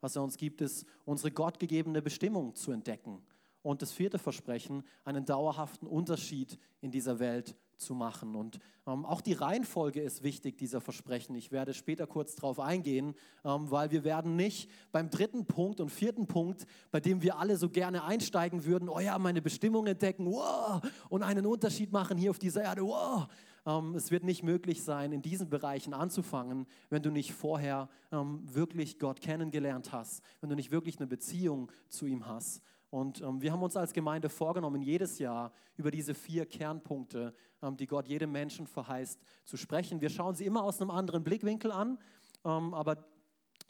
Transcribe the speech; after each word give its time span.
was 0.00 0.16
er 0.16 0.22
uns 0.22 0.36
gibt, 0.36 0.60
ist 0.60 0.86
unsere 1.04 1.30
gottgegebene 1.30 2.02
Bestimmung 2.02 2.54
zu 2.54 2.72
entdecken. 2.72 3.22
Und 3.62 3.82
das 3.82 3.92
vierte 3.92 4.18
Versprechen, 4.18 4.84
einen 5.04 5.24
dauerhaften 5.24 5.86
Unterschied 5.86 6.58
in 6.80 6.90
dieser 6.90 7.18
Welt 7.18 7.56
zu 7.78 7.94
machen. 7.94 8.34
Und 8.34 8.58
ähm, 8.86 9.04
auch 9.04 9.20
die 9.20 9.32
Reihenfolge 9.32 10.00
ist 10.00 10.22
wichtig 10.22 10.58
dieser 10.58 10.80
Versprechen. 10.80 11.34
Ich 11.36 11.52
werde 11.52 11.74
später 11.74 12.06
kurz 12.06 12.34
darauf 12.34 12.60
eingehen, 12.60 13.14
ähm, 13.44 13.70
weil 13.70 13.90
wir 13.90 14.04
werden 14.04 14.36
nicht 14.36 14.70
beim 14.92 15.10
dritten 15.10 15.46
Punkt 15.46 15.80
und 15.80 15.90
vierten 15.90 16.26
Punkt, 16.26 16.66
bei 16.90 17.00
dem 17.00 17.22
wir 17.22 17.38
alle 17.38 17.56
so 17.56 17.68
gerne 17.68 18.04
einsteigen 18.04 18.64
würden, 18.64 18.88
oh 18.88 19.00
ja, 19.00 19.18
meine 19.18 19.42
Bestimmung 19.42 19.86
entdecken, 19.86 20.26
wow, 20.26 20.80
und 21.08 21.22
einen 21.22 21.46
Unterschied 21.46 21.92
machen 21.92 22.18
hier 22.18 22.30
auf 22.30 22.38
dieser 22.38 22.62
Erde, 22.62 22.82
wow. 22.82 23.28
Ähm, 23.68 23.94
es 23.94 24.10
wird 24.10 24.24
nicht 24.24 24.42
möglich 24.42 24.82
sein, 24.82 25.12
in 25.12 25.20
diesen 25.20 25.50
Bereichen 25.50 25.92
anzufangen, 25.92 26.66
wenn 26.88 27.02
du 27.02 27.10
nicht 27.10 27.34
vorher 27.34 27.90
ähm, 28.10 28.42
wirklich 28.44 28.98
Gott 28.98 29.20
kennengelernt 29.20 29.92
hast, 29.92 30.22
wenn 30.40 30.48
du 30.48 30.56
nicht 30.56 30.70
wirklich 30.70 30.96
eine 30.98 31.06
Beziehung 31.06 31.70
zu 31.88 32.06
ihm 32.06 32.26
hast. 32.26 32.62
Und 32.88 33.20
ähm, 33.20 33.42
wir 33.42 33.52
haben 33.52 33.62
uns 33.62 33.76
als 33.76 33.92
Gemeinde 33.92 34.30
vorgenommen, 34.30 34.80
jedes 34.80 35.18
Jahr 35.18 35.52
über 35.76 35.90
diese 35.90 36.14
vier 36.14 36.46
Kernpunkte, 36.46 37.34
ähm, 37.60 37.76
die 37.76 37.86
Gott 37.86 38.08
jedem 38.08 38.32
Menschen 38.32 38.66
verheißt, 38.66 39.20
zu 39.44 39.58
sprechen. 39.58 40.00
Wir 40.00 40.08
schauen 40.08 40.34
sie 40.34 40.46
immer 40.46 40.62
aus 40.62 40.80
einem 40.80 40.90
anderen 40.90 41.22
Blickwinkel 41.22 41.70
an, 41.70 41.98
ähm, 42.46 42.72
aber 42.72 43.04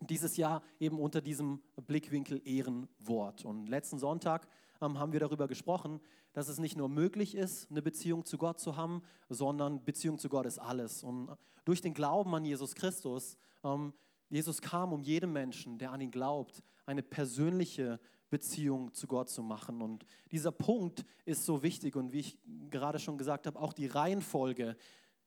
dieses 0.01 0.37
Jahr 0.37 0.62
eben 0.79 1.01
unter 1.01 1.21
diesem 1.21 1.60
Blickwinkel 1.88 2.41
Ehrenwort. 2.45 3.45
Und 3.45 3.69
letzten 3.69 3.99
Sonntag 3.99 4.46
ähm, 4.80 4.98
haben 4.98 5.12
wir 5.12 5.20
darüber 5.20 5.48
gesprochen, 5.48 6.00
dass 6.32 6.48
es 6.48 6.59
nicht 6.59 6.77
nur 6.77 6.88
möglich 6.88 7.34
ist, 7.34 7.70
eine 7.70 7.82
Beziehung 7.82 8.24
zu 8.24 8.38
Gott 8.38 8.60
zu 8.60 8.77
haben, 8.77 9.02
sondern 9.28 9.84
Beziehung 9.84 10.18
zu 10.18 10.28
Gott 10.28 10.46
ist 10.46 10.59
alles. 10.59 11.02
Und 11.02 11.37
durch 11.64 11.80
den 11.80 11.95
Glauben 11.95 12.34
an 12.34 12.45
Jesus 12.45 12.74
Christus, 12.74 13.37
ähm, 13.64 13.92
Jesus 14.30 14.60
kam, 14.60 14.92
um 14.92 15.02
jedem 15.02 15.32
Menschen, 15.32 15.78
der 15.78 15.92
an 15.92 16.01
ihn 16.01 16.10
glaubt, 16.10 16.62
eine 16.87 17.02
persönliche 17.02 17.98
Beziehung 18.30 18.92
zu 18.92 19.06
Gott 19.06 19.30
zu 19.30 19.42
machen. 19.42 19.80
Und 19.80 20.04
dieser 20.30 20.52
Punkt 20.52 21.04
ist 21.24 21.45
so 21.45 21.63
wichtig 21.63 21.96
und 21.96 22.13
wie 22.13 22.20
ich 22.20 22.38
gerade 22.70 22.98
schon 22.98 23.18
gesagt 23.18 23.46
habe, 23.46 23.59
auch 23.59 23.73
die 23.73 23.87
Reihenfolge, 23.87 24.76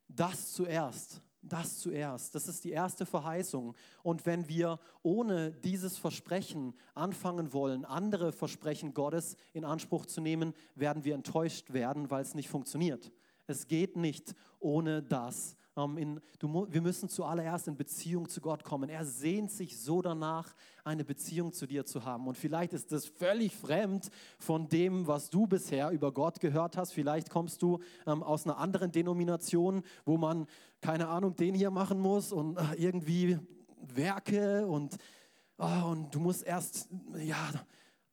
das 0.07 0.53
zuerst, 0.53 1.21
das 1.41 1.79
zuerst, 1.79 2.35
das 2.35 2.47
ist 2.47 2.63
die 2.63 2.71
erste 2.71 3.05
Verheißung. 3.05 3.75
Und 4.03 4.25
wenn 4.25 4.47
wir 4.47 4.79
ohne 5.01 5.51
dieses 5.51 5.97
Versprechen 5.97 6.73
anfangen 6.93 7.53
wollen, 7.53 7.85
andere 7.85 8.31
Versprechen 8.31 8.93
Gottes 8.93 9.35
in 9.53 9.65
Anspruch 9.65 10.05
zu 10.05 10.21
nehmen, 10.21 10.53
werden 10.75 11.03
wir 11.03 11.15
enttäuscht 11.15 11.73
werden, 11.73 12.11
weil 12.11 12.21
es 12.21 12.35
nicht 12.35 12.49
funktioniert. 12.49 13.11
Es 13.47 13.67
geht 13.67 13.95
nicht 13.95 14.35
ohne 14.59 15.01
das. 15.01 15.55
Ähm, 15.77 15.97
in, 15.97 16.21
du, 16.39 16.67
wir 16.69 16.81
müssen 16.81 17.07
zuallererst 17.07 17.67
in 17.67 17.77
Beziehung 17.77 18.27
zu 18.27 18.41
Gott 18.41 18.63
kommen. 18.63 18.89
Er 18.89 19.05
sehnt 19.05 19.51
sich 19.51 19.79
so 19.79 20.01
danach, 20.01 20.53
eine 20.83 21.05
Beziehung 21.05 21.53
zu 21.53 21.65
dir 21.65 21.85
zu 21.85 22.03
haben. 22.03 22.27
Und 22.27 22.37
vielleicht 22.37 22.73
ist 22.73 22.91
das 22.91 23.05
völlig 23.05 23.55
fremd 23.55 24.09
von 24.37 24.67
dem, 24.67 25.07
was 25.07 25.29
du 25.29 25.47
bisher 25.47 25.91
über 25.91 26.11
Gott 26.11 26.39
gehört 26.39 26.75
hast. 26.75 26.91
Vielleicht 26.91 27.29
kommst 27.29 27.61
du 27.61 27.79
ähm, 28.05 28.21
aus 28.23 28.45
einer 28.45 28.57
anderen 28.57 28.91
Denomination, 28.91 29.83
wo 30.05 30.17
man, 30.17 30.47
keine 30.81 31.07
Ahnung, 31.07 31.35
den 31.35 31.55
hier 31.55 31.71
machen 31.71 31.99
muss 31.99 32.31
und 32.31 32.57
äh, 32.57 32.75
irgendwie 32.75 33.39
Werke 33.81 34.67
und, 34.67 34.97
oh, 35.57 35.89
und 35.91 36.13
du 36.13 36.19
musst 36.19 36.43
erst, 36.43 36.89
ja, 37.17 37.49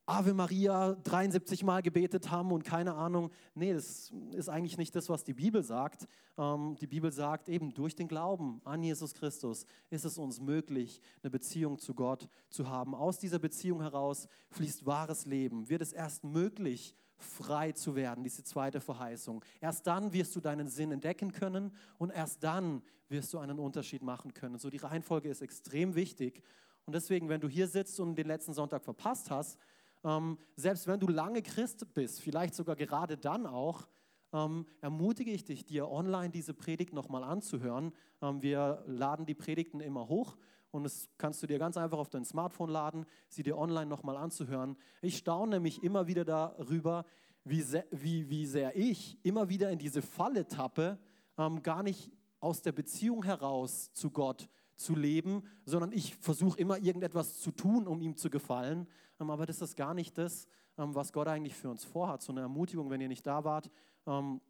Ave 0.09 0.33
Maria 0.33 0.95
73 1.05 1.65
Mal 1.65 1.83
gebetet 1.83 2.31
haben 2.31 2.51
und 2.51 2.65
keine 2.65 2.95
Ahnung. 2.95 3.31
Nee, 3.55 3.75
das 3.75 4.11
ist 4.33 4.49
eigentlich 4.49 4.79
nicht 4.79 4.97
das, 4.97 5.11
was 5.11 5.23
die 5.23 5.35
Bibel 5.35 5.63
sagt. 5.63 6.09
Ähm, 6.39 6.77
die 6.81 6.87
Bibel 6.87 7.13
sagt 7.13 7.51
eben, 7.51 7.75
durch 7.75 7.95
den 7.95 8.09
Glauben 8.09 8.63
an 8.65 8.83
Jesus 8.83 9.13
Christus 9.13 9.67
ist 9.91 10.07
es 10.07 10.17
uns 10.17 10.41
möglich, 10.41 11.03
eine 11.23 11.29
Beziehung 11.29 11.79
zu 11.79 11.93
Gott 11.93 12.27
zu 12.49 12.71
haben. 12.71 12.95
Aus 12.95 13.19
dieser 13.19 13.39
Beziehung 13.39 13.83
heraus 13.83 14.29
fließt 14.53 14.87
wahres 14.87 15.27
Leben. 15.27 15.69
Wird 15.69 15.83
es 15.83 15.93
erst 15.93 16.25
möglich, 16.25 16.95
frei 17.19 17.73
zu 17.73 17.95
werden, 17.95 18.25
diese 18.25 18.43
zweite 18.43 18.81
Verheißung. 18.81 19.45
Erst 19.61 19.87
dann 19.87 20.15
wirst 20.15 20.35
du 20.35 20.41
deinen 20.41 20.69
Sinn 20.69 20.91
entdecken 20.91 21.33
können 21.33 21.71
und 21.99 22.15
erst 22.15 22.43
dann 22.43 22.81
wirst 23.11 23.35
du 23.35 23.41
einen 23.41 23.59
Unterschied 23.59 24.03
machen 24.03 24.33
können. 24.33 24.57
So 24.57 24.71
die 24.71 24.79
Reihenfolge 24.79 25.29
ist 25.29 25.43
extrem 25.43 25.95
wichtig. 25.95 26.43
Und 26.89 26.95
deswegen, 26.95 27.29
wenn 27.29 27.43
du 27.43 27.49
hier 27.51 27.69
sitzt 27.69 28.01
und 28.01 28.15
den 28.15 28.27
letzten 28.27 28.55
Sonntag 28.55 28.83
verpasst 28.83 29.31
hast, 29.31 29.59
ähm, 30.05 30.39
selbst 30.57 30.87
wenn 30.87 31.01
du 31.01 31.09
lange 31.09 31.43
Christ 31.43 31.93
bist, 31.95 32.21
vielleicht 32.21 32.55
sogar 32.55 32.77
gerade 32.77 33.17
dann 33.17 33.47
auch, 33.47 33.89
ähm, 34.33 34.67
ermutige 34.81 35.31
ich 35.31 35.45
dich, 35.45 35.65
dir 35.65 35.91
online 35.91 36.31
diese 36.31 36.55
Predigt 36.55 36.93
nochmal 36.93 37.25
anzuhören. 37.25 37.93
Ähm, 38.21 38.43
wir 38.43 38.83
laden 38.87 39.27
die 39.27 39.35
Predigten 39.35 39.81
immer 39.81 40.09
hoch 40.09 40.37
und 40.71 40.85
das 40.85 41.09
kannst 41.17 41.43
du 41.43 41.47
dir 41.47 41.59
ganz 41.59 41.77
einfach 41.77 41.99
auf 41.99 42.11
dein 42.11 42.25
Smartphone 42.25 42.71
laden, 42.71 43.07
sie 43.29 43.43
dir 43.43 43.57
online 43.57 43.87
nochmal 43.87 44.17
anzuhören. 44.17 44.77
Ich 45.01 45.17
staune 45.17 45.57
nämlich 45.57 45.83
immer 45.83 46.07
wieder 46.07 46.25
darüber, 46.25 47.05
wie 47.45 47.63
sehr, 47.63 47.87
wie, 47.91 48.29
wie 48.29 48.47
sehr 48.47 48.77
ich 48.77 49.19
immer 49.23 49.49
wieder 49.49 49.71
in 49.71 49.79
diese 49.79 50.03
Falle 50.03 50.47
tappe, 50.47 50.99
ähm, 51.39 51.63
gar 51.63 51.83
nicht 51.83 52.13
aus 52.41 52.63
der 52.63 52.73
Beziehung 52.73 53.25
heraus 53.25 53.93
zu 53.93 54.11
Gott 54.11 54.49
zu 54.79 54.95
leben, 54.95 55.43
sondern 55.65 55.93
ich 55.93 56.15
versuche 56.17 56.59
immer 56.59 56.79
irgendetwas 56.79 57.41
zu 57.41 57.51
tun, 57.51 57.87
um 57.87 58.01
ihm 58.01 58.17
zu 58.17 58.31
gefallen. 58.31 58.87
Ähm, 59.21 59.31
aber 59.31 59.45
das 59.45 59.61
ist 59.61 59.77
gar 59.77 59.93
nicht 59.93 60.17
das, 60.17 60.47
ähm, 60.79 60.95
was 60.95 61.13
Gott 61.13 61.29
eigentlich 61.29 61.55
für 61.55 61.69
uns 61.69 61.85
vorhat. 61.85 62.23
So 62.23 62.33
eine 62.33 62.41
Ermutigung, 62.41 62.89
wenn 62.91 63.01
ihr 63.01 63.09
nicht 63.09 63.27
da 63.27 63.45
wart, 63.45 63.71
ähm, 64.07 64.41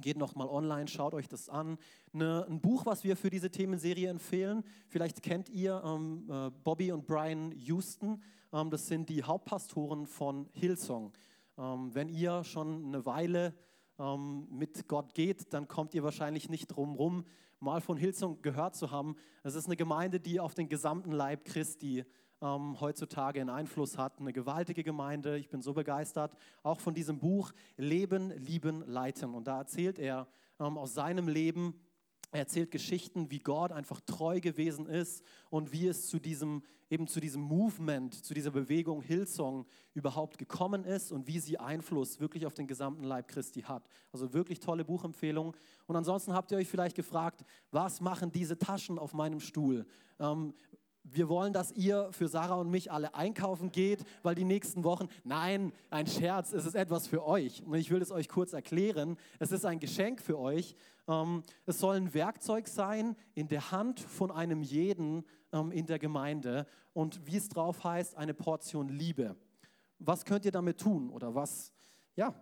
geht 0.00 0.16
noch 0.16 0.34
mal 0.34 0.48
online, 0.48 0.88
schaut 0.88 1.14
euch 1.14 1.28
das 1.28 1.48
an. 1.48 1.78
Eine, 2.12 2.46
ein 2.48 2.60
Buch, 2.60 2.84
was 2.86 3.04
wir 3.04 3.16
für 3.16 3.30
diese 3.30 3.50
Themenserie 3.50 4.08
empfehlen, 4.08 4.64
vielleicht 4.88 5.22
kennt 5.22 5.48
ihr 5.50 5.80
äh, 5.84 6.50
Bobby 6.64 6.90
und 6.90 7.06
Brian 7.06 7.52
Houston. 7.52 8.20
Das 8.70 8.86
sind 8.86 9.08
die 9.08 9.24
Hauptpastoren 9.24 10.06
von 10.06 10.48
Hillsong. 10.52 11.12
Wenn 11.56 12.08
ihr 12.08 12.44
schon 12.44 12.84
eine 12.86 13.04
Weile 13.04 13.52
mit 14.48 14.86
Gott 14.86 15.12
geht, 15.12 15.52
dann 15.52 15.66
kommt 15.66 15.92
ihr 15.92 16.04
wahrscheinlich 16.04 16.48
nicht 16.48 16.68
drum 16.68 16.94
rum, 16.94 17.24
mal 17.64 17.80
von 17.80 17.96
Hillsong 17.96 18.42
gehört 18.42 18.76
zu 18.76 18.90
haben. 18.90 19.16
Es 19.42 19.54
ist 19.54 19.66
eine 19.66 19.76
Gemeinde, 19.76 20.20
die 20.20 20.38
auf 20.38 20.54
den 20.54 20.68
gesamten 20.68 21.10
Leib 21.10 21.44
Christi 21.46 22.04
ähm, 22.42 22.78
heutzutage 22.80 23.40
einen 23.40 23.50
Einfluss 23.50 23.96
hat. 23.96 24.20
Eine 24.20 24.32
gewaltige 24.32 24.84
Gemeinde. 24.84 25.38
Ich 25.38 25.48
bin 25.48 25.62
so 25.62 25.72
begeistert. 25.72 26.36
Auch 26.62 26.78
von 26.78 26.94
diesem 26.94 27.18
Buch 27.18 27.52
Leben, 27.76 28.30
Lieben, 28.36 28.84
Leiten. 28.86 29.34
Und 29.34 29.48
da 29.48 29.58
erzählt 29.58 29.98
er 29.98 30.28
ähm, 30.60 30.76
aus 30.76 30.94
seinem 30.94 31.26
Leben, 31.26 31.80
er 32.34 32.40
erzählt 32.40 32.72
Geschichten, 32.72 33.30
wie 33.30 33.38
Gott 33.38 33.70
einfach 33.70 34.00
treu 34.00 34.40
gewesen 34.40 34.86
ist 34.86 35.22
und 35.50 35.72
wie 35.72 35.86
es 35.86 36.08
zu 36.08 36.18
diesem, 36.18 36.64
eben 36.90 37.06
zu 37.06 37.20
diesem 37.20 37.40
Movement, 37.40 38.12
zu 38.24 38.34
dieser 38.34 38.50
Bewegung 38.50 39.02
Hillsong 39.02 39.66
überhaupt 39.94 40.36
gekommen 40.36 40.84
ist 40.84 41.12
und 41.12 41.28
wie 41.28 41.38
sie 41.38 41.58
Einfluss 41.60 42.18
wirklich 42.18 42.44
auf 42.44 42.52
den 42.52 42.66
gesamten 42.66 43.04
Leib 43.04 43.28
Christi 43.28 43.62
hat. 43.62 43.86
Also 44.12 44.32
wirklich 44.32 44.58
tolle 44.58 44.84
Buchempfehlung. 44.84 45.56
Und 45.86 45.94
ansonsten 45.94 46.34
habt 46.34 46.50
ihr 46.50 46.58
euch 46.58 46.68
vielleicht 46.68 46.96
gefragt, 46.96 47.44
was 47.70 48.00
machen 48.00 48.32
diese 48.32 48.58
Taschen 48.58 48.98
auf 48.98 49.14
meinem 49.14 49.38
Stuhl? 49.38 49.86
Ähm, 50.18 50.54
wir 51.04 51.28
wollen, 51.28 51.52
dass 51.52 51.70
ihr 51.72 52.08
für 52.12 52.28
Sarah 52.28 52.54
und 52.54 52.70
mich 52.70 52.90
alle 52.90 53.14
einkaufen 53.14 53.70
geht, 53.70 54.04
weil 54.22 54.34
die 54.34 54.44
nächsten 54.44 54.84
Wochen, 54.84 55.08
nein, 55.22 55.72
ein 55.90 56.06
Scherz, 56.06 56.52
es 56.52 56.64
ist 56.64 56.74
etwas 56.74 57.06
für 57.06 57.24
euch. 57.26 57.62
Und 57.62 57.74
ich 57.74 57.90
will 57.90 58.00
es 58.00 58.10
euch 58.10 58.28
kurz 58.28 58.54
erklären. 58.54 59.18
Es 59.38 59.52
ist 59.52 59.66
ein 59.66 59.80
Geschenk 59.80 60.22
für 60.22 60.38
euch. 60.38 60.74
Ähm, 61.06 61.42
es 61.66 61.78
soll 61.78 61.96
ein 61.96 62.14
Werkzeug 62.14 62.68
sein 62.68 63.16
in 63.34 63.48
der 63.48 63.70
Hand 63.70 64.00
von 64.00 64.30
einem 64.30 64.62
jeden 64.62 65.24
ähm, 65.52 65.70
in 65.72 65.86
der 65.86 65.98
Gemeinde. 65.98 66.66
Und 66.94 67.26
wie 67.26 67.36
es 67.36 67.50
drauf 67.50 67.84
heißt, 67.84 68.16
eine 68.16 68.32
Portion 68.32 68.88
Liebe. 68.88 69.36
Was 69.98 70.24
könnt 70.24 70.46
ihr 70.46 70.52
damit 70.52 70.80
tun? 70.80 71.10
Oder 71.10 71.34
was, 71.34 71.72
ja, 72.16 72.34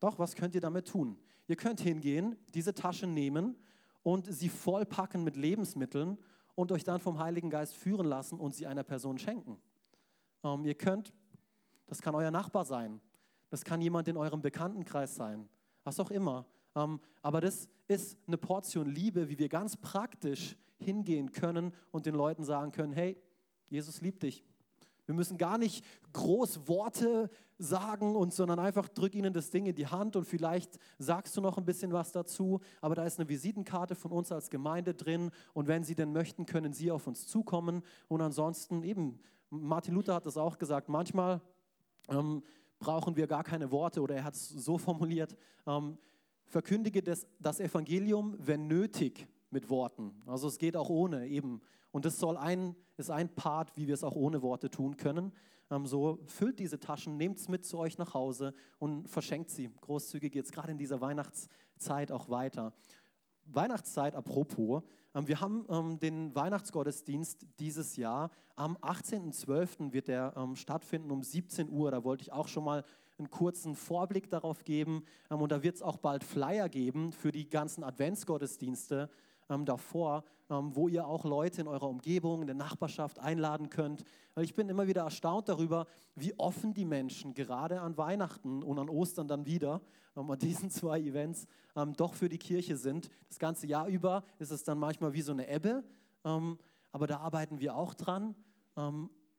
doch, 0.00 0.18
was 0.18 0.34
könnt 0.34 0.56
ihr 0.56 0.60
damit 0.60 0.88
tun? 0.88 1.16
Ihr 1.46 1.56
könnt 1.56 1.80
hingehen, 1.80 2.36
diese 2.52 2.74
Tasche 2.74 3.06
nehmen 3.06 3.56
und 4.02 4.26
sie 4.26 4.48
vollpacken 4.48 5.22
mit 5.22 5.36
Lebensmitteln 5.36 6.18
und 6.58 6.72
euch 6.72 6.82
dann 6.82 6.98
vom 6.98 7.20
Heiligen 7.20 7.50
Geist 7.50 7.76
führen 7.76 8.04
lassen 8.04 8.40
und 8.40 8.52
sie 8.52 8.66
einer 8.66 8.82
Person 8.82 9.16
schenken. 9.16 9.60
Ähm, 10.42 10.64
ihr 10.64 10.74
könnt, 10.74 11.14
das 11.86 12.02
kann 12.02 12.16
euer 12.16 12.32
Nachbar 12.32 12.64
sein, 12.64 13.00
das 13.48 13.64
kann 13.64 13.80
jemand 13.80 14.08
in 14.08 14.16
eurem 14.16 14.42
Bekanntenkreis 14.42 15.14
sein, 15.14 15.48
was 15.84 16.00
auch 16.00 16.10
immer. 16.10 16.46
Ähm, 16.74 16.98
aber 17.22 17.40
das 17.40 17.68
ist 17.86 18.18
eine 18.26 18.38
Portion 18.38 18.90
Liebe, 18.90 19.28
wie 19.28 19.38
wir 19.38 19.48
ganz 19.48 19.76
praktisch 19.76 20.56
hingehen 20.80 21.30
können 21.30 21.72
und 21.92 22.06
den 22.06 22.16
Leuten 22.16 22.42
sagen 22.42 22.72
können, 22.72 22.92
hey, 22.92 23.16
Jesus 23.68 24.00
liebt 24.00 24.24
dich. 24.24 24.44
Wir 25.08 25.14
müssen 25.14 25.38
gar 25.38 25.56
nicht 25.56 25.86
groß 26.12 26.68
Worte 26.68 27.30
sagen 27.56 28.14
und 28.14 28.34
sondern 28.34 28.58
einfach 28.58 28.90
drück 28.90 29.14
ihnen 29.14 29.32
das 29.32 29.48
Ding 29.48 29.64
in 29.64 29.74
die 29.74 29.86
Hand 29.86 30.16
und 30.16 30.26
vielleicht 30.26 30.78
sagst 30.98 31.34
du 31.34 31.40
noch 31.40 31.56
ein 31.56 31.64
bisschen 31.64 31.94
was 31.94 32.12
dazu, 32.12 32.60
aber 32.82 32.94
da 32.94 33.06
ist 33.06 33.18
eine 33.18 33.26
Visitenkarte 33.26 33.94
von 33.94 34.12
uns 34.12 34.30
als 34.32 34.50
Gemeinde 34.50 34.92
drin 34.92 35.30
und 35.54 35.66
wenn 35.66 35.82
sie 35.82 35.94
denn 35.94 36.12
möchten, 36.12 36.44
können 36.44 36.74
sie 36.74 36.90
auf 36.90 37.06
uns 37.06 37.26
zukommen 37.26 37.82
und 38.08 38.20
ansonsten 38.20 38.82
eben, 38.82 39.18
Martin 39.48 39.94
Luther 39.94 40.14
hat 40.14 40.26
das 40.26 40.36
auch 40.36 40.58
gesagt, 40.58 40.90
manchmal 40.90 41.40
ähm, 42.10 42.42
brauchen 42.78 43.16
wir 43.16 43.26
gar 43.26 43.44
keine 43.44 43.72
Worte 43.72 44.02
oder 44.02 44.14
er 44.14 44.24
hat 44.24 44.34
es 44.34 44.50
so 44.50 44.76
formuliert, 44.76 45.38
ähm, 45.66 45.96
verkündige 46.44 47.02
das, 47.02 47.26
das 47.40 47.60
Evangelium, 47.60 48.36
wenn 48.38 48.66
nötig, 48.66 49.26
mit 49.50 49.70
Worten. 49.70 50.12
Also 50.26 50.48
es 50.48 50.58
geht 50.58 50.76
auch 50.76 50.90
ohne 50.90 51.26
eben 51.26 51.62
Und 51.98 52.04
das 52.04 52.20
soll 52.20 52.36
ein, 52.36 52.76
ist 52.96 53.10
ein 53.10 53.28
Part, 53.28 53.76
wie 53.76 53.88
wir 53.88 53.94
es 53.94 54.04
auch 54.04 54.14
ohne 54.14 54.40
Worte 54.40 54.70
tun 54.70 54.96
können. 54.96 55.32
Ähm, 55.68 55.84
so 55.84 56.20
füllt 56.26 56.60
diese 56.60 56.78
Taschen, 56.78 57.16
nehmt 57.16 57.38
es 57.38 57.48
mit 57.48 57.64
zu 57.64 57.76
euch 57.76 57.98
nach 57.98 58.14
Hause 58.14 58.54
und 58.78 59.08
verschenkt 59.08 59.50
sie. 59.50 59.68
Großzügig 59.80 60.32
geht 60.32 60.44
es 60.44 60.52
gerade 60.52 60.70
in 60.70 60.78
dieser 60.78 61.00
Weihnachtszeit 61.00 62.12
auch 62.12 62.28
weiter. 62.28 62.72
Weihnachtszeit, 63.46 64.14
apropos, 64.14 64.84
ähm, 65.12 65.26
wir 65.26 65.40
haben 65.40 65.66
ähm, 65.68 65.98
den 65.98 66.32
Weihnachtsgottesdienst 66.36 67.44
dieses 67.58 67.96
Jahr. 67.96 68.30
Am 68.54 68.76
18.12. 68.76 69.92
wird 69.92 70.06
der 70.06 70.34
ähm, 70.36 70.54
stattfinden 70.54 71.10
um 71.10 71.24
17 71.24 71.68
Uhr. 71.68 71.90
Da 71.90 72.04
wollte 72.04 72.22
ich 72.22 72.30
auch 72.30 72.46
schon 72.46 72.62
mal 72.62 72.84
einen 73.18 73.28
kurzen 73.28 73.74
Vorblick 73.74 74.30
darauf 74.30 74.62
geben. 74.62 75.02
Und 75.30 75.50
da 75.50 75.64
wird 75.64 75.74
es 75.74 75.82
auch 75.82 75.96
bald 75.96 76.22
Flyer 76.22 76.68
geben 76.68 77.10
für 77.10 77.32
die 77.32 77.48
ganzen 77.48 77.82
Adventsgottesdienste 77.82 79.10
ähm, 79.48 79.64
davor, 79.64 80.24
ähm, 80.50 80.74
wo 80.74 80.88
ihr 80.88 81.06
auch 81.06 81.24
Leute 81.24 81.60
in 81.60 81.68
eurer 81.68 81.88
Umgebung, 81.88 82.40
in 82.40 82.46
der 82.46 82.56
Nachbarschaft 82.56 83.18
einladen 83.18 83.70
könnt. 83.70 84.04
Weil 84.34 84.44
ich 84.44 84.54
bin 84.54 84.68
immer 84.68 84.86
wieder 84.86 85.02
erstaunt 85.02 85.48
darüber, 85.48 85.86
wie 86.14 86.38
offen 86.38 86.74
die 86.74 86.84
Menschen 86.84 87.34
gerade 87.34 87.80
an 87.80 87.96
Weihnachten 87.96 88.62
und 88.62 88.78
an 88.78 88.88
Ostern 88.88 89.28
dann 89.28 89.46
wieder, 89.46 89.80
ähm, 90.16 90.30
an 90.30 90.38
diesen 90.38 90.70
zwei 90.70 91.00
Events, 91.00 91.46
ähm, 91.76 91.94
doch 91.94 92.14
für 92.14 92.28
die 92.28 92.38
Kirche 92.38 92.76
sind. 92.76 93.10
Das 93.28 93.38
ganze 93.38 93.66
Jahr 93.66 93.88
über 93.88 94.24
ist 94.38 94.50
es 94.50 94.64
dann 94.64 94.78
manchmal 94.78 95.12
wie 95.12 95.22
so 95.22 95.32
eine 95.32 95.48
Ebbe, 95.48 95.84
ähm, 96.24 96.58
aber 96.92 97.06
da 97.06 97.18
arbeiten 97.18 97.60
wir 97.60 97.76
auch 97.76 97.94
dran. 97.94 98.34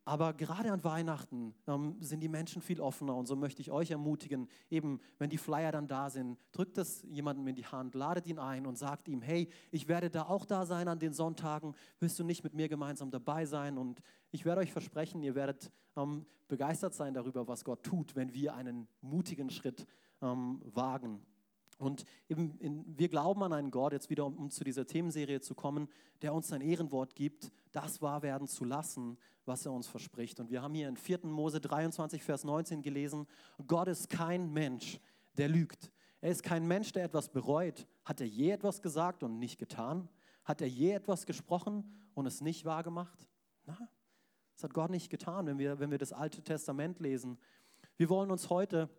Aber 0.09 0.33
gerade 0.33 0.71
an 0.71 0.83
Weihnachten 0.83 1.53
ähm, 1.67 1.95
sind 1.99 2.21
die 2.21 2.29
Menschen 2.29 2.63
viel 2.63 2.81
offener 2.81 3.15
und 3.15 3.27
so 3.27 3.35
möchte 3.35 3.61
ich 3.61 3.69
euch 3.69 3.91
ermutigen, 3.91 4.49
eben 4.71 4.99
wenn 5.19 5.29
die 5.29 5.37
Flyer 5.37 5.71
dann 5.71 5.87
da 5.87 6.09
sind, 6.09 6.39
drückt 6.51 6.79
das 6.79 7.03
jemandem 7.03 7.47
in 7.47 7.53
die 7.53 7.67
Hand, 7.67 7.93
ladet 7.93 8.25
ihn 8.25 8.39
ein 8.39 8.65
und 8.65 8.75
sagt 8.75 9.07
ihm, 9.07 9.21
hey, 9.21 9.47
ich 9.69 9.87
werde 9.87 10.09
da 10.09 10.23
auch 10.23 10.45
da 10.45 10.65
sein 10.65 10.87
an 10.87 10.97
den 10.97 11.13
Sonntagen, 11.13 11.75
willst 11.99 12.17
du 12.17 12.23
nicht 12.23 12.43
mit 12.43 12.55
mir 12.55 12.67
gemeinsam 12.67 13.11
dabei 13.11 13.45
sein? 13.45 13.77
Und 13.77 14.01
ich 14.31 14.45
werde 14.45 14.61
euch 14.61 14.71
versprechen, 14.71 15.21
ihr 15.21 15.35
werdet 15.35 15.71
ähm, 15.95 16.25
begeistert 16.47 16.95
sein 16.95 17.13
darüber, 17.13 17.47
was 17.47 17.63
Gott 17.63 17.83
tut, 17.83 18.15
wenn 18.15 18.33
wir 18.33 18.55
einen 18.55 18.87
mutigen 19.01 19.51
Schritt 19.51 19.85
ähm, 20.23 20.59
wagen. 20.65 21.23
Und 21.79 22.03
eben 22.27 22.57
in, 22.59 22.97
wir 22.97 23.07
glauben 23.07 23.41
an 23.41 23.53
einen 23.53 23.71
Gott, 23.71 23.93
jetzt 23.93 24.09
wieder 24.09 24.25
um, 24.25 24.37
um, 24.37 24.49
zu 24.51 24.65
dieser 24.65 24.85
Themenserie 24.85 25.39
zu 25.39 25.55
kommen, 25.55 25.87
der 26.21 26.33
uns 26.33 26.49
sein 26.49 26.61
Ehrenwort 26.61 27.15
gibt, 27.15 27.51
das 27.71 28.01
wahr 28.01 28.21
werden 28.21 28.47
zu 28.47 28.65
lassen, 28.65 29.17
was 29.45 29.65
er 29.65 29.71
uns 29.71 29.87
verspricht. 29.87 30.41
Und 30.41 30.51
wir 30.51 30.61
haben 30.61 30.73
hier 30.73 30.89
in 30.89 30.97
4. 30.97 31.25
Mose 31.25 31.61
23, 31.61 32.21
Vers 32.21 32.43
19 32.43 32.81
gelesen, 32.81 33.27
Gott 33.65 33.87
ist 33.87 34.09
kein 34.09 34.51
Mensch, 34.51 34.99
der 35.37 35.47
lügt. 35.47 35.89
Er 36.19 36.31
ist 36.31 36.43
kein 36.43 36.67
Mensch, 36.67 36.91
der 36.91 37.05
etwas 37.05 37.29
bereut. 37.29 37.87
Hat 38.03 38.19
er 38.19 38.27
je 38.27 38.51
etwas 38.51 38.81
gesagt 38.81 39.23
und 39.23 39.39
nicht 39.39 39.57
getan? 39.57 40.09
Hat 40.43 40.59
er 40.59 40.67
je 40.67 40.91
etwas 40.91 41.25
gesprochen 41.25 41.89
und 42.13 42.25
es 42.25 42.41
nicht 42.41 42.65
wahrgemacht? 42.65 43.29
Na, 43.65 43.77
das 44.53 44.65
hat 44.65 44.73
Gott 44.73 44.91
nicht 44.91 45.09
getan, 45.09 45.45
wenn 45.45 45.57
wir, 45.57 45.79
wenn 45.79 45.91
wir 45.91 45.97
das 45.97 46.11
Alte 46.11 46.41
Testament 46.41 46.99
lesen. 46.99 47.37
Wir 47.95 48.09
wollen 48.09 48.31
uns 48.31 48.49
heute 48.49 48.89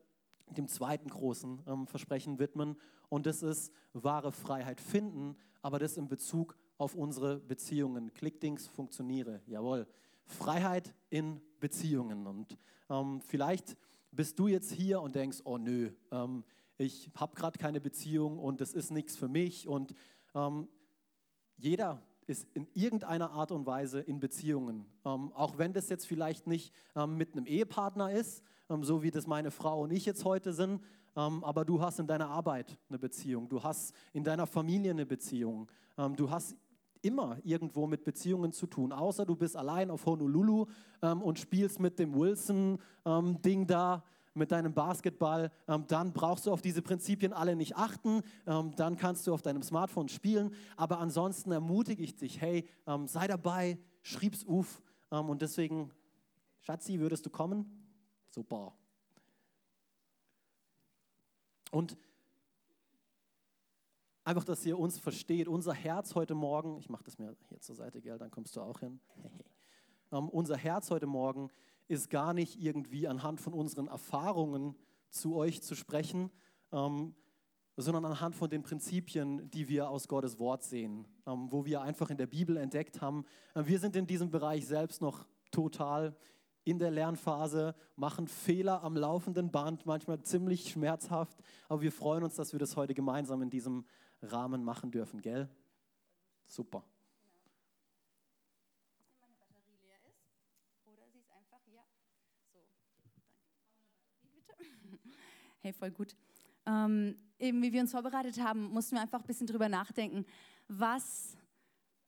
dem 0.57 0.69
zweiten 0.69 1.09
großen 1.09 1.63
ähm, 1.67 1.87
Versprechen 1.87 2.39
widmen. 2.39 2.77
Und 3.09 3.27
das 3.27 3.43
ist 3.43 3.73
wahre 3.93 4.33
Freiheit 4.33 4.81
finden, 4.81 5.37
aber 5.63 5.79
das 5.79 5.97
in 5.97 6.09
Bezug 6.09 6.57
auf 6.79 6.95
unsere 6.95 7.39
Beziehungen. 7.39 8.13
Klickdings 8.15 8.67
funktioniere, 8.67 9.43
jawohl. 9.47 9.87
Freiheit 10.25 10.95
in 11.11 11.41
Beziehungen. 11.59 12.27
Und 12.27 12.57
ähm, 12.89 13.21
vielleicht 13.21 13.77
bist 14.13 14.39
du 14.39 14.49
jetzt 14.49 14.73
hier 14.73 15.01
und 15.01 15.15
denkst, 15.15 15.41
oh 15.45 15.59
nö, 15.59 15.91
ähm, 16.11 16.45
ich 16.79 17.11
habe 17.15 17.35
gerade 17.35 17.59
keine 17.59 17.81
Beziehung 17.81 18.39
und 18.39 18.61
das 18.61 18.73
ist 18.73 18.91
nichts 18.91 19.17
für 19.17 19.29
mich. 19.29 19.69
Und 19.69 19.95
ähm, 20.35 20.69
jeder 21.57 22.03
ist 22.27 22.47
in 22.55 22.67
irgendeiner 22.75 23.33
Art 23.33 23.53
und 23.53 23.67
Weise 23.67 24.01
in 24.01 24.21
Beziehungen. 24.21 24.87
Ähm, 25.05 25.33
auch 25.33 25.59
wenn 25.59 25.73
das 25.73 25.89
jetzt 25.89 26.07
vielleicht 26.07 26.47
nicht 26.47 26.73
ähm, 26.97 27.17
mit 27.17 27.35
einem 27.35 27.45
Ehepartner 27.45 28.13
ist, 28.13 28.43
so 28.83 29.03
wie 29.03 29.11
das 29.11 29.27
meine 29.27 29.51
Frau 29.51 29.83
und 29.83 29.91
ich 29.91 30.07
jetzt 30.07 30.25
heute 30.25 30.53
sind, 30.53 30.81
ähm, 31.17 31.43
aber 31.43 31.65
du 31.65 31.81
hast 31.81 31.99
in 31.99 32.07
deiner 32.07 32.29
Arbeit 32.29 32.79
eine 32.89 32.99
Beziehung, 32.99 33.49
du 33.49 33.63
hast 33.63 33.95
in 34.13 34.23
deiner 34.23 34.47
Familie 34.47 34.93
eine 34.93 35.07
Beziehung, 35.07 35.69
ähm, 35.99 36.15
du 36.15 36.31
hast 36.31 36.57
immer 37.03 37.39
irgendwo 37.43 37.87
mit 37.87 38.05
Beziehungen 38.05 38.53
zu 38.53 38.67
tun, 38.67 38.93
außer 38.93 39.27
du 39.27 39.35
bist 39.35 39.57
allein 39.57 39.91
auf 39.91 40.05
Honolulu 40.05 40.67
und 41.01 41.39
spielst 41.39 41.81
mit 41.81 41.99
dem 41.99 42.15
Wilson-Ding 42.15 43.67
da 43.67 44.05
mit 44.35 44.53
deinem 44.53 44.73
Basketball, 44.73 45.51
ähm, 45.67 45.85
dann 45.89 46.13
brauchst 46.13 46.47
du 46.47 46.53
auf 46.53 46.63
diese 46.63 46.83
Prinzipien 46.83 47.33
alle 47.33 47.57
nicht 47.57 47.77
achten, 47.77 48.23
ähm, 48.47 48.75
dann 48.77 48.97
kannst 48.97 49.27
du 49.27 49.35
auf 49.35 49.43
deinem 49.43 49.63
Smartphone 49.63 50.09
spielen, 50.09 50.55
aber 50.77 50.99
ansonsten 50.99 51.53
ermutige 51.53 52.03
ich 52.03 52.17
dich, 52.17 52.41
hey, 52.41 52.69
ähm, 52.87 53.07
sei 53.07 53.27
dabei, 53.27 53.79
schrieb's 54.03 54.47
auf. 54.47 54.83
Und 55.11 55.43
deswegen, 55.43 55.91
Schatzi, 56.61 57.01
würdest 57.01 57.27
du 57.27 57.31
kommen? 57.31 57.80
Super. 58.31 58.73
Und 61.73 61.97
einfach, 64.23 64.45
dass 64.45 64.65
ihr 64.65 64.79
uns 64.79 65.01
versteht, 65.01 65.49
unser 65.49 65.75
Herz 65.75 66.15
heute 66.15 66.37
Morgen, 66.37 66.79
ich 66.79 66.89
mache 66.89 67.03
das 67.03 67.19
mir 67.19 67.37
hier 67.49 67.61
zur 67.61 67.75
Seite, 67.75 68.01
gell, 68.01 68.19
dann 68.19 68.31
kommst 68.31 68.55
du 68.55 68.61
auch 68.61 68.79
hin. 68.79 69.01
um, 70.11 70.29
unser 70.31 70.57
Herz 70.57 70.93
heute 70.93 71.09
Morgen 71.09 71.51
ist 71.89 72.09
gar 72.09 72.33
nicht 72.33 72.61
irgendwie 72.61 73.09
anhand 73.09 73.41
von 73.41 73.53
unseren 73.53 73.89
Erfahrungen 73.89 74.77
zu 75.09 75.35
euch 75.35 75.61
zu 75.61 75.75
sprechen, 75.75 76.31
um, 76.71 77.17
sondern 77.77 78.05
anhand 78.05 78.37
von 78.37 78.49
den 78.49 78.63
Prinzipien, 78.63 79.51
die 79.51 79.69
wir 79.69 79.91
aus 79.91 80.07
Gottes 80.07 80.39
Wort 80.39 80.63
sehen, 80.63 81.09
um, 81.25 81.51
wo 81.51 81.65
wir 81.65 81.83
einfach 81.83 82.11
in 82.11 82.17
der 82.17 82.29
Bibel 82.29 82.57
entdeckt 82.57 83.01
haben. 83.01 83.25
wir 83.55 83.81
sind 83.81 83.97
in 83.97 84.07
diesem 84.07 84.31
Bereich 84.31 84.69
selbst 84.69 85.03
noch 85.03 85.27
total 85.51 86.15
in 86.71 86.79
der 86.79 86.93
Lernphase, 86.93 87.75
machen 87.97 88.29
Fehler 88.29 88.85
am 88.85 88.97
laufenden 88.97 89.51
Band, 89.51 89.87
manchmal 89.87 90.23
ziemlich 90.23 90.71
schmerzhaft, 90.71 91.37
aber 91.69 91.83
wir 91.83 91.91
freuen 91.91 92.23
uns, 92.23 92.37
dass 92.37 92.53
wir 92.53 92.61
das 92.61 92.77
heute 92.77 92.95
gemeinsam 92.95 93.43
in 93.43 93.51
diesem 93.51 93.85
Rahmen 94.23 94.63
machen 94.63 94.93
dürfen, 94.93 95.21
gell? 95.21 95.49
Super. 96.47 96.85
Hey, 105.63 105.73
voll 105.73 105.91
gut. 105.91 106.17
Ähm, 106.67 107.17
eben 107.39 107.61
wie 107.63 107.73
wir 107.73 107.81
uns 107.81 107.91
vorbereitet 107.91 108.41
haben, 108.41 108.71
mussten 108.71 108.95
wir 108.95 109.03
einfach 109.03 109.21
ein 109.21 109.27
bisschen 109.27 109.47
drüber 109.47 109.69
nachdenken, 109.69 110.25
was 110.69 111.37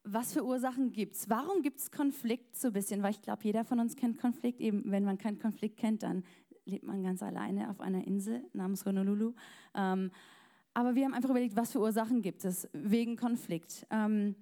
was 0.05 0.33
für 0.33 0.45
Ursachen 0.45 0.93
gibt 0.93 1.15
es? 1.15 1.31
Warum 1.31 1.63
gibt 1.63 1.79
es 1.79 1.91
Konflikt 1.91 2.57
so 2.57 2.69
ein 2.69 2.73
bisschen? 2.73 3.03
Weil 3.03 3.13
ich 3.13 3.23
glaube, 3.23 3.43
jeder 3.45 3.65
von 3.65 3.79
uns 3.79 3.97
kennt 3.97 4.19
Konflikt. 4.19 4.61
Eben, 4.61 4.91
wenn 4.91 5.05
man 5.05 5.19
keinen 5.19 5.39
Konflikt 5.39 5.77
kennt, 5.77 6.03
dann 6.03 6.25
lebt 6.65 6.85
man 6.85 7.03
ganz 7.03 7.23
alleine 7.23 7.71
auf 7.71 7.81
einer 7.81 8.07
Insel 8.07 8.45
namens 8.53 8.85
Honolulu. 8.85 9.35
Ähm, 9.75 10.11
aber 10.75 10.95
wir 10.95 11.05
haben 11.05 11.15
einfach 11.15 11.31
überlegt, 11.31 11.57
was 11.57 11.73
für 11.73 11.81
Ursachen 11.81 12.23
gibt 12.23 12.45
es 12.45 12.69
wegen 12.73 13.17
Konflikt. 13.17 13.87
Ähm, 13.91 14.35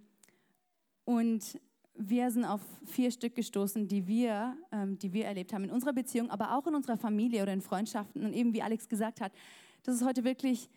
und 1.04 1.61
wir 1.94 2.30
sind 2.30 2.44
auf 2.44 2.62
vier 2.85 3.11
Stück 3.11 3.35
gestoßen, 3.35 3.88
die 3.88 4.06
wir, 4.06 4.56
ähm, 4.73 4.99
die 4.99 5.12
wir 5.12 5.26
erlebt 5.26 5.52
haben 5.52 5.64
in 5.64 5.70
unserer 5.70 5.92
Beziehung, 5.92 6.30
aber 6.30 6.56
auch 6.56 6.66
in 6.66 6.75
unserer 6.75 6.96
Familie 6.96 7.42
oder 7.42 7.52
in 7.52 7.61
Freundschaften. 7.61 8.25
Und 8.25 8.32
eben 8.32 8.54
wie 8.54 8.62
Alex 8.62 8.88
gesagt 8.88 9.20
hat, 9.20 9.32
das 9.82 9.96
ist 9.96 10.04
heute 10.04 10.25
wirklich 10.25 10.68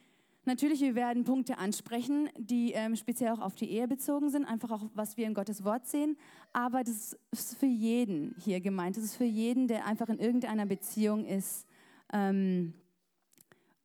Natürlich, 0.46 0.82
wir 0.82 0.94
werden 0.94 1.24
Punkte 1.24 1.58
ansprechen, 1.58 2.28
die 2.38 2.74
ähm, 2.74 2.98
speziell 2.98 3.32
auch 3.32 3.40
auf 3.40 3.56
die 3.56 3.70
Ehe 3.70 3.88
bezogen 3.88 4.30
sind, 4.30 4.44
einfach 4.44 4.72
auch, 4.72 4.90
was 4.94 5.16
wir 5.16 5.26
in 5.26 5.34
Gottes 5.34 5.64
Wort 5.64 5.88
sehen. 5.88 6.18
Aber 6.52 6.84
das 6.84 7.18
ist 7.32 7.56
für 7.58 7.66
jeden 7.66 8.36
hier 8.38 8.60
gemeint. 8.60 8.98
Das 8.98 9.06
ist 9.06 9.16
für 9.16 9.24
jeden, 9.24 9.70
der 9.70 9.86
einfach 9.86 10.10
in 10.10 10.20
irgendeiner 10.20 10.66
Beziehung 10.66 11.24
ist. 11.24 11.66
Ähm, 12.12 12.74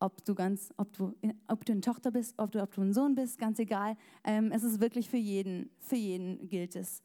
ob 0.01 0.23
du 0.25 0.35
ganz, 0.35 0.73
ob 0.75 0.91
du, 0.93 1.13
ob 1.47 1.63
du 1.63 1.71
eine 1.71 1.81
Tochter 1.81 2.11
bist, 2.11 2.37
ob 2.37 2.51
du, 2.51 2.61
ob 2.61 2.73
du 2.73 2.81
ein 2.81 2.93
Sohn 2.93 3.15
bist, 3.15 3.37
ganz 3.37 3.59
egal. 3.59 3.95
Ähm, 4.25 4.51
es 4.51 4.63
ist 4.63 4.81
wirklich 4.81 5.09
für 5.09 5.17
jeden, 5.17 5.69
für 5.79 5.95
jeden 5.95 6.49
gilt 6.49 6.75
es. 6.75 7.01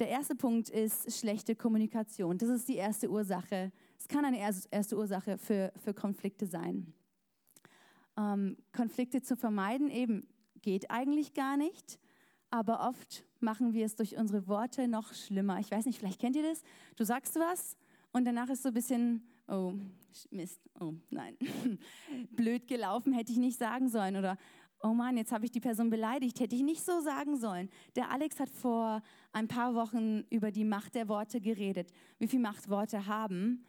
Der 0.00 0.08
erste 0.08 0.34
Punkt 0.34 0.68
ist 0.68 1.16
schlechte 1.16 1.54
Kommunikation. 1.54 2.38
Das 2.38 2.48
ist 2.48 2.68
die 2.68 2.76
erste 2.76 3.08
Ursache. 3.08 3.70
Es 3.98 4.08
kann 4.08 4.24
eine 4.24 4.38
erste 4.38 4.96
Ursache 4.96 5.38
für, 5.38 5.72
für 5.76 5.94
Konflikte 5.94 6.46
sein 6.46 6.92
ähm, 8.16 8.56
Konflikte 8.72 9.22
zu 9.22 9.36
vermeiden, 9.36 9.90
eben 9.90 10.26
geht 10.62 10.90
eigentlich 10.90 11.34
gar 11.34 11.56
nicht, 11.56 11.98
aber 12.50 12.88
oft 12.88 13.24
machen 13.40 13.72
wir 13.72 13.86
es 13.86 13.96
durch 13.96 14.16
unsere 14.16 14.46
Worte 14.46 14.88
noch 14.88 15.14
schlimmer. 15.14 15.58
Ich 15.60 15.70
weiß 15.70 15.86
nicht, 15.86 15.98
vielleicht 15.98 16.20
kennt 16.20 16.36
ihr 16.36 16.42
das. 16.42 16.62
Du 16.96 17.04
sagst 17.04 17.36
was 17.36 17.76
und 18.12 18.24
danach 18.24 18.48
ist 18.48 18.62
so 18.62 18.68
ein 18.68 18.74
bisschen, 18.74 19.26
oh, 19.48 19.74
Mist, 20.30 20.60
oh 20.80 20.94
nein, 21.10 21.36
blöd 22.30 22.66
gelaufen, 22.66 23.12
hätte 23.12 23.32
ich 23.32 23.38
nicht 23.38 23.58
sagen 23.58 23.88
sollen 23.88 24.16
oder 24.16 24.38
oh 24.82 24.92
Mann, 24.94 25.16
jetzt 25.16 25.32
habe 25.32 25.44
ich 25.44 25.50
die 25.50 25.60
Person 25.60 25.90
beleidigt, 25.90 26.40
hätte 26.40 26.54
ich 26.54 26.62
nicht 26.62 26.84
so 26.84 27.00
sagen 27.00 27.36
sollen. 27.36 27.68
Der 27.94 28.10
Alex 28.10 28.38
hat 28.40 28.50
vor 28.50 29.02
ein 29.32 29.48
paar 29.48 29.74
Wochen 29.74 30.24
über 30.30 30.50
die 30.50 30.64
Macht 30.64 30.94
der 30.94 31.08
Worte 31.08 31.40
geredet, 31.40 31.90
wie 32.18 32.28
viel 32.28 32.40
Macht 32.40 32.68
Worte 32.68 33.06
haben. 33.06 33.64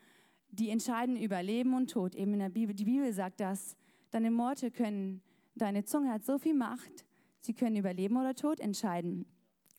Die 0.50 0.70
entscheiden 0.70 1.18
über 1.18 1.42
Leben 1.44 1.74
und 1.74 1.92
Tod, 1.92 2.16
eben 2.16 2.34
in 2.34 2.40
der 2.40 2.50
Bibel. 2.50 2.74
Die 2.74 2.86
Bibel 2.86 3.12
sagt 3.14 3.40
das. 3.40 3.76
Deine 4.12 4.36
Worte 4.38 4.72
können, 4.72 5.22
deine 5.56 5.84
Zunge 5.84 6.12
hat 6.12 6.24
so 6.24 6.38
viel 6.38 6.54
Macht, 6.54 7.06
sie 7.40 7.54
können 7.54 7.76
über 7.76 7.94
Leben 7.94 8.18
oder 8.18 8.36
Tod 8.36 8.60
entscheiden. 8.60 9.26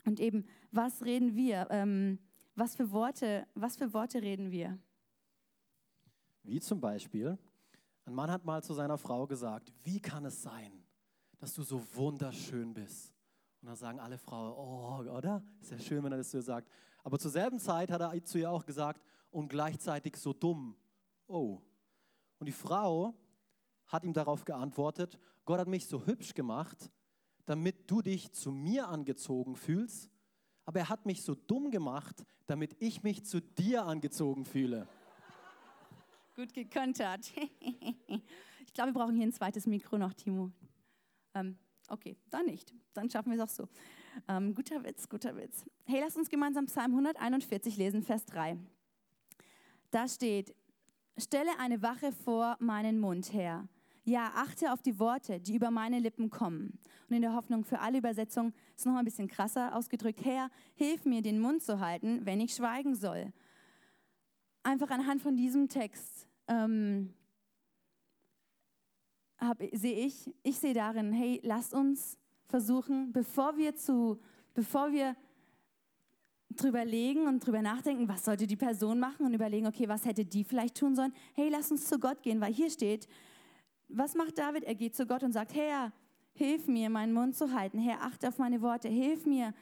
Und 0.05 0.21
eben, 0.21 0.45
was 0.71 1.05
reden 1.05 1.35
wir? 1.35 1.67
Ähm, 1.71 2.19
was, 2.55 2.77
für 2.77 2.91
Worte, 2.91 3.47
was 3.55 3.77
für 3.77 3.93
Worte 3.93 4.23
reden 4.23 4.51
wir? 4.51 4.79
Wie 6.43 6.61
zum 6.61 6.81
Beispiel, 6.81 7.39
ein 8.05 8.15
Mann 8.15 8.31
hat 8.31 8.45
mal 8.45 8.63
zu 8.63 8.75
seiner 8.75 8.97
Frau 8.97 9.27
gesagt, 9.27 9.73
wie 9.85 10.01
kann 10.01 10.25
es 10.25 10.43
sein, 10.43 10.73
dass 11.39 11.55
du 11.55 11.63
so 11.63 11.83
wunderschön 11.95 12.73
bist? 12.73 13.15
Und 13.61 13.69
dann 13.69 13.77
sagen 13.77 14.01
alle 14.01 14.19
Frauen, 14.19 14.53
oh, 14.53 15.11
oder? 15.11 15.43
Ist 15.61 15.73
ja 15.73 15.79
schön, 15.79 16.03
wenn 16.05 16.13
er 16.13 16.19
das 16.19 16.31
so 16.31 16.41
sagt. 16.41 16.71
Aber 17.03 17.19
zur 17.19 17.31
selben 17.31 17.59
Zeit 17.59 17.91
hat 17.91 18.01
er 18.01 18.25
zu 18.25 18.39
ihr 18.39 18.51
auch 18.51 18.65
gesagt, 18.65 19.03
und 19.31 19.49
gleichzeitig 19.49 20.17
so 20.17 20.33
dumm. 20.33 20.77
Oh. 21.27 21.61
Und 22.39 22.47
die 22.47 22.53
Frau 22.53 23.15
hat 23.89 24.05
ihm 24.05 24.13
darauf 24.13 24.45
geantwortet, 24.45 25.19
Gott 25.45 25.61
hat 25.61 25.69
mich 25.69 25.87
so 25.87 26.07
hübsch 26.07 26.35
gemacht, 26.35 26.91
damit 27.47 27.91
du 27.91 28.03
dich 28.03 28.33
zu 28.33 28.53
mir 28.53 28.89
angezogen 28.89 29.57
fühlst, 29.57 30.11
aber 30.67 30.81
er 30.81 30.89
hat 30.91 31.07
mich 31.07 31.23
so 31.23 31.35
dumm 31.35 31.71
gemacht, 31.71 32.25
damit 32.47 32.77
ich 32.81 33.03
mich 33.03 33.25
zu 33.25 33.41
dir 33.41 33.87
angezogen 33.87 34.45
fühle. 34.45 34.87
Gut 36.37 36.53
gekontert. 36.53 37.33
ich 38.67 38.73
glaube, 38.75 38.91
wir 38.91 39.01
brauchen 39.01 39.17
hier 39.17 39.27
ein 39.27 39.33
zweites 39.33 39.67
Mikro 39.67 39.97
noch, 39.97 40.13
Timo. 40.13 40.53
Ähm, 41.35 41.57
okay, 41.89 42.19
dann 42.29 42.45
nicht. 42.45 42.75
Dann 42.93 43.09
schaffen 43.09 43.33
wir 43.33 43.43
es 43.43 43.51
auch 43.51 43.55
so. 43.55 43.69
Ähm, 44.29 44.55
guter 44.55 44.85
Witz, 44.85 45.09
guter 45.09 45.35
Witz. 45.35 45.65
Hey, 45.85 46.01
lass 46.01 46.17
uns 46.17 46.29
gemeinsam 46.29 46.67
Psalm 46.67 46.93
141 46.93 47.79
lesen, 47.79 48.03
Vers 48.03 48.27
3. 48.27 48.59
Da 49.91 50.07
steht, 50.07 50.55
stelle 51.17 51.59
eine 51.59 51.81
Wache 51.81 52.13
vor 52.13 52.57
meinen 52.61 53.01
Mund 53.01 53.33
her 53.33 53.67
ja, 54.09 54.33
achte 54.35 54.73
auf 54.73 54.83
die 54.83 54.99
Worte, 54.99 55.41
die 55.41 55.55
über 55.55 55.71
meine 55.71 55.99
Lippen 55.99 56.31
kommen. 56.31 56.79
Und 57.09 57.17
in 57.17 57.23
der 57.23 57.35
Hoffnung 57.35 57.65
für 57.65 57.81
alle 57.81 57.99
Übersetzungen 57.99 58.55
ist 58.77 58.87
noch 58.87 58.97
ein 58.97 59.05
bisschen 59.05 59.29
krasser 59.29 59.75
ausgedrückt. 59.75 60.25
Herr, 60.25 60.51
hilf 60.75 61.05
mir, 61.05 61.23
den 61.23 61.41
Mund 61.41 61.63
zu 61.63 61.81
halten, 61.81 62.25
wenn 62.25 62.41
ich 62.41 62.55
schweigen 62.55 62.95
soll. 62.95 63.33
Einfach 64.63 64.91
anhand 64.91 65.23
von 65.23 65.37
diesem 65.37 65.69
Text 65.69 66.27
ähm, 66.49 67.15
sehe 69.73 70.07
ich, 70.07 70.31
ich 70.43 70.59
sehe 70.59 70.75
darin, 70.75 71.13
hey, 71.13 71.41
lasst 71.43 71.75
uns 71.75 72.19
versuchen, 72.47 73.13
bevor 73.13 73.57
wir 73.57 73.77
zu, 73.77 74.19
bevor 74.55 74.93
wir 74.93 75.17
drüber 76.51 76.85
legen 76.85 77.27
und 77.27 77.47
drüber 77.47 77.63
nachdenken, 77.63 78.09
was 78.09 78.25
sollte 78.25 78.47
die 78.47 78.57
Person 78.57 78.99
machen 78.99 79.27
und 79.27 79.35
überlegen, 79.35 79.67
okay, 79.67 79.89
was 79.89 80.05
hätte 80.05 80.25
die 80.25 80.45
vielleicht 80.45 80.77
tun 80.77 80.97
sollen? 80.97 81.13
Hey, 81.35 81.49
lass 81.51 81.71
uns 81.71 81.87
zu 81.87 81.99
Gott 81.99 82.23
gehen, 82.23 82.41
weil 82.41 82.53
hier 82.53 82.71
steht, 82.71 83.07
was 83.89 84.15
macht 84.15 84.39
David? 84.39 84.65
Er 84.65 84.75
geht 84.75 84.95
zu 84.95 85.07
Gott 85.07 85.23
und 85.23 85.33
sagt, 85.33 85.55
Herr, 85.55 85.93
hilf 86.35 86.67
mir, 86.69 86.91
meinen 86.91 87.13
Mund 87.13 87.37
zu 87.37 87.53
halten. 87.53 87.79
Herr, 87.79 88.03
achte 88.03 88.29
auf 88.29 88.39
meine 88.39 88.63
Worte. 88.63 88.89
Hilf 88.89 89.27
mir, 89.27 89.55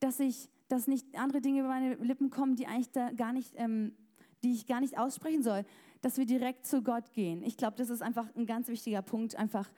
dass 0.00 0.20
ich, 0.20 0.48
dass 0.68 0.86
nicht 0.86 1.16
andere 1.16 1.40
Dinge 1.40 1.60
über 1.60 1.68
meine 1.68 1.94
Lippen 1.94 2.30
kommen, 2.30 2.56
die 2.56 2.66
eigentlich 2.66 2.92
gar 3.16 3.32
nicht, 3.32 3.52
ähm, 3.56 3.94
die 4.42 4.52
ich 4.52 4.66
gar 4.66 4.80
nicht 4.80 4.98
aussprechen 4.98 5.42
soll. 5.42 5.64
Dass 6.02 6.18
wir 6.18 6.26
direkt 6.26 6.66
zu 6.66 6.82
Gott 6.82 7.12
gehen. 7.12 7.42
Ich 7.42 7.56
glaube, 7.56 7.76
das 7.76 7.90
ist 7.90 8.02
einfach 8.02 8.28
ein 8.34 8.46
ganz 8.46 8.68
wichtiger 8.68 9.02
Punkt. 9.02 9.36
Einfach 9.36 9.70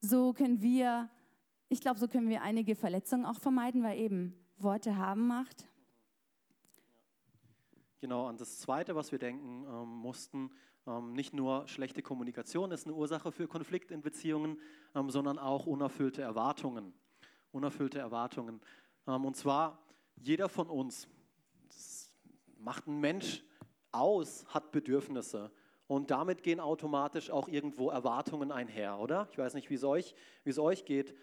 so 0.00 0.32
können 0.32 0.62
wir, 0.62 1.10
ich 1.68 1.80
glaube, 1.80 1.98
so 1.98 2.08
können 2.08 2.28
wir 2.28 2.42
einige 2.42 2.74
Verletzungen 2.74 3.26
auch 3.26 3.40
vermeiden, 3.40 3.82
weil 3.82 3.98
eben 3.98 4.34
Worte 4.58 4.96
haben 4.96 5.26
Macht. 5.26 5.66
Genau, 8.00 8.28
und 8.28 8.40
das 8.40 8.58
Zweite, 8.58 8.94
was 8.94 9.12
wir 9.12 9.18
denken 9.18 9.66
ähm, 9.68 9.88
mussten, 9.88 10.50
nicht 10.86 11.34
nur 11.34 11.68
schlechte 11.68 12.02
Kommunikation 12.02 12.72
ist 12.72 12.86
eine 12.86 12.94
Ursache 12.94 13.32
für 13.32 13.46
Konflikt 13.46 13.90
in 13.90 14.02
Beziehungen, 14.02 14.58
ähm, 14.94 15.10
sondern 15.10 15.38
auch 15.38 15.66
unerfüllte 15.66 16.22
Erwartungen. 16.22 16.94
Unerfüllte 17.52 17.98
Erwartungen. 17.98 18.60
Ähm, 19.06 19.24
und 19.24 19.36
zwar 19.36 19.78
jeder 20.16 20.48
von 20.48 20.68
uns, 20.68 21.08
das 21.68 22.12
macht 22.58 22.86
ein 22.86 22.98
Mensch 22.98 23.44
aus, 23.92 24.46
hat 24.48 24.72
Bedürfnisse. 24.72 25.50
Und 25.86 26.10
damit 26.10 26.42
gehen 26.42 26.60
automatisch 26.60 27.30
auch 27.30 27.48
irgendwo 27.48 27.90
Erwartungen 27.90 28.52
einher, 28.52 28.98
oder? 28.98 29.28
Ich 29.32 29.38
weiß 29.38 29.54
nicht, 29.54 29.70
wie 29.70 29.74
es 29.74 29.84
euch, 29.84 30.14
wie 30.44 30.50
es 30.50 30.58
euch 30.58 30.84
geht, 30.84 31.16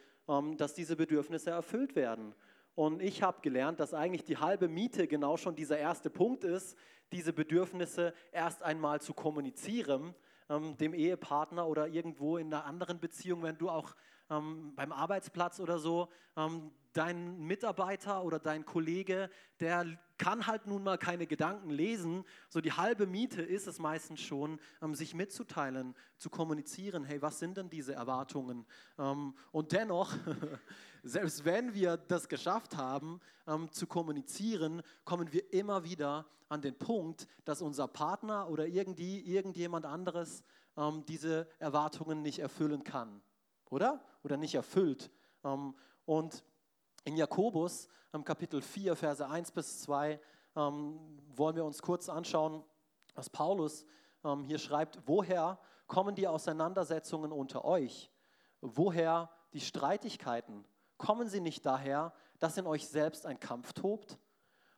dass 0.58 0.74
diese 0.74 0.98
Bedürfnisse 0.98 1.52
erfüllt 1.52 1.96
werden. 1.96 2.36
Und 2.78 3.02
ich 3.02 3.24
habe 3.24 3.42
gelernt, 3.42 3.80
dass 3.80 3.96
eigentlich 3.96 4.24
die 4.24 4.38
halbe 4.38 4.68
Miete 4.68 5.08
genau 5.08 5.36
schon 5.36 5.56
dieser 5.56 5.80
erste 5.80 6.12
Punkt 6.12 6.44
ist, 6.44 6.78
diese 7.12 7.34
Bedürfnisse 7.34 8.14
erst 8.32 8.62
einmal 8.62 9.02
zu 9.02 9.16
kommunizieren, 9.16 10.14
ähm, 10.48 10.78
dem 10.78 10.94
Ehepartner 10.94 11.68
oder 11.68 11.88
irgendwo 11.88 12.38
in 12.38 12.54
einer 12.54 12.66
anderen 12.66 13.00
Beziehung, 13.00 13.42
wenn 13.42 13.58
du 13.58 13.72
auch 13.72 13.96
ähm, 14.30 14.74
beim 14.76 14.92
Arbeitsplatz 14.92 15.60
oder 15.60 15.80
so, 15.80 16.10
ähm, 16.36 16.70
dein 16.94 17.40
Mitarbeiter 17.40 18.24
oder 18.24 18.38
dein 18.40 18.64
Kollege, 18.64 19.32
der 19.60 19.98
kann 20.18 20.48
halt 20.48 20.66
nun 20.66 20.84
mal 20.84 20.98
keine 20.98 21.28
Gedanken 21.28 21.70
lesen. 21.70 22.26
So 22.50 22.60
die 22.60 22.74
halbe 22.74 23.06
Miete 23.06 23.42
ist 23.42 23.68
es 23.68 23.80
meistens 23.80 24.22
schon, 24.22 24.60
ähm, 24.82 24.96
sich 24.96 25.14
mitzuteilen, 25.14 25.96
zu 26.18 26.30
kommunizieren. 26.30 27.04
Hey, 27.04 27.22
was 27.22 27.40
sind 27.40 27.58
denn 27.58 27.70
diese 27.70 27.94
Erwartungen? 27.94 28.66
Ähm, 28.98 29.36
und 29.52 29.72
dennoch, 29.72 30.14
selbst 31.08 31.46
wenn 31.46 31.74
wir 31.74 31.98
das 31.98 32.30
geschafft 32.30 32.78
haben, 32.78 33.20
ähm, 33.48 33.72
zu 33.72 33.88
kommunizieren, 33.88 34.82
kommen 35.06 35.32
wir 35.34 35.54
immer 35.54 35.84
wieder 35.84 36.26
an 36.50 36.62
den 36.62 36.78
Punkt, 36.78 37.28
dass 37.46 37.62
unser 37.62 37.88
Partner 37.88 38.50
oder 38.50 38.68
irgendwie 38.68 39.20
irgendjemand 39.20 39.86
anderes 39.86 40.44
ähm, 40.76 41.04
diese 41.08 41.48
Erwartungen 41.60 42.22
nicht 42.22 42.40
erfüllen 42.40 42.84
kann 42.84 43.22
oder? 43.70 44.02
Oder 44.24 44.38
nicht 44.38 44.56
erfüllt. 44.56 45.12
Ähm, 45.44 45.76
und 46.06 46.44
in 47.04 47.18
Jakobus, 47.18 47.88
Kapitel 48.24 48.62
4, 48.62 48.96
Verse 48.96 49.28
1 49.28 49.52
bis 49.52 49.82
2, 49.82 50.20
ähm, 50.56 51.00
wollen 51.36 51.56
wir 51.56 51.66
uns 51.66 51.82
kurz 51.82 52.10
anschauen, 52.10 52.64
was 53.14 53.30
Paulus 53.30 53.86
ähm, 54.24 54.44
hier 54.44 54.58
schreibt. 54.58 55.00
Woher 55.06 55.60
kommen 55.86 56.16
die 56.16 56.28
Auseinandersetzungen 56.28 57.32
unter 57.32 57.64
euch? 57.64 58.10
Woher 58.62 59.30
die 59.54 59.62
Streitigkeiten? 59.62 60.66
Kommen 60.98 61.30
sie 61.30 61.42
nicht 61.42 61.66
daher, 61.66 62.13
dass 62.39 62.58
in 62.58 62.68
euch 62.68 62.88
selbst 62.88 63.25
ein 63.25 63.39
Kampf 63.39 63.74
tobt? 63.74 64.18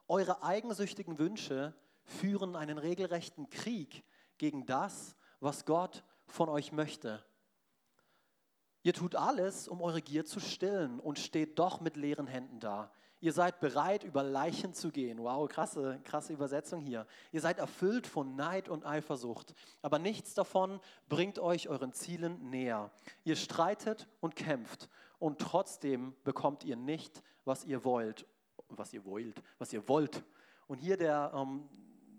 Eure 0.08 0.44
eigensüchtigen 0.44 1.20
Wünsche 1.20 1.74
führen 2.04 2.56
einen 2.56 2.78
regelrechten 2.78 3.50
Krieg 3.50 4.04
gegen 4.38 4.66
das, 4.66 5.16
was 5.40 5.66
Gott 5.66 6.04
von 6.26 6.50
euch 6.50 6.72
möchte. 6.72 7.24
Ihr 8.82 8.94
tut 8.94 9.16
alles, 9.16 9.68
um 9.68 9.82
eure 9.82 10.02
Gier 10.02 10.26
zu 10.26 10.40
stillen 10.40 11.00
und 11.00 11.20
steht 11.20 11.60
doch 11.60 11.82
mit 11.82 11.96
leeren 11.96 12.28
Händen 12.28 12.60
da. 12.60 12.92
Ihr 13.22 13.34
seid 13.34 13.60
bereit, 13.60 14.06
über 14.06 14.24
Leichen 14.24 14.74
zu 14.74 14.92
gehen. 14.92 15.20
Wow, 15.20 15.50
krasse, 15.50 16.00
krasse 16.06 16.32
Übersetzung 16.32 16.80
hier. 16.80 17.06
Ihr 17.34 17.42
seid 17.42 17.60
erfüllt 17.60 18.08
von 18.08 18.38
Neid 18.38 18.70
und 18.70 18.86
Eifersucht. 18.86 19.54
Aber 19.82 20.00
nichts 20.00 20.34
davon 20.34 20.80
bringt 21.10 21.38
euch 21.38 21.68
euren 21.68 21.92
Zielen 21.92 22.50
näher. 22.50 22.92
Ihr 23.26 23.36
streitet 23.36 24.08
und 24.22 24.38
kämpft 24.38 24.90
und 25.20 25.40
trotzdem 25.40 26.16
bekommt 26.24 26.64
ihr 26.64 26.76
nicht, 26.76 27.22
was 27.46 27.66
ihr 27.66 27.84
wollt. 27.84 28.26
Was 28.70 28.94
ihr 28.94 29.06
wollt, 29.06 29.42
was 29.58 29.74
ihr 29.74 29.88
wollt. 29.88 30.24
Und 30.68 30.78
hier 30.78 30.98
der, 30.98 31.32
ähm, 31.34 31.68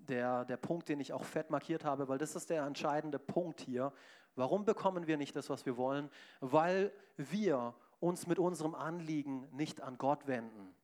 der, 0.08 0.44
der 0.44 0.56
Punkt, 0.56 0.88
den 0.88 1.00
ich 1.00 1.12
auch 1.12 1.24
fett 1.24 1.50
markiert 1.50 1.84
habe, 1.84 2.08
weil 2.08 2.18
das 2.18 2.36
ist 2.36 2.50
der 2.50 2.64
entscheidende 2.64 3.18
Punkt 3.18 3.60
hier. 3.60 3.92
Warum 4.34 4.64
bekommen 4.64 5.06
wir 5.06 5.16
nicht 5.16 5.36
das, 5.36 5.48
was 5.48 5.64
wir 5.66 5.76
wollen? 5.76 6.10
Weil 6.40 6.92
wir 7.16 7.74
uns 8.00 8.26
mit 8.26 8.38
unserem 8.38 8.74
Anliegen 8.74 9.48
nicht 9.52 9.80
an 9.80 9.98
Gott 9.98 10.26
wenden. 10.26 10.74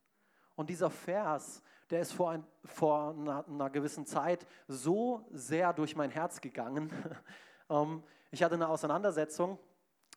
Und 0.55 0.69
dieser 0.69 0.89
Vers, 0.89 1.61
der 1.89 2.01
ist 2.01 2.13
vor, 2.13 2.31
ein, 2.31 2.45
vor 2.63 3.09
einer, 3.09 3.45
einer, 3.47 3.69
gewissen 3.69 4.05
Zeit 4.05 4.47
so 4.67 5.27
sehr 5.31 5.73
durch 5.73 5.95
mein 5.95 6.09
Herz 6.09 6.41
gegangen. 6.41 6.91
Ähm, 7.69 8.01
ich 8.31 8.43
hatte 8.43 8.55
eine 8.55 8.69
Auseinandersetzung 8.69 9.59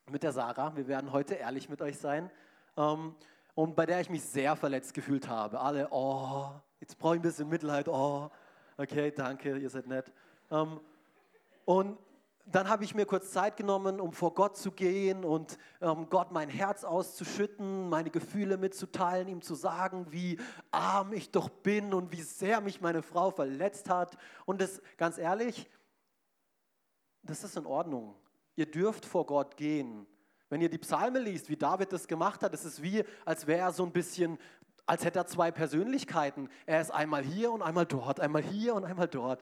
mit 0.09 0.23
der 0.23 0.31
Sarah. 0.31 0.75
Wir 0.75 0.87
werden 0.87 1.11
heute 1.11 1.35
ehrlich 1.35 1.69
mit 1.69 1.81
euch 1.81 1.97
sein. 1.97 2.29
Ähm, 2.77 3.15
und 3.53 3.75
bei 3.75 3.85
der 3.85 3.99
ich 4.01 4.09
mich 4.09 4.23
sehr 4.23 4.55
verletzt 4.55 4.93
gefühlt 4.93 5.27
habe. 5.27 5.59
Alle, 5.59 5.89
oh, 5.91 6.49
jetzt 6.79 6.97
brauche 6.97 7.15
ich 7.15 7.19
ein 7.19 7.23
bisschen 7.23 7.49
Mitleid. 7.49 7.87
Oh, 7.87 8.29
okay, 8.77 9.11
danke, 9.11 9.57
ihr 9.57 9.69
seid 9.69 9.87
nett. 9.87 10.11
Ähm, 10.49 10.79
und 11.65 11.97
dann 12.45 12.69
habe 12.69 12.83
ich 12.83 12.95
mir 12.95 13.05
kurz 13.05 13.31
Zeit 13.31 13.55
genommen, 13.55 14.01
um 14.01 14.13
vor 14.13 14.33
Gott 14.33 14.57
zu 14.57 14.71
gehen 14.71 15.23
und 15.23 15.57
ähm, 15.79 16.09
Gott 16.09 16.31
mein 16.31 16.49
Herz 16.49 16.83
auszuschütten, 16.83 17.87
meine 17.87 18.09
Gefühle 18.09 18.57
mitzuteilen, 18.57 19.27
ihm 19.27 19.41
zu 19.41 19.55
sagen, 19.55 20.07
wie 20.11 20.39
arm 20.71 21.13
ich 21.13 21.31
doch 21.31 21.49
bin 21.49 21.93
und 21.93 22.11
wie 22.11 22.21
sehr 22.21 22.61
mich 22.61 22.81
meine 22.81 23.03
Frau 23.03 23.31
verletzt 23.31 23.89
hat. 23.89 24.17
Und 24.45 24.59
das, 24.59 24.81
ganz 24.97 25.17
ehrlich, 25.17 25.69
das 27.23 27.43
ist 27.43 27.55
in 27.57 27.65
Ordnung. 27.65 28.15
Ihr 28.61 28.69
dürft 28.69 29.07
vor 29.07 29.25
Gott 29.25 29.57
gehen. 29.57 30.05
Wenn 30.47 30.61
ihr 30.61 30.69
die 30.69 30.77
Psalme 30.77 31.17
liest, 31.17 31.49
wie 31.49 31.55
David 31.55 31.91
das 31.91 32.07
gemacht 32.07 32.43
hat, 32.43 32.53
es 32.53 32.63
ist 32.63 32.83
wie, 32.83 33.03
als 33.25 33.47
wäre 33.47 33.61
er 33.61 33.71
so 33.71 33.83
ein 33.83 33.91
bisschen 33.91 34.37
als 34.85 35.05
hätte 35.05 35.19
er 35.19 35.25
zwei 35.25 35.51
Persönlichkeiten. 35.51 36.49
Er 36.65 36.81
ist 36.81 36.91
einmal 36.91 37.23
hier 37.23 37.51
und 37.51 37.61
einmal 37.61 37.85
dort, 37.85 38.19
einmal 38.19 38.43
hier 38.43 38.75
und 38.75 38.83
einmal 38.83 39.07
dort. 39.07 39.41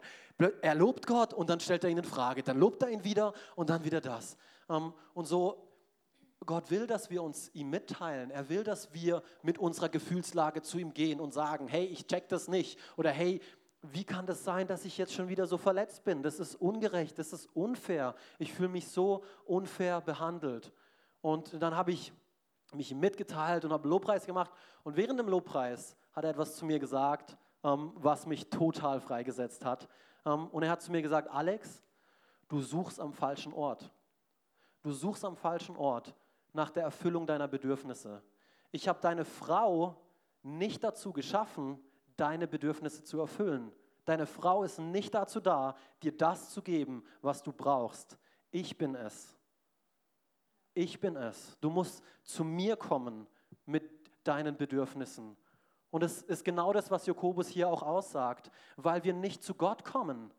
Er 0.62 0.76
lobt 0.76 1.08
Gott 1.08 1.34
und 1.34 1.50
dann 1.50 1.60
stellt 1.60 1.84
er 1.84 1.90
ihn 1.90 1.98
in 1.98 2.04
Frage. 2.04 2.44
Dann 2.44 2.60
lobt 2.60 2.84
er 2.84 2.90
ihn 2.90 3.04
wieder 3.04 3.34
und 3.56 3.70
dann 3.70 3.84
wieder 3.84 4.00
das. 4.00 4.38
Ähm, 4.70 4.94
und 5.14 5.26
so 5.26 5.70
Gott 6.46 6.72
will, 6.72 6.88
dass 6.88 7.10
wir 7.10 7.22
uns 7.24 7.50
ihm 7.54 7.70
mitteilen. 7.70 8.32
Er 8.32 8.48
will, 8.48 8.64
dass 8.64 8.94
wir 8.94 9.24
mit 9.42 9.58
unserer 9.58 9.90
Gefühlslage 9.90 10.62
zu 10.62 10.78
ihm 10.78 10.94
gehen 10.94 11.20
und 11.20 11.34
sagen, 11.34 11.68
hey, 11.68 11.86
ich 11.86 12.08
check 12.08 12.30
das 12.30 12.48
nicht. 12.48 12.80
Oder 12.96 13.12
hey, 13.12 13.42
wie 13.82 14.04
kann 14.04 14.26
das 14.26 14.44
sein, 14.44 14.68
dass 14.68 14.86
ich 14.86 14.98
jetzt 14.98 15.14
schon 15.14 15.30
wieder 15.30 15.48
so 15.48 15.58
verletzt 15.58 16.04
bin? 16.04 16.22
Das 16.22 16.40
ist 16.40 16.56
ungerecht, 16.56 17.18
das 17.18 17.32
ist 17.32 17.46
unfair. 17.56 18.16
Ich 18.38 18.54
fühle 18.54 18.70
mich 18.70 18.90
so 18.90 19.24
unfair 19.46 20.02
behandelt. 20.02 20.74
Und 21.22 21.62
dann 21.62 21.76
habe 21.76 21.92
ich 21.92 22.12
mich 22.74 22.94
mitgeteilt 22.94 23.66
und 23.66 23.72
habe 23.72 23.88
Lobpreis 23.88 24.26
gemacht. 24.26 24.52
Und 24.84 24.98
während 24.98 25.20
dem 25.20 25.28
Lobpreis 25.28 25.96
hat 26.14 26.24
er 26.24 26.32
etwas 26.32 26.56
zu 26.56 26.66
mir 26.66 26.80
gesagt, 26.80 27.38
ähm, 27.64 27.92
was 27.96 28.26
mich 28.26 28.50
total 28.50 29.00
freigesetzt 29.00 29.66
hat. 29.66 29.88
Ähm, 30.26 30.48
und 30.48 30.64
er 30.64 30.72
hat 30.72 30.82
zu 30.82 30.92
mir 30.92 31.02
gesagt, 31.02 31.30
Alex, 31.30 31.82
du 32.48 32.62
suchst 32.62 33.00
am 33.00 33.14
falschen 33.14 33.54
Ort. 33.54 33.92
Du 34.82 34.92
suchst 34.92 35.26
am 35.26 35.36
falschen 35.36 35.76
Ort 35.78 36.14
nach 36.54 36.70
der 36.70 36.84
Erfüllung 36.84 37.26
deiner 37.26 37.48
Bedürfnisse. 37.48 38.22
Ich 38.72 38.88
habe 38.88 39.00
deine 39.02 39.26
Frau 39.26 39.96
nicht 40.42 40.84
dazu 40.84 41.12
geschaffen, 41.12 41.80
deine 42.20 42.48
Bedürfnisse 42.48 43.04
zu 43.04 43.20
erfüllen. 43.20 43.72
Deine 44.06 44.26
Frau 44.26 44.64
ist 44.64 44.80
nicht 44.80 45.14
dazu 45.14 45.40
da, 45.40 45.76
dir 46.02 46.16
das 46.16 46.52
zu 46.52 46.62
geben, 46.62 47.04
was 47.22 47.44
du 47.44 47.52
brauchst. 47.52 48.18
Ich 48.52 48.78
bin 48.78 48.96
es. 48.96 49.38
Ich 50.74 51.00
bin 51.00 51.16
es. 51.16 51.58
Du 51.62 51.70
musst 51.70 52.04
zu 52.24 52.44
mir 52.44 52.76
kommen 52.76 53.28
mit 53.66 53.84
deinen 54.24 54.58
Bedürfnissen. 54.58 55.38
Und 55.92 56.04
es 56.04 56.22
ist 56.22 56.46
genau 56.46 56.74
das, 56.74 56.92
was 56.92 57.06
Jakobus 57.06 57.48
hier 57.48 57.68
auch 57.68 57.84
aussagt, 57.84 58.52
weil 58.78 59.04
wir 59.04 59.14
nicht 59.14 59.44
zu 59.44 59.56
Gott 59.56 59.84
kommen. 59.84 60.32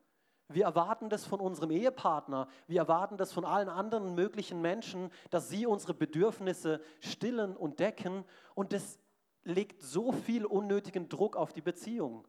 Wir 0.48 0.64
erwarten 0.64 1.08
das 1.08 1.26
von 1.26 1.40
unserem 1.40 1.70
Ehepartner, 1.70 2.48
wir 2.66 2.80
erwarten 2.80 3.16
das 3.16 3.32
von 3.32 3.44
allen 3.44 3.68
anderen 3.68 4.16
möglichen 4.16 4.60
Menschen, 4.60 5.10
dass 5.30 5.48
sie 5.48 5.64
unsere 5.64 5.94
Bedürfnisse 5.94 6.80
stillen 6.98 7.56
und 7.56 7.78
decken. 7.78 8.24
Und 8.54 8.72
das 8.72 8.98
legt 9.44 9.82
so 9.82 10.12
viel 10.12 10.44
unnötigen 10.44 11.08
Druck 11.08 11.36
auf 11.36 11.52
die 11.52 11.60
Beziehung. 11.60 12.26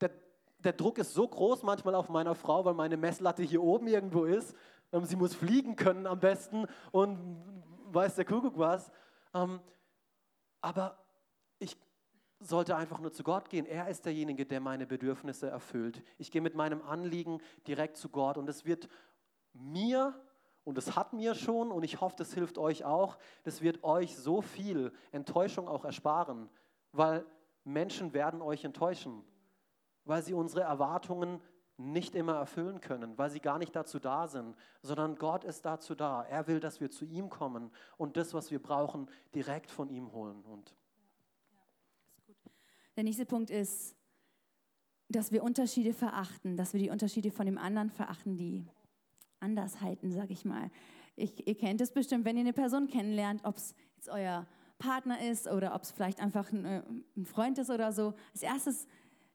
Der, 0.00 0.10
der 0.58 0.72
Druck 0.72 0.98
ist 0.98 1.14
so 1.14 1.26
groß 1.26 1.62
manchmal 1.62 1.94
auf 1.94 2.08
meiner 2.08 2.34
Frau, 2.34 2.64
weil 2.64 2.74
meine 2.74 2.96
Messlatte 2.96 3.42
hier 3.42 3.62
oben 3.62 3.86
irgendwo 3.86 4.24
ist. 4.24 4.54
Ähm, 4.92 5.04
sie 5.04 5.16
muss 5.16 5.34
fliegen 5.34 5.76
können 5.76 6.06
am 6.06 6.20
besten 6.20 6.66
und 6.92 7.18
weiß 7.86 8.14
der 8.16 8.24
Kuckuck 8.24 8.58
was. 8.58 8.90
Ähm, 9.34 9.60
aber 10.60 10.98
ich 11.58 11.76
sollte 12.38 12.76
einfach 12.76 13.00
nur 13.00 13.12
zu 13.12 13.22
Gott 13.22 13.50
gehen. 13.50 13.66
Er 13.66 13.88
ist 13.88 14.06
derjenige, 14.06 14.46
der 14.46 14.60
meine 14.60 14.86
Bedürfnisse 14.86 15.48
erfüllt. 15.48 16.02
Ich 16.18 16.30
gehe 16.30 16.40
mit 16.40 16.54
meinem 16.54 16.82
Anliegen 16.82 17.40
direkt 17.66 17.96
zu 17.96 18.08
Gott 18.08 18.38
und 18.38 18.48
es 18.48 18.64
wird 18.64 18.88
mir 19.52 20.14
und 20.64 20.78
es 20.78 20.96
hat 20.96 21.12
mir 21.12 21.34
schon 21.34 21.72
und 21.72 21.82
ich 21.84 22.00
hoffe, 22.00 22.16
das 22.18 22.34
hilft 22.34 22.58
euch 22.58 22.84
auch, 22.84 23.18
das 23.44 23.62
wird 23.62 23.82
euch 23.82 24.16
so 24.16 24.42
viel 24.42 24.92
Enttäuschung 25.10 25.68
auch 25.68 25.84
ersparen, 25.84 26.48
weil 26.92 27.24
Menschen 27.64 28.12
werden 28.12 28.42
euch 28.42 28.64
enttäuschen, 28.64 29.22
weil 30.04 30.22
sie 30.22 30.34
unsere 30.34 30.62
Erwartungen 30.62 31.40
nicht 31.76 32.14
immer 32.14 32.34
erfüllen 32.34 32.80
können, 32.80 33.16
weil 33.16 33.30
sie 33.30 33.40
gar 33.40 33.58
nicht 33.58 33.74
dazu 33.74 33.98
da 33.98 34.28
sind, 34.28 34.54
sondern 34.82 35.16
Gott 35.16 35.44
ist 35.44 35.64
dazu 35.64 35.94
da. 35.94 36.22
Er 36.24 36.46
will, 36.46 36.60
dass 36.60 36.80
wir 36.80 36.90
zu 36.90 37.06
ihm 37.06 37.30
kommen 37.30 37.70
und 37.96 38.16
das, 38.16 38.34
was 38.34 38.50
wir 38.50 38.62
brauchen, 38.62 39.08
direkt 39.34 39.70
von 39.70 39.88
ihm 39.88 40.12
holen. 40.12 40.42
Und 40.44 40.74
der 42.96 43.04
nächste 43.04 43.24
Punkt 43.24 43.48
ist, 43.48 43.96
dass 45.08 45.32
wir 45.32 45.42
Unterschiede 45.42 45.94
verachten, 45.94 46.56
dass 46.56 46.74
wir 46.74 46.80
die 46.80 46.90
Unterschiede 46.90 47.30
von 47.30 47.46
dem 47.46 47.56
anderen 47.56 47.90
verachten, 47.90 48.36
die 48.36 48.66
Andersheiten, 49.40 50.12
sag 50.12 50.30
ich 50.30 50.44
mal. 50.44 50.70
Ich, 51.16 51.46
ihr 51.46 51.56
kennt 51.56 51.80
es 51.80 51.92
bestimmt, 51.92 52.24
wenn 52.24 52.36
ihr 52.36 52.42
eine 52.42 52.52
Person 52.52 52.86
kennenlernt, 52.86 53.44
ob 53.44 53.56
es 53.56 53.74
jetzt 53.96 54.08
euer 54.08 54.46
Partner 54.78 55.20
ist 55.20 55.46
oder 55.46 55.74
ob 55.74 55.82
es 55.82 55.90
vielleicht 55.90 56.20
einfach 56.20 56.50
ein, 56.52 56.64
äh, 56.64 56.82
ein 57.16 57.26
Freund 57.26 57.58
ist 57.58 57.70
oder 57.70 57.92
so. 57.92 58.14
Als 58.32 58.42
erstes 58.42 58.86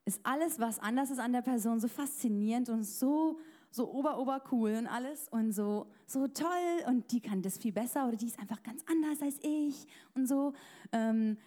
ist 0.06 0.20
alles, 0.24 0.60
was 0.60 0.80
anders 0.80 1.10
ist 1.10 1.20
an 1.20 1.34
der 1.34 1.42
Person, 1.42 1.80
so 1.80 1.88
faszinierend 1.88 2.70
und 2.70 2.84
so, 2.84 3.40
so 3.72 3.92
ober, 3.92 4.20
ober 4.20 4.42
cool 4.52 4.76
und 4.76 4.88
alles 4.88 5.28
und 5.30 5.52
so, 5.52 5.88
so 6.06 6.28
toll 6.28 6.48
und 6.88 7.12
die 7.12 7.22
kann 7.22 7.42
das 7.42 7.58
viel 7.58 7.74
besser 7.74 8.08
oder 8.08 8.16
die 8.16 8.28
ist 8.28 8.40
einfach 8.40 8.62
ganz 8.64 8.84
anders 8.90 9.22
als 9.22 9.40
ich 9.42 9.88
und 10.14 10.28
so. 10.28 10.54
Ähm, 10.92 11.38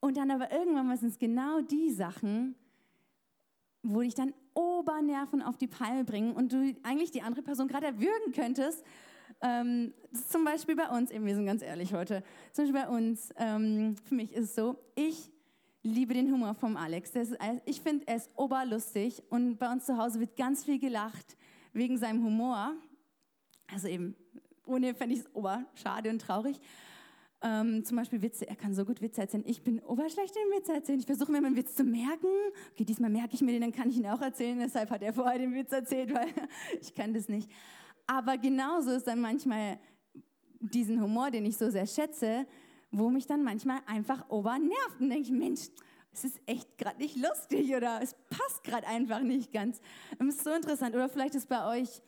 und 0.00 0.16
dann 0.16 0.30
aber 0.30 0.52
irgendwann 0.52 0.96
sind 0.96 1.10
es 1.10 1.18
genau 1.18 1.60
die 1.60 1.90
Sachen, 1.90 2.54
wo 3.92 4.00
dich 4.00 4.14
dann 4.14 4.32
Obernerven 4.54 5.42
auf 5.42 5.56
die 5.56 5.66
Palme 5.66 6.04
bringen 6.04 6.32
und 6.32 6.52
du 6.52 6.74
eigentlich 6.82 7.10
die 7.10 7.22
andere 7.22 7.42
Person 7.42 7.68
gerade 7.68 7.86
erwürgen 7.86 8.32
könntest. 8.34 8.84
Ähm, 9.42 9.92
zum 10.28 10.44
Beispiel 10.44 10.76
bei 10.76 10.88
uns, 10.88 11.10
eben, 11.10 11.26
wir 11.26 11.34
sind 11.34 11.46
ganz 11.46 11.62
ehrlich 11.62 11.92
heute, 11.92 12.22
zum 12.52 12.64
Beispiel 12.64 12.82
bei 12.82 12.88
uns, 12.88 13.30
ähm, 13.36 13.96
für 14.04 14.14
mich 14.14 14.32
ist 14.32 14.44
es 14.44 14.54
so, 14.54 14.78
ich 14.94 15.30
liebe 15.82 16.14
den 16.14 16.32
Humor 16.32 16.54
vom 16.54 16.76
Alex. 16.76 17.10
Ist, 17.10 17.36
ich 17.64 17.80
finde, 17.80 18.06
er 18.08 18.16
ist 18.16 18.30
oberlustig 18.34 19.22
und 19.28 19.58
bei 19.58 19.70
uns 19.70 19.86
zu 19.86 19.96
Hause 19.96 20.20
wird 20.20 20.36
ganz 20.36 20.64
viel 20.64 20.78
gelacht 20.78 21.36
wegen 21.72 21.98
seinem 21.98 22.24
Humor. 22.24 22.74
Also 23.72 23.88
eben, 23.88 24.16
ohne 24.66 24.94
fände 24.94 25.14
ich 25.14 25.20
es 25.20 25.34
oberschade 25.34 26.10
und 26.10 26.20
traurig. 26.20 26.58
Ähm, 27.42 27.84
zum 27.84 27.96
Beispiel 27.98 28.22
Witze, 28.22 28.48
er 28.48 28.56
kann 28.56 28.74
so 28.74 28.84
gut 28.84 29.02
Witze 29.02 29.20
erzählen. 29.20 29.44
Ich 29.46 29.62
bin 29.62 29.80
oberschlecht 29.80 30.34
im 30.36 30.58
Witze 30.58 30.72
erzählen. 30.72 30.98
Ich 30.98 31.06
versuche 31.06 31.30
mir 31.30 31.38
einen 31.38 31.56
Witz 31.56 31.74
zu 31.74 31.84
merken. 31.84 32.28
Okay, 32.72 32.84
diesmal 32.84 33.10
merke 33.10 33.34
ich 33.34 33.42
mir 33.42 33.52
den, 33.52 33.60
dann 33.60 33.72
kann 33.72 33.90
ich 33.90 33.98
ihn 33.98 34.06
auch 34.06 34.22
erzählen. 34.22 34.58
Deshalb 34.58 34.90
hat 34.90 35.02
er 35.02 35.12
vorher 35.12 35.38
den 35.38 35.54
Witz 35.54 35.70
erzählt, 35.72 36.14
weil 36.14 36.28
ich 36.80 36.94
kann 36.94 37.12
das 37.12 37.28
nicht. 37.28 37.50
Aber 38.06 38.38
genauso 38.38 38.90
ist 38.92 39.06
dann 39.06 39.20
manchmal 39.20 39.78
diesen 40.60 41.00
Humor, 41.02 41.30
den 41.30 41.44
ich 41.44 41.56
so 41.56 41.70
sehr 41.70 41.86
schätze, 41.86 42.46
wo 42.90 43.10
mich 43.10 43.26
dann 43.26 43.42
manchmal 43.42 43.80
einfach 43.86 44.30
obernervt. 44.30 45.00
Und 45.00 45.10
denke 45.10 45.24
ich, 45.24 45.30
Mensch, 45.30 45.68
es 46.12 46.24
ist 46.24 46.40
echt 46.46 46.78
gerade 46.78 46.98
nicht 46.98 47.16
lustig 47.16 47.74
oder 47.74 48.00
es 48.02 48.14
passt 48.30 48.64
gerade 48.64 48.86
einfach 48.86 49.20
nicht 49.20 49.52
ganz. 49.52 49.80
Das 50.18 50.28
ist 50.28 50.44
so 50.44 50.50
interessant. 50.52 50.94
Oder 50.94 51.10
vielleicht 51.10 51.34
ist 51.34 51.48
bei 51.48 51.80
euch 51.80 52.00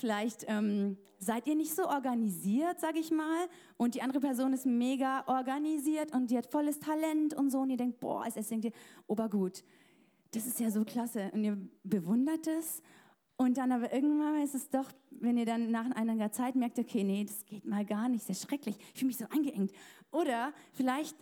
Vielleicht 0.00 0.46
ähm, 0.48 0.96
seid 1.18 1.46
ihr 1.46 1.54
nicht 1.54 1.74
so 1.74 1.86
organisiert, 1.86 2.80
sage 2.80 2.98
ich 2.98 3.10
mal, 3.10 3.46
und 3.76 3.94
die 3.94 4.02
andere 4.02 4.20
Person 4.20 4.54
ist 4.54 4.64
mega 4.64 5.24
organisiert 5.26 6.12
und 6.14 6.30
die 6.30 6.38
hat 6.38 6.46
volles 6.46 6.78
Talent 6.78 7.34
und 7.34 7.50
so 7.50 7.60
und 7.60 7.70
ihr 7.70 7.76
denkt, 7.76 8.00
boah, 8.00 8.24
als 8.24 8.48
denkt 8.48 8.64
ihr, 8.64 8.72
obergut, 9.06 9.62
das 10.30 10.46
ist 10.46 10.58
ja 10.58 10.70
so 10.70 10.84
klasse 10.84 11.30
und 11.34 11.44
ihr 11.44 11.58
bewundert 11.84 12.46
es 12.46 12.82
und 13.36 13.58
dann 13.58 13.72
aber 13.72 13.92
irgendwann 13.92 14.42
ist 14.42 14.54
es 14.54 14.70
doch, 14.70 14.90
wenn 15.10 15.36
ihr 15.36 15.46
dann 15.46 15.70
nach 15.70 15.90
einer 15.92 16.32
Zeit 16.32 16.56
merkt, 16.56 16.78
okay, 16.78 17.04
nee, 17.04 17.24
das 17.24 17.44
geht 17.44 17.66
mal 17.66 17.84
gar 17.84 18.08
nicht, 18.08 18.28
ist 18.28 18.48
schrecklich, 18.48 18.76
ich 18.94 19.00
fühle 19.00 19.08
mich 19.08 19.18
so 19.18 19.26
eingeengt. 19.30 19.72
Oder 20.10 20.52
vielleicht 20.72 21.16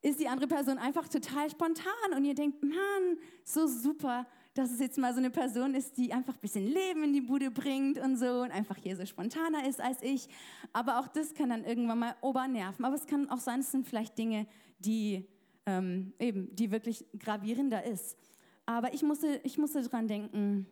ist 0.00 0.20
die 0.20 0.28
andere 0.28 0.48
Person 0.48 0.78
einfach 0.78 1.08
total 1.08 1.50
spontan 1.50 2.14
und 2.16 2.24
ihr 2.24 2.34
denkt, 2.34 2.62
Mann, 2.62 3.18
so 3.44 3.66
super, 3.66 4.26
dass 4.54 4.70
es 4.70 4.80
jetzt 4.80 4.98
mal 4.98 5.12
so 5.12 5.18
eine 5.18 5.30
Person 5.30 5.74
ist, 5.74 5.96
die 5.96 6.12
einfach 6.12 6.34
ein 6.34 6.40
bisschen 6.40 6.66
Leben 6.66 7.04
in 7.04 7.12
die 7.12 7.22
Bude 7.22 7.50
bringt 7.50 7.98
und 7.98 8.16
so 8.16 8.42
und 8.42 8.50
einfach 8.50 8.76
hier 8.76 8.96
so 8.96 9.06
spontaner 9.06 9.66
ist 9.66 9.80
als 9.80 10.02
ich. 10.02 10.28
Aber 10.72 11.00
auch 11.00 11.08
das 11.08 11.34
kann 11.34 11.48
dann 11.48 11.64
irgendwann 11.64 11.98
mal 11.98 12.16
obernerven. 12.20 12.84
Aber 12.84 12.94
es 12.94 13.06
kann 13.06 13.30
auch 13.30 13.38
sein, 13.38 13.60
es 13.60 13.70
sind 13.70 13.86
vielleicht 13.86 14.18
Dinge, 14.18 14.46
die 14.78 15.26
ähm, 15.66 16.12
eben, 16.18 16.54
die 16.54 16.70
wirklich 16.70 17.06
gravierender 17.18 17.84
ist. 17.84 18.16
Aber 18.66 18.92
ich 18.92 19.02
musste, 19.02 19.40
ich 19.42 19.58
musste 19.58 19.82
dran 19.82 20.06
denken, 20.06 20.66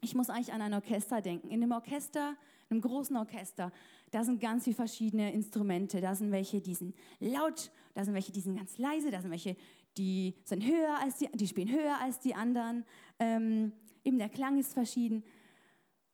ich 0.00 0.14
muss 0.14 0.30
eigentlich 0.30 0.52
an 0.52 0.62
ein 0.62 0.74
Orchester 0.74 1.20
denken. 1.20 1.48
In 1.48 1.62
einem 1.62 1.72
Orchester, 1.72 2.36
einem 2.70 2.80
großen 2.80 3.16
Orchester, 3.16 3.72
da 4.10 4.24
sind 4.24 4.40
ganz 4.40 4.64
viele 4.64 4.76
verschiedene 4.76 5.32
Instrumente. 5.32 6.00
Da 6.00 6.14
sind 6.14 6.30
welche, 6.30 6.60
die 6.60 6.74
sind 6.74 6.94
laut, 7.18 7.70
da 7.94 8.04
sind 8.04 8.14
welche, 8.14 8.32
die 8.32 8.40
sind 8.40 8.56
ganz 8.56 8.78
leise, 8.78 9.10
da 9.10 9.20
sind 9.20 9.30
welche, 9.30 9.56
die 9.98 10.34
sind 10.44 10.64
höher 10.64 10.98
als 11.00 11.16
die, 11.16 11.28
die 11.34 11.46
spielen 11.46 11.70
höher 11.70 11.98
als 12.00 12.20
die 12.20 12.34
anderen. 12.34 12.84
Ähm, 13.18 13.72
eben 14.04 14.18
der 14.18 14.28
Klang 14.28 14.58
ist 14.58 14.74
verschieden. 14.74 15.24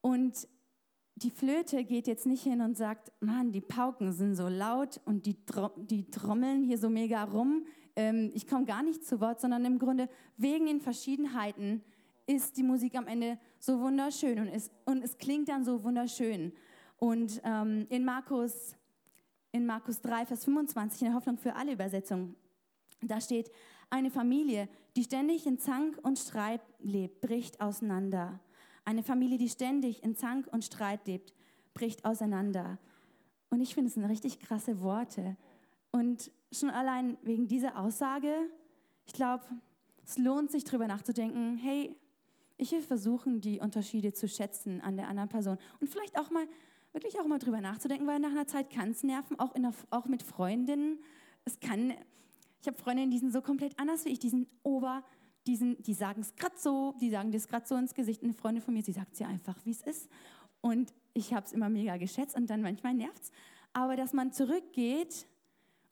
Und 0.01 0.49
die 1.17 1.31
Flöte 1.31 1.85
geht 1.85 2.07
jetzt 2.07 2.27
nicht 2.27 2.43
hin 2.43 2.61
und 2.61 2.77
sagt, 2.77 3.13
Mann, 3.21 3.53
die 3.53 3.61
Pauken 3.61 4.13
sind 4.13 4.35
so 4.35 4.49
laut 4.49 5.01
und 5.05 5.27
die, 5.27 5.37
die 5.77 6.11
trommeln 6.11 6.65
hier 6.65 6.79
so 6.79 6.89
mega 6.89 7.23
rum. 7.25 7.67
Ähm, 7.97 8.31
ich 8.35 8.47
komme 8.47 8.65
gar 8.65 8.83
nicht 8.83 9.05
zu 9.05 9.21
Wort, 9.21 9.41
sondern 9.41 9.65
im 9.65 9.79
Grunde 9.79 10.09
wegen 10.37 10.67
den 10.67 10.81
Verschiedenheiten 10.81 11.83
ist 12.27 12.57
die 12.57 12.63
Musik 12.63 12.97
am 12.97 13.07
Ende 13.07 13.39
so 13.59 13.81
wunderschön 13.81 14.39
und 14.39 14.49
es, 14.49 14.71
und 14.85 15.03
es 15.03 15.19
klingt 15.19 15.49
dann 15.49 15.65
so 15.65 15.83
wunderschön. 15.85 16.53
Und 16.97 17.41
ähm, 17.45 17.87
in, 17.91 18.05
Markus, 18.05 18.75
in 19.51 19.67
Markus 19.67 20.01
3, 20.01 20.27
Vers 20.27 20.45
25, 20.45 21.03
in 21.03 21.07
der 21.09 21.15
Hoffnung 21.15 21.37
für 21.37 21.55
alle 21.55 21.73
Übersetzungen, 21.73 22.37
da 23.01 23.21
steht, 23.21 23.51
eine 23.93 24.11
Familie, 24.11 24.69
die 24.97 25.05
ständig 25.05 25.47
in 25.47 25.59
Zank 25.59 25.99
und 26.03 26.19
Streit 26.19 26.63
lebt, 26.81 27.21
bricht 27.21 27.61
auseinander. 27.61 28.41
Eine 28.85 29.03
Familie, 29.03 29.37
die 29.37 29.49
ständig 29.49 30.03
in 30.03 30.17
Zank 30.17 30.49
und 30.51 30.65
Streit 30.65 31.07
lebt, 31.07 31.35
bricht 31.75 32.05
auseinander. 32.05 32.79
Und 33.51 33.61
ich 33.61 33.75
finde, 33.75 33.89
es 33.89 33.95
sind 33.95 34.05
richtig 34.07 34.41
krasse 34.41 34.81
Worte. 34.81 35.37
Und 35.91 36.33
schon 36.51 36.71
allein 36.71 37.19
wegen 37.23 37.49
dieser 37.49 37.79
Aussage, 37.79 38.35
ich 39.05 39.13
glaube, 39.13 39.45
es 40.05 40.17
lohnt 40.17 40.51
sich 40.51 40.65
darüber 40.65 40.87
nachzudenken, 40.87 41.59
hey, 41.59 41.95
ich 42.57 42.73
will 42.73 42.81
versuchen, 42.81 43.43
die 43.43 43.61
Unterschiede 43.61 44.15
zu 44.15 44.27
schätzen 44.27 44.81
an 44.81 44.97
der 44.97 45.09
anderen 45.09 45.29
Person. 45.29 45.59
Und 45.81 45.89
vielleicht 45.89 46.19
auch 46.19 46.31
mal 46.31 46.47
wirklich 46.95 47.21
auch 47.21 47.27
mal 47.27 47.39
drüber 47.39 47.61
nachzudenken, 47.61 48.07
weil 48.07 48.21
nach 48.21 48.31
einer 48.31 48.47
Zeit 48.47 48.71
kann 48.71 48.91
es 48.91 49.03
nerven, 49.03 49.39
auch, 49.39 49.55
in 49.55 49.63
der, 49.63 49.73
auch 49.91 50.07
mit 50.07 50.23
Freundinnen. 50.23 50.99
Es 51.45 51.61
kann, 51.61 51.93
ich 52.63 52.69
habe 52.69 52.79
Freundinnen, 52.79 53.11
die 53.11 53.19
sind 53.19 53.33
so 53.33 53.43
komplett 53.43 53.77
anders 53.79 54.05
wie 54.05 54.11
ich, 54.11 54.21
die 54.21 54.29
sind 54.29 54.49
ober, 54.63 55.03
die, 55.49 55.77
die 55.83 55.95
sagen 55.95 56.21
es 56.21 56.37
gerade 56.37 56.55
so, 56.57 56.95
die 57.01 57.11
sagen 57.11 57.33
das 57.33 57.49
gerade 57.49 57.67
so 57.67 57.75
ins 57.75 57.93
Gesicht. 57.93 58.23
Eine 58.23 58.35
Freundin 58.35 58.63
von 58.63 58.73
mir, 58.73 58.83
sie 58.83 58.93
sagt 58.93 59.15
es 59.15 59.19
ja 59.19 59.27
einfach, 59.27 59.57
wie 59.65 59.73
es 59.73 59.83
ist. 59.83 60.09
Und 60.61 60.95
ich 61.13 61.35
habe 61.35 61.45
es 61.45 61.53
immer 61.53 61.69
mega 61.69 61.97
geschätzt 61.97 62.37
und 62.37 62.49
dann 62.49 62.63
manchmal 62.63 62.95
nervt 62.95 63.21
es. 63.21 63.33
Aber 63.73 63.97
dass 63.97 64.13
man 64.13 64.33
zurückgeht 64.33 65.27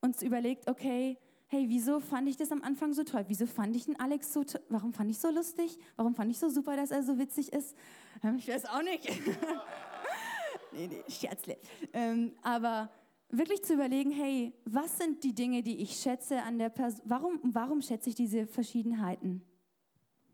und 0.00 0.22
überlegt, 0.22 0.70
okay, 0.70 1.18
hey, 1.48 1.68
wieso 1.68 1.98
fand 1.98 2.28
ich 2.28 2.36
das 2.36 2.52
am 2.52 2.62
Anfang 2.62 2.92
so 2.92 3.02
toll? 3.02 3.24
Wieso 3.26 3.46
fand 3.46 3.74
ich 3.74 3.86
den 3.86 3.98
Alex 3.98 4.32
so 4.32 4.44
toll? 4.44 4.62
Warum 4.68 4.92
fand 4.92 5.10
ich 5.10 5.18
so 5.18 5.28
lustig? 5.28 5.76
Warum 5.96 6.14
fand 6.14 6.30
ich 6.30 6.38
so 6.38 6.48
super, 6.48 6.76
dass 6.76 6.92
er 6.92 7.02
so 7.02 7.18
witzig 7.18 7.52
ist? 7.52 7.76
Ähm, 8.22 8.36
ich 8.38 8.46
weiß 8.46 8.66
auch 8.66 8.82
nicht. 8.82 9.08
nee, 10.72 10.86
nee, 10.86 11.02
Scherzle. 11.08 11.58
Ähm, 11.92 12.32
aber 12.42 12.88
wirklich 13.30 13.64
zu 13.64 13.74
überlegen, 13.74 14.10
hey, 14.10 14.52
was 14.64 14.98
sind 14.98 15.22
die 15.24 15.34
Dinge, 15.34 15.62
die 15.62 15.82
ich 15.82 15.96
schätze 15.96 16.42
an 16.42 16.58
der 16.58 16.68
Person? 16.68 17.02
Warum, 17.04 17.40
warum 17.42 17.82
schätze 17.82 18.10
ich 18.10 18.14
diese 18.14 18.46
Verschiedenheiten? 18.46 19.44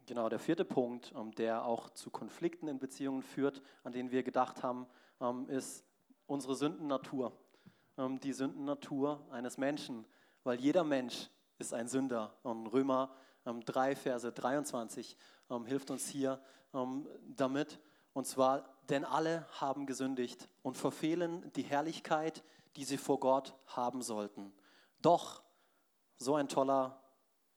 Genau, 0.06 0.28
der 0.28 0.38
vierte 0.38 0.64
Punkt, 0.64 1.12
ähm, 1.16 1.35
der 1.35 1.64
auch 1.64 1.90
zu 1.90 2.11
Konflikten 2.11 2.68
in 2.68 2.78
Beziehungen 2.78 3.22
führt, 3.22 3.61
an 3.82 3.92
denen 3.92 4.12
wir 4.12 4.22
gedacht 4.22 4.62
haben, 4.62 4.87
ähm, 5.20 5.48
ist 5.48 5.85
unsere 6.26 6.54
Sündennatur. 6.54 7.32
Ähm, 7.98 8.20
die 8.20 8.32
Sündennatur 8.32 9.26
eines 9.30 9.59
Menschen, 9.59 10.04
weil 10.44 10.61
jeder 10.61 10.85
Mensch 10.85 11.28
ist 11.59 11.74
ein 11.74 11.88
Sünder. 11.88 12.38
Römer 12.44 13.16
3, 13.44 13.96
Verse 13.96 14.30
23 14.30 15.16
hilft 15.64 15.90
uns 15.90 16.06
hier 16.06 16.38
damit. 17.35 17.80
Und 18.12 18.26
zwar, 18.26 18.76
denn 18.90 19.04
alle 19.06 19.46
haben 19.59 19.87
gesündigt 19.87 20.50
und 20.62 20.76
verfehlen 20.76 21.50
die 21.56 21.62
Herrlichkeit, 21.62 22.44
die 22.76 22.84
sie 22.84 22.98
vor 22.98 23.18
Gott 23.18 23.54
haben 23.66 24.02
sollten. 24.02 24.52
Doch, 25.02 25.42
so 26.18 26.34
ein 26.34 26.48
toller 26.48 27.02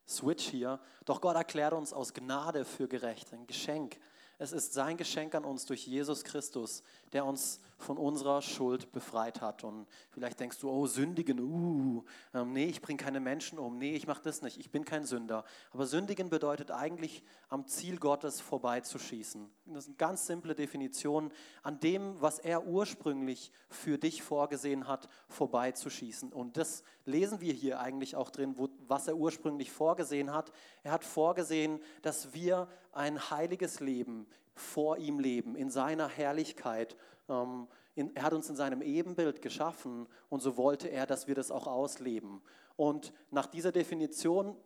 Switch 0.06 0.48
hier. 0.48 0.80
Doch 1.04 1.20
Gott 1.20 1.36
erklärt 1.36 1.72
uns 1.72 1.92
aus 1.92 2.12
Gnade 2.12 2.64
für 2.64 2.88
gerecht, 2.88 3.32
ein 3.32 3.46
Geschenk. 3.46 4.00
Es 4.38 4.52
ist 4.52 4.72
sein 4.72 4.96
Geschenk 4.96 5.34
an 5.34 5.44
uns 5.44 5.66
durch 5.66 5.86
Jesus 5.86 6.24
Christus, 6.24 6.82
der 7.12 7.24
uns 7.24 7.60
von 7.82 7.98
unserer 7.98 8.42
Schuld 8.42 8.92
befreit 8.92 9.40
hat. 9.40 9.64
Und 9.64 9.86
vielleicht 10.10 10.40
denkst 10.40 10.58
du, 10.58 10.70
oh, 10.70 10.86
sündigen, 10.86 11.40
uh, 11.40 12.04
ähm, 12.34 12.52
nee, 12.52 12.66
ich 12.66 12.80
bringe 12.80 12.98
keine 12.98 13.20
Menschen 13.20 13.58
um, 13.58 13.78
nee, 13.78 13.94
ich 13.94 14.06
mache 14.06 14.22
das 14.22 14.42
nicht, 14.42 14.58
ich 14.58 14.70
bin 14.70 14.84
kein 14.84 15.04
Sünder. 15.04 15.44
Aber 15.72 15.86
sündigen 15.86 16.30
bedeutet 16.30 16.70
eigentlich, 16.70 17.22
am 17.48 17.66
Ziel 17.66 17.98
Gottes 17.98 18.40
vorbeizuschießen. 18.40 19.50
Das 19.66 19.84
ist 19.84 19.88
eine 19.88 19.96
ganz 19.96 20.26
simple 20.26 20.54
Definition, 20.54 21.32
an 21.62 21.80
dem, 21.80 22.20
was 22.20 22.38
er 22.38 22.66
ursprünglich 22.66 23.52
für 23.68 23.98
dich 23.98 24.22
vorgesehen 24.22 24.86
hat, 24.86 25.08
vorbeizuschießen. 25.28 26.32
Und 26.32 26.56
das 26.56 26.82
lesen 27.04 27.40
wir 27.40 27.52
hier 27.52 27.80
eigentlich 27.80 28.16
auch 28.16 28.30
drin, 28.30 28.54
wo, 28.56 28.68
was 28.86 29.08
er 29.08 29.16
ursprünglich 29.16 29.70
vorgesehen 29.70 30.32
hat. 30.32 30.52
Er 30.82 30.92
hat 30.92 31.04
vorgesehen, 31.04 31.80
dass 32.02 32.32
wir 32.32 32.68
ein 32.92 33.30
heiliges 33.30 33.80
Leben 33.80 34.26
vor 34.54 34.98
ihm 34.98 35.18
leben, 35.18 35.56
in 35.56 35.70
seiner 35.70 36.08
Herrlichkeit. 36.08 36.96
Ähm, 37.28 37.68
in, 37.94 38.14
er 38.14 38.24
hat 38.24 38.32
uns 38.32 38.48
in 38.48 38.56
seinem 38.56 38.82
Ebenbild 38.82 39.42
geschaffen 39.42 40.06
und 40.28 40.40
so 40.40 40.56
wollte 40.56 40.88
er, 40.88 41.06
dass 41.06 41.28
wir 41.28 41.34
das 41.34 41.50
auch 41.50 41.66
ausleben. 41.66 42.40
Und 42.76 43.12
nach 43.30 43.46
dieser 43.46 43.72
Definition 43.72 44.56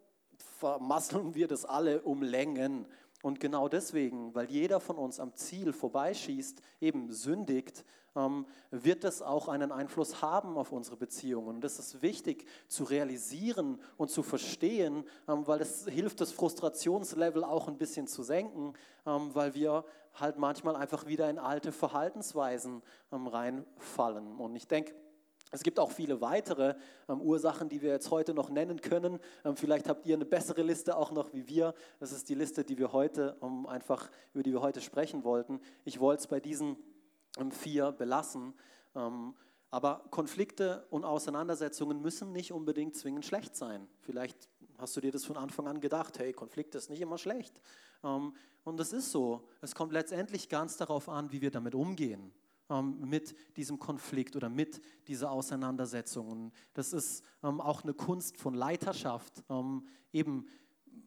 vermasseln 0.58 1.34
wir 1.34 1.48
das 1.48 1.64
alle 1.64 2.02
um 2.02 2.22
Längen. 2.22 2.86
Und 3.24 3.40
genau 3.40 3.68
deswegen, 3.68 4.34
weil 4.34 4.50
jeder 4.50 4.80
von 4.80 4.96
uns 4.96 5.18
am 5.18 5.34
Ziel 5.34 5.72
vorbeischießt, 5.72 6.60
eben 6.82 7.10
sündigt, 7.10 7.82
ähm, 8.14 8.44
wird 8.70 9.02
das 9.02 9.22
auch 9.22 9.48
einen 9.48 9.72
Einfluss 9.72 10.20
haben 10.20 10.58
auf 10.58 10.72
unsere 10.72 10.98
Beziehungen. 10.98 11.48
Und 11.48 11.60
das 11.64 11.78
ist 11.78 12.02
wichtig 12.02 12.46
zu 12.68 12.84
realisieren 12.84 13.80
und 13.96 14.10
zu 14.10 14.22
verstehen, 14.22 15.04
ähm, 15.26 15.46
weil 15.46 15.58
das 15.58 15.87
hilft, 15.87 16.20
das 16.20 16.32
Frustrationslevel 16.32 17.44
auch 17.44 17.66
ein 17.66 17.78
bisschen 17.78 18.06
zu 18.06 18.22
senken, 18.22 18.74
ähm, 19.06 19.34
weil 19.34 19.54
wir 19.54 19.87
halt 20.12 20.37
manchmal 20.37 20.76
einfach 20.76 21.06
wieder 21.06 21.30
in 21.30 21.38
alte 21.38 21.72
Verhaltensweisen 21.72 22.82
reinfallen. 23.10 24.37
Und 24.37 24.54
ich 24.54 24.68
denke, 24.68 24.94
es 25.54 25.62
gibt 25.62 25.78
auch 25.78 25.92
viele 25.92 26.20
weitere 26.20 26.74
ähm, 27.08 27.20
Ursachen, 27.20 27.68
die 27.68 27.80
wir 27.80 27.92
jetzt 27.92 28.10
heute 28.10 28.34
noch 28.34 28.50
nennen 28.50 28.80
können. 28.80 29.20
Ähm, 29.44 29.56
vielleicht 29.56 29.88
habt 29.88 30.04
ihr 30.04 30.16
eine 30.16 30.24
bessere 30.24 30.62
Liste 30.62 30.96
auch 30.96 31.12
noch 31.12 31.32
wie 31.32 31.46
wir. 31.46 31.74
Das 32.00 32.10
ist 32.10 32.28
die 32.28 32.34
Liste, 32.34 32.64
die 32.64 32.76
wir 32.76 32.92
heute 32.92 33.36
um, 33.38 33.66
einfach 33.68 34.10
über 34.32 34.42
die 34.42 34.52
wir 34.52 34.62
heute 34.62 34.80
sprechen 34.80 35.22
wollten. 35.22 35.60
Ich 35.84 36.00
wollte 36.00 36.22
es 36.22 36.26
bei 36.26 36.40
diesen 36.40 36.76
ähm, 37.38 37.52
vier 37.52 37.92
belassen. 37.92 38.52
Ähm, 38.96 39.34
aber 39.70 40.02
Konflikte 40.10 40.86
und 40.90 41.04
Auseinandersetzungen 41.04 42.02
müssen 42.02 42.32
nicht 42.32 42.52
unbedingt 42.52 42.96
zwingend 42.96 43.24
schlecht 43.24 43.54
sein. 43.54 43.86
Vielleicht 44.00 44.48
hast 44.78 44.96
du 44.96 45.00
dir 45.00 45.12
das 45.12 45.24
von 45.24 45.36
Anfang 45.36 45.68
an 45.68 45.80
gedacht, 45.80 46.18
hey, 46.18 46.32
Konflikt 46.32 46.74
ist 46.74 46.90
nicht 46.90 47.00
immer 47.00 47.16
schlecht. 47.16 47.60
Ähm, 48.02 48.34
und 48.64 48.76
das 48.80 48.92
ist 48.92 49.12
so. 49.12 49.48
Es 49.60 49.76
kommt 49.76 49.92
letztendlich 49.92 50.48
ganz 50.48 50.76
darauf 50.78 51.08
an, 51.08 51.30
wie 51.30 51.40
wir 51.40 51.52
damit 51.52 51.76
umgehen 51.76 52.32
ähm, 52.32 52.43
mit 52.68 53.37
diesem 53.57 53.79
Konflikt 53.79 54.37
oder 54.37 54.48
mit 54.48 54.81
dieser 55.07 55.31
Auseinandersetzung. 55.31 56.29
Und 56.29 56.53
das 56.72 56.92
ist 56.92 57.22
ähm, 57.42 57.61
auch 57.61 57.83
eine 57.83 57.92
Kunst 57.92 58.38
von 58.38 58.55
Leiterschaft, 58.55 59.44
ähm, 59.50 59.87
eben 60.12 60.46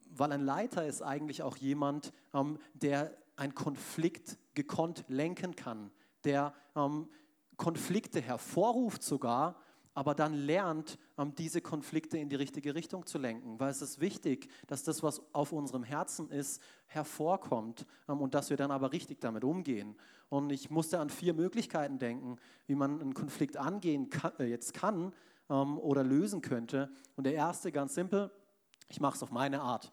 weil 0.09 0.31
ein 0.31 0.41
Leiter 0.41 0.85
ist 0.85 1.01
eigentlich 1.01 1.43
auch 1.43 1.57
jemand, 1.57 2.13
ähm, 2.33 2.59
der 2.73 3.15
einen 3.35 3.55
Konflikt 3.55 4.37
gekonnt 4.53 5.05
lenken 5.07 5.55
kann, 5.55 5.91
der 6.23 6.53
ähm, 6.75 7.07
Konflikte 7.55 8.21
hervorruft 8.21 9.03
sogar 9.03 9.59
aber 9.97 10.13
dann 10.13 10.35
lernt, 10.35 10.99
ähm, 11.17 11.33
diese 11.33 11.59
Konflikte 11.59 12.19
in 12.19 12.29
die 12.29 12.35
richtige 12.35 12.75
Richtung 12.75 13.07
zu 13.07 13.17
lenken. 13.17 13.59
Weil 13.59 13.71
es 13.71 13.81
ist 13.81 13.99
wichtig, 13.99 14.47
dass 14.67 14.83
das, 14.83 15.01
was 15.01 15.23
auf 15.33 15.51
unserem 15.51 15.81
Herzen 15.81 16.29
ist, 16.29 16.61
hervorkommt 16.85 17.83
ähm, 18.07 18.21
und 18.21 18.35
dass 18.35 18.51
wir 18.51 18.57
dann 18.57 18.69
aber 18.69 18.91
richtig 18.91 19.19
damit 19.21 19.43
umgehen. 19.43 19.95
Und 20.29 20.51
ich 20.51 20.69
musste 20.69 20.99
an 20.99 21.09
vier 21.09 21.33
Möglichkeiten 21.33 21.97
denken, 21.97 22.35
wie 22.67 22.75
man 22.75 23.01
einen 23.01 23.15
Konflikt 23.15 23.57
angehen 23.57 24.11
kann, 24.11 24.33
äh, 24.37 24.43
jetzt 24.43 24.75
kann 24.75 25.13
ähm, 25.49 25.79
oder 25.79 26.03
lösen 26.03 26.41
könnte. 26.41 26.91
Und 27.15 27.23
der 27.23 27.33
erste, 27.33 27.71
ganz 27.71 27.95
simpel, 27.95 28.29
ich 28.89 28.99
mache 28.99 29.15
es 29.15 29.23
auf 29.23 29.31
meine 29.31 29.61
Art. 29.61 29.91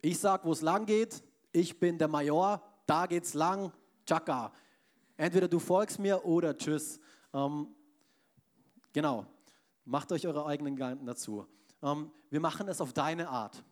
Ich 0.00 0.18
sage, 0.18 0.46
wo 0.46 0.52
es 0.52 0.62
lang 0.62 0.86
geht, 0.86 1.22
ich 1.52 1.78
bin 1.78 1.98
der 1.98 2.08
Major, 2.08 2.62
da 2.86 3.04
geht's 3.04 3.34
lang, 3.34 3.74
tschakka. 4.06 4.54
Entweder 5.18 5.48
du 5.48 5.58
folgst 5.58 5.98
mir 5.98 6.24
oder 6.24 6.56
tschüss. 6.56 6.98
Genau, 8.96 9.26
macht 9.84 10.10
euch 10.10 10.26
eure 10.26 10.46
eigenen 10.46 10.74
Gedanken 10.74 11.04
dazu. 11.04 11.46
Ähm, 11.82 12.10
wir 12.30 12.40
machen 12.40 12.66
es 12.66 12.80
auf 12.80 12.94
deine 12.94 13.28
Art. 13.28 13.62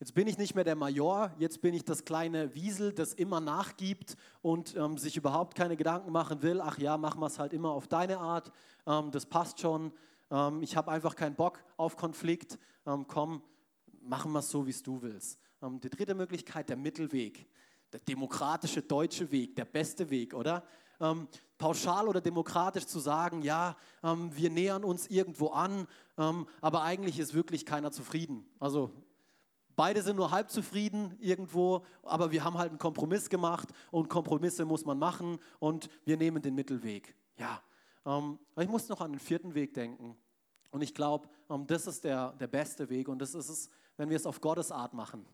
Jetzt 0.00 0.14
bin 0.14 0.26
ich 0.26 0.38
nicht 0.38 0.54
mehr 0.54 0.64
der 0.64 0.74
Major, 0.74 1.34
jetzt 1.38 1.60
bin 1.60 1.74
ich 1.74 1.84
das 1.84 2.06
kleine 2.06 2.54
Wiesel, 2.54 2.94
das 2.94 3.12
immer 3.12 3.40
nachgibt 3.40 4.16
und 4.40 4.74
ähm, 4.74 4.96
sich 4.96 5.18
überhaupt 5.18 5.54
keine 5.54 5.76
Gedanken 5.76 6.12
machen 6.12 6.40
will. 6.40 6.62
Ach 6.62 6.78
ja, 6.78 6.96
machen 6.96 7.20
wir 7.20 7.26
es 7.26 7.38
halt 7.38 7.52
immer 7.52 7.72
auf 7.72 7.88
deine 7.88 8.20
Art, 8.20 8.50
ähm, 8.86 9.10
das 9.10 9.26
passt 9.26 9.60
schon. 9.60 9.92
Ähm, 10.30 10.62
ich 10.62 10.76
habe 10.76 10.90
einfach 10.92 11.14
keinen 11.14 11.34
Bock 11.34 11.62
auf 11.76 11.98
Konflikt. 11.98 12.58
Ähm, 12.86 13.04
komm, 13.06 13.42
machen 14.00 14.32
wir 14.32 14.38
es 14.38 14.48
so, 14.48 14.66
wie 14.66 14.70
es 14.70 14.82
du 14.82 15.02
willst. 15.02 15.38
Ähm, 15.60 15.78
die 15.78 15.90
dritte 15.90 16.14
Möglichkeit, 16.14 16.70
der 16.70 16.78
Mittelweg, 16.78 17.46
der 17.92 18.00
demokratische 18.00 18.80
deutsche 18.80 19.30
Weg, 19.30 19.56
der 19.56 19.66
beste 19.66 20.08
Weg, 20.08 20.32
oder? 20.32 20.64
Ähm, 21.00 21.28
pauschal 21.58 22.08
oder 22.08 22.20
demokratisch 22.20 22.86
zu 22.86 23.00
sagen, 23.00 23.42
ja, 23.42 23.76
ähm, 24.02 24.34
wir 24.34 24.50
nähern 24.50 24.84
uns 24.84 25.08
irgendwo 25.08 25.48
an, 25.48 25.86
ähm, 26.16 26.46
aber 26.60 26.82
eigentlich 26.82 27.18
ist 27.18 27.34
wirklich 27.34 27.66
keiner 27.66 27.90
zufrieden. 27.90 28.46
Also 28.60 28.90
beide 29.76 30.02
sind 30.02 30.16
nur 30.16 30.30
halb 30.30 30.50
zufrieden 30.50 31.16
irgendwo, 31.20 31.84
aber 32.02 32.30
wir 32.30 32.44
haben 32.44 32.56
halt 32.56 32.70
einen 32.70 32.78
Kompromiss 32.78 33.28
gemacht 33.28 33.68
und 33.90 34.08
Kompromisse 34.08 34.64
muss 34.64 34.84
man 34.84 34.98
machen 34.98 35.38
und 35.58 35.88
wir 36.04 36.16
nehmen 36.16 36.42
den 36.42 36.54
Mittelweg. 36.54 37.14
Ja, 37.36 37.60
ähm, 38.06 38.38
ich 38.56 38.68
muss 38.68 38.88
noch 38.88 39.00
an 39.00 39.12
den 39.12 39.20
vierten 39.20 39.54
Weg 39.54 39.74
denken. 39.74 40.16
Und 40.70 40.82
ich 40.82 40.94
glaube, 40.94 41.28
ähm, 41.50 41.66
das 41.66 41.86
ist 41.86 42.04
der, 42.04 42.32
der 42.32 42.46
beste 42.46 42.88
Weg 42.88 43.08
und 43.08 43.18
das 43.20 43.34
ist 43.34 43.48
es, 43.48 43.70
wenn 43.96 44.10
wir 44.10 44.16
es 44.16 44.26
auf 44.26 44.40
Gottes 44.40 44.70
Art 44.70 44.94
machen. 44.94 45.26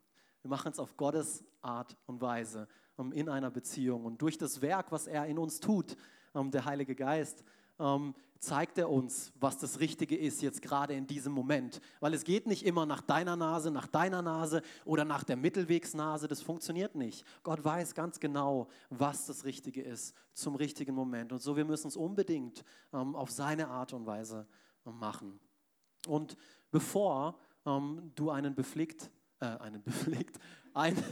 Wir 0.43 0.51
machen 0.51 0.73
es 0.73 0.79
auf 0.79 0.97
Gottes 0.97 1.43
Art 1.63 1.97
und 2.07 2.21
Weise 2.21 2.69
in 3.13 3.29
einer 3.29 3.51
Beziehung. 3.51 4.05
Und 4.05 4.23
durch 4.23 4.39
das 4.39 4.63
Werk, 4.63 4.93
was 4.93 5.07
er 5.07 5.27
in 5.27 5.39
uns 5.39 5.61
tut, 5.61 5.97
ähm, 6.35 6.51
der 6.51 6.65
Heilige 6.65 6.95
Geist, 6.95 7.45
ähm, 7.79 8.15
zeigt 8.39 8.79
er 8.79 8.91
uns, 8.91 9.33
was 9.41 9.59
das 9.59 9.81
Richtige 9.81 10.17
ist 10.17 10.43
jetzt 10.43 10.61
gerade 10.61 10.95
in 10.95 11.07
diesem 11.07 11.33
Moment. 11.33 11.81
Weil 12.01 12.15
es 12.15 12.25
geht 12.25 12.47
nicht 12.47 12.65
immer 12.65 12.85
nach 12.87 13.01
deiner 13.01 13.37
Nase, 13.37 13.71
nach 13.71 13.87
deiner 13.87 14.23
Nase 14.23 14.63
oder 14.85 15.05
nach 15.05 15.25
der 15.25 15.37
Mittelwegsnase. 15.37 16.29
Das 16.29 16.43
funktioniert 16.43 16.95
nicht. 16.95 17.25
Gott 17.43 17.65
weiß 17.65 17.95
ganz 17.95 18.21
genau, 18.21 18.69
was 18.91 19.27
das 19.27 19.45
Richtige 19.45 19.83
ist 19.83 20.15
zum 20.35 20.57
richtigen 20.57 20.95
Moment. 20.95 21.33
Und 21.33 21.41
so, 21.41 21.57
wir 21.57 21.65
müssen 21.65 21.89
es 21.89 21.97
unbedingt 21.97 22.65
ähm, 22.93 23.17
auf 23.17 23.31
seine 23.31 23.69
Art 23.69 23.93
und 23.93 24.07
Weise 24.07 24.47
ähm, 24.87 24.99
machen. 24.99 25.41
Und 26.07 26.37
bevor 26.71 27.39
ähm, 27.65 28.13
du 28.15 28.31
einen 28.31 28.55
beflickt, 28.55 29.11
äh, 29.41 29.47
einen 29.47 29.83
beflickt, 29.85 30.39
ein 30.75 31.03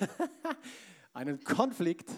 einen 1.13 1.43
Konflikt, 1.45 2.11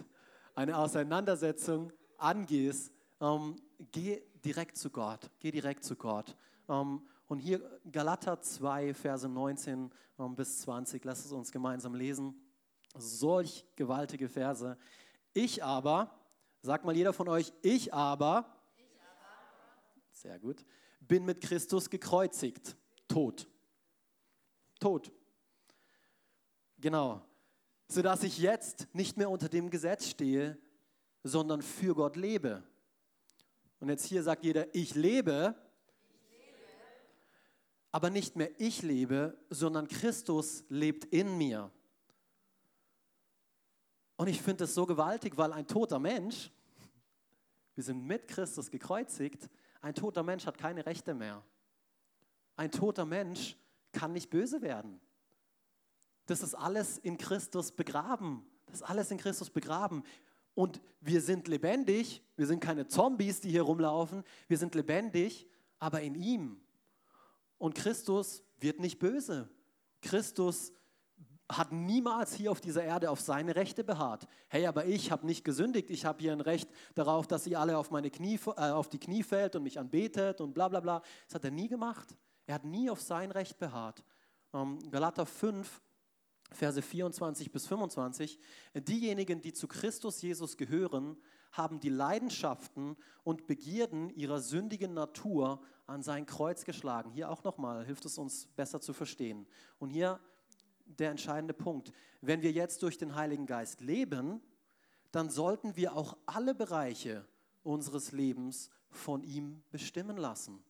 eine 0.55 0.79
Auseinandersetzung 0.79 1.93
angehst, 2.19 2.93
ähm, 3.21 3.57
geh 3.93 4.23
direkt 4.45 4.77
zu 4.77 4.91
Gott. 4.91 5.31
Geh 5.41 5.51
direkt 5.51 5.85
zu 5.85 5.97
Gott. 5.97 6.37
Ähm, 6.69 7.03
und 7.27 7.39
hier 7.39 7.61
Galater 7.91 8.41
2, 8.41 8.95
Verse 8.95 9.29
19 9.29 9.91
ähm, 10.19 10.37
bis 10.37 10.61
20, 10.61 11.05
lasst 11.05 11.27
es 11.27 11.33
uns 11.33 11.51
gemeinsam 11.51 11.95
lesen. 11.95 12.35
Solch 12.97 13.65
gewaltige 13.77 14.29
Verse. 14.29 14.77
Ich 15.33 15.65
aber, 15.65 16.15
sagt 16.63 16.85
mal 16.85 16.97
jeder 16.97 17.13
von 17.13 17.29
euch, 17.29 17.53
ich 17.63 17.93
aber, 17.93 18.47
ich 18.77 18.85
aber. 19.01 20.13
sehr 20.13 20.39
gut, 20.39 20.65
bin 21.01 21.25
mit 21.25 21.41
Christus 21.41 21.91
gekreuzigt, 21.91 22.77
tot. 23.09 23.49
Tot. 24.79 25.11
Genau. 26.79 27.27
Sodass 27.88 28.23
ich 28.23 28.38
jetzt 28.38 28.88
nicht 28.94 29.16
mehr 29.16 29.31
unter 29.31 29.49
dem 29.49 29.70
Gesetz 29.70 30.09
stehe, 30.09 30.59
sondern 31.23 31.62
für 31.62 31.94
Gott 31.94 32.16
lebe. 32.16 32.62
Und 33.81 33.88
jetzt 33.88 34.07
hier 34.07 34.23
sagt 34.23 34.44
jeder, 34.44 34.75
ich 34.75 34.94
lebe, 34.94 35.55
aber 37.92 38.11
nicht 38.11 38.37
mehr 38.37 38.51
ich 38.59 38.83
lebe, 38.83 39.38
sondern 39.51 39.88
Christus 39.88 40.64
lebt 40.68 41.05
in 41.05 41.38
mir. 41.38 41.70
Und 44.16 44.29
ich 44.29 44.40
finde 44.40 44.64
das 44.64 44.75
so 44.75 44.87
gewaltig, 44.87 45.37
weil 45.37 45.53
ein 45.53 45.66
toter 45.66 45.99
Mensch, 45.99 46.51
wir 47.75 47.85
sind 47.85 48.05
mit 48.05 48.29
Christus 48.29 48.70
gekreuzigt, 48.70 49.49
ein 49.81 49.94
toter 49.94 50.23
Mensch 50.23 50.47
hat 50.47 50.57
keine 50.57 50.87
Rechte 50.87 51.14
mehr. 51.14 51.44
Ein 52.57 52.70
toter 52.70 53.05
Mensch 53.05 53.57
kann 53.92 54.12
nicht 54.12 54.31
böse 54.31 54.62
werden. 54.62 55.01
Das 56.27 56.43
ist 56.43 56.55
alles 56.55 56.99
in 56.99 57.19
Christus 57.19 57.73
begraben. 57.73 58.45
Das 58.67 58.77
ist 58.77 58.83
alles 58.83 59.11
in 59.11 59.19
Christus 59.19 59.51
begraben. 59.51 60.03
Und 60.55 60.81
wir 61.01 61.21
sind 61.21 61.49
lebendig. 61.49 62.23
Wir 62.37 62.47
sind 62.47 62.61
keine 62.61 62.87
Zombies, 62.87 63.41
die 63.41 63.51
hier 63.51 63.63
rumlaufen. 63.63 64.25
Wir 64.49 64.59
sind 64.59 64.75
lebendig, 64.75 65.47
aber 65.79 66.01
in 66.01 66.15
ihm. 66.15 66.61
Und 67.59 67.75
Christus 67.75 68.43
wird 68.59 68.81
nicht 68.81 68.99
böse. 68.99 69.49
Christus 70.01 70.73
hat 71.51 71.73
niemals 71.73 72.35
hier 72.35 72.51
auf 72.51 72.61
dieser 72.61 72.85
Erde 72.85 73.11
auf 73.11 73.21
seine 73.21 73.55
Rechte 73.55 73.85
beharrt. 73.85 74.27
Hey, 74.49 74.67
aber 74.67 74.87
ich 74.87 75.11
habe 75.11 75.27
nicht 75.27 75.45
gesündigt. 75.45 75.91
Ich 75.91 76.05
habe 76.05 76.21
hier 76.21 76.33
ein 76.33 76.41
Recht 76.41 76.69
darauf, 76.95 77.27
dass 77.27 77.47
ihr 77.47 77.61
alle 77.61 77.77
auf, 77.77 77.91
meine 77.91 78.11
Knie, 78.11 78.39
äh, 78.57 78.71
auf 78.71 78.89
die 78.89 78.99
Knie 78.99 79.23
fällt 79.23 79.55
und 79.57 79.63
mich 79.63 79.79
anbetet 79.79 80.41
und 80.41 80.55
bla 80.55 80.69
bla 80.69 80.81
bla. 80.81 81.03
Das 81.27 81.35
hat 81.35 81.45
er 81.45 81.51
nie 81.51 81.69
gemacht. 81.69 82.17
Er 82.47 82.57
hat 82.57 82.65
nie 82.65 82.89
auf 82.91 83.01
sein 83.01 83.31
Recht 83.31 83.59
beharrt. 83.59 84.03
Ähm, 84.53 84.79
Galater 84.91 85.27
5, 85.27 85.83
Verse 86.53 86.81
24 86.81 87.51
bis 87.51 87.67
25. 87.67 88.39
Diejenigen, 88.75 89.41
die 89.41 89.53
zu 89.53 89.67
Christus 89.67 90.23
Jesus 90.23 90.57
gehören, 90.57 91.17
haben 91.53 91.81
die 91.81 91.89
Leidenschaften 91.89 92.97
und 93.23 93.47
Begierden 93.47 94.11
ihrer 94.11 94.41
sündigen 94.41 94.95
Natur 94.95 95.63
an 95.87 96.03
sein 96.03 96.27
Kreuz 96.27 96.65
geschlagen. 96.65 97.11
Hier 97.11 97.31
auch 97.31 97.45
nochmal 97.45 97.85
hilft 97.85 98.05
es 98.05 98.19
uns 98.19 98.47
besser 98.57 98.81
zu 98.81 98.93
verstehen. 98.93 99.47
Und 99.79 99.91
hier 99.91 100.21
der 100.87 101.11
entscheidende 101.11 101.55
Punkt. 101.55 101.93
Wenn 102.21 102.43
wir 102.43 102.53
jetzt 102.53 102.83
durch 102.83 102.99
den 102.99 103.15
Heiligen 103.15 103.47
Geist 103.47 103.81
leben, 103.81 104.41
dann 105.11 105.31
sollten 105.31 105.77
wir 105.77 105.95
auch 105.97 106.17
alle 106.27 106.55
Bereiche 106.55 107.27
unseres 107.63 108.13
Lebens 108.13 108.71
von 108.91 109.23
ihm 109.23 109.63
bestimmen 109.71 110.17
lassen. 110.17 110.63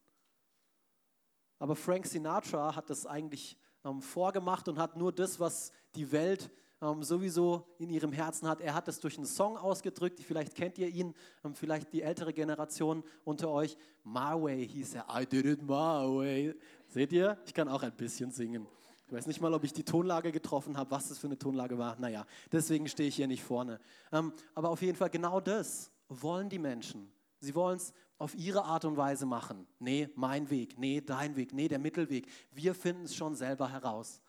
Aber 1.58 1.76
Frank 1.76 2.06
Sinatra 2.06 2.76
hat 2.76 2.90
das 2.90 3.06
eigentlich 3.06 3.56
ähm, 3.84 4.00
vorgemacht 4.00 4.68
und 4.68 4.78
hat 4.78 4.96
nur 4.96 5.12
das, 5.12 5.38
was 5.38 5.72
die 5.94 6.10
Welt 6.10 6.50
ähm, 6.80 7.02
sowieso 7.02 7.66
in 7.78 7.90
ihrem 7.90 8.12
Herzen 8.12 8.48
hat. 8.48 8.60
Er 8.60 8.74
hat 8.74 8.88
es 8.88 9.00
durch 9.00 9.16
einen 9.16 9.26
Song 9.26 9.56
ausgedrückt. 9.56 10.20
Vielleicht 10.20 10.54
kennt 10.54 10.78
ihr 10.78 10.88
ihn, 10.88 11.14
ähm, 11.44 11.54
vielleicht 11.54 11.92
die 11.92 12.02
ältere 12.02 12.32
Generation 12.32 13.02
unter 13.24 13.50
euch. 13.50 13.76
My 14.02 14.32
Way 14.34 14.68
hieß 14.68 14.94
er. 14.94 15.06
I 15.10 15.26
did 15.26 15.46
it 15.46 15.62
my 15.62 15.68
way. 15.68 16.54
Seht 16.88 17.12
ihr? 17.12 17.38
Ich 17.46 17.54
kann 17.54 17.68
auch 17.68 17.82
ein 17.82 17.96
bisschen 17.96 18.30
singen. 18.30 18.66
Ich 19.06 19.12
weiß 19.12 19.26
nicht 19.26 19.40
mal, 19.40 19.52
ob 19.52 19.64
ich 19.64 19.72
die 19.72 19.84
Tonlage 19.84 20.32
getroffen 20.32 20.76
habe, 20.76 20.90
was 20.90 21.08
das 21.08 21.18
für 21.18 21.26
eine 21.26 21.38
Tonlage 21.38 21.78
war. 21.78 21.98
Naja, 21.98 22.26
deswegen 22.50 22.88
stehe 22.88 23.08
ich 23.08 23.16
hier 23.16 23.26
nicht 23.26 23.42
vorne. 23.42 23.78
Ähm, 24.12 24.32
aber 24.54 24.70
auf 24.70 24.80
jeden 24.82 24.96
Fall 24.96 25.10
genau 25.10 25.40
das 25.40 25.90
wollen 26.08 26.48
die 26.48 26.58
Menschen. 26.58 27.12
Sie 27.38 27.54
wollen 27.54 27.76
es 27.76 27.92
auf 28.24 28.34
ihre 28.34 28.64
Art 28.64 28.86
und 28.86 28.96
Weise 28.96 29.26
machen. 29.26 29.66
Nee, 29.78 30.08
mein 30.16 30.48
Weg, 30.48 30.78
nee, 30.78 31.02
dein 31.02 31.36
Weg, 31.36 31.52
nee, 31.52 31.68
der 31.68 31.78
Mittelweg. 31.78 32.26
Wir 32.52 32.74
finden 32.74 33.04
es 33.04 33.14
schon 33.14 33.36
selber 33.36 33.68
heraus. 33.68 34.22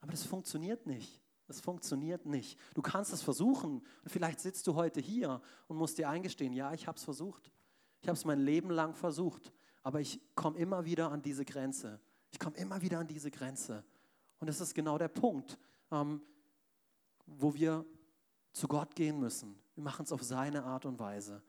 Aber 0.00 0.12
das 0.12 0.24
funktioniert 0.24 0.86
nicht. 0.86 1.20
Das 1.48 1.60
funktioniert 1.60 2.26
nicht. 2.26 2.56
Du 2.74 2.80
kannst 2.80 3.12
es 3.12 3.22
versuchen 3.22 3.82
und 4.04 4.08
vielleicht 4.08 4.38
sitzt 4.38 4.68
du 4.68 4.76
heute 4.76 5.00
hier 5.00 5.42
und 5.66 5.76
musst 5.78 5.98
dir 5.98 6.08
eingestehen, 6.08 6.52
ja, 6.52 6.72
ich 6.72 6.86
habe 6.86 6.96
es 6.96 7.02
versucht. 7.02 7.50
Ich 8.02 8.08
habe 8.08 8.16
es 8.16 8.24
mein 8.24 8.38
Leben 8.38 8.70
lang 8.70 8.94
versucht, 8.94 9.52
aber 9.82 10.00
ich 10.00 10.20
komme 10.36 10.56
immer 10.56 10.84
wieder 10.84 11.10
an 11.10 11.20
diese 11.20 11.44
Grenze. 11.44 11.98
Ich 12.30 12.38
komme 12.38 12.56
immer 12.56 12.80
wieder 12.80 13.00
an 13.00 13.08
diese 13.08 13.32
Grenze. 13.32 13.84
Und 14.38 14.46
das 14.46 14.60
ist 14.60 14.76
genau 14.76 14.96
der 14.96 15.08
Punkt, 15.08 15.58
ähm, 15.90 16.22
wo 17.26 17.52
wir 17.52 17.84
zu 18.52 18.68
Gott 18.68 18.94
gehen 18.94 19.18
müssen. 19.18 19.58
Wir 19.74 19.82
machen 19.82 20.04
es 20.04 20.12
auf 20.12 20.22
seine 20.22 20.62
Art 20.62 20.86
und 20.86 21.00
Weise. 21.00 21.42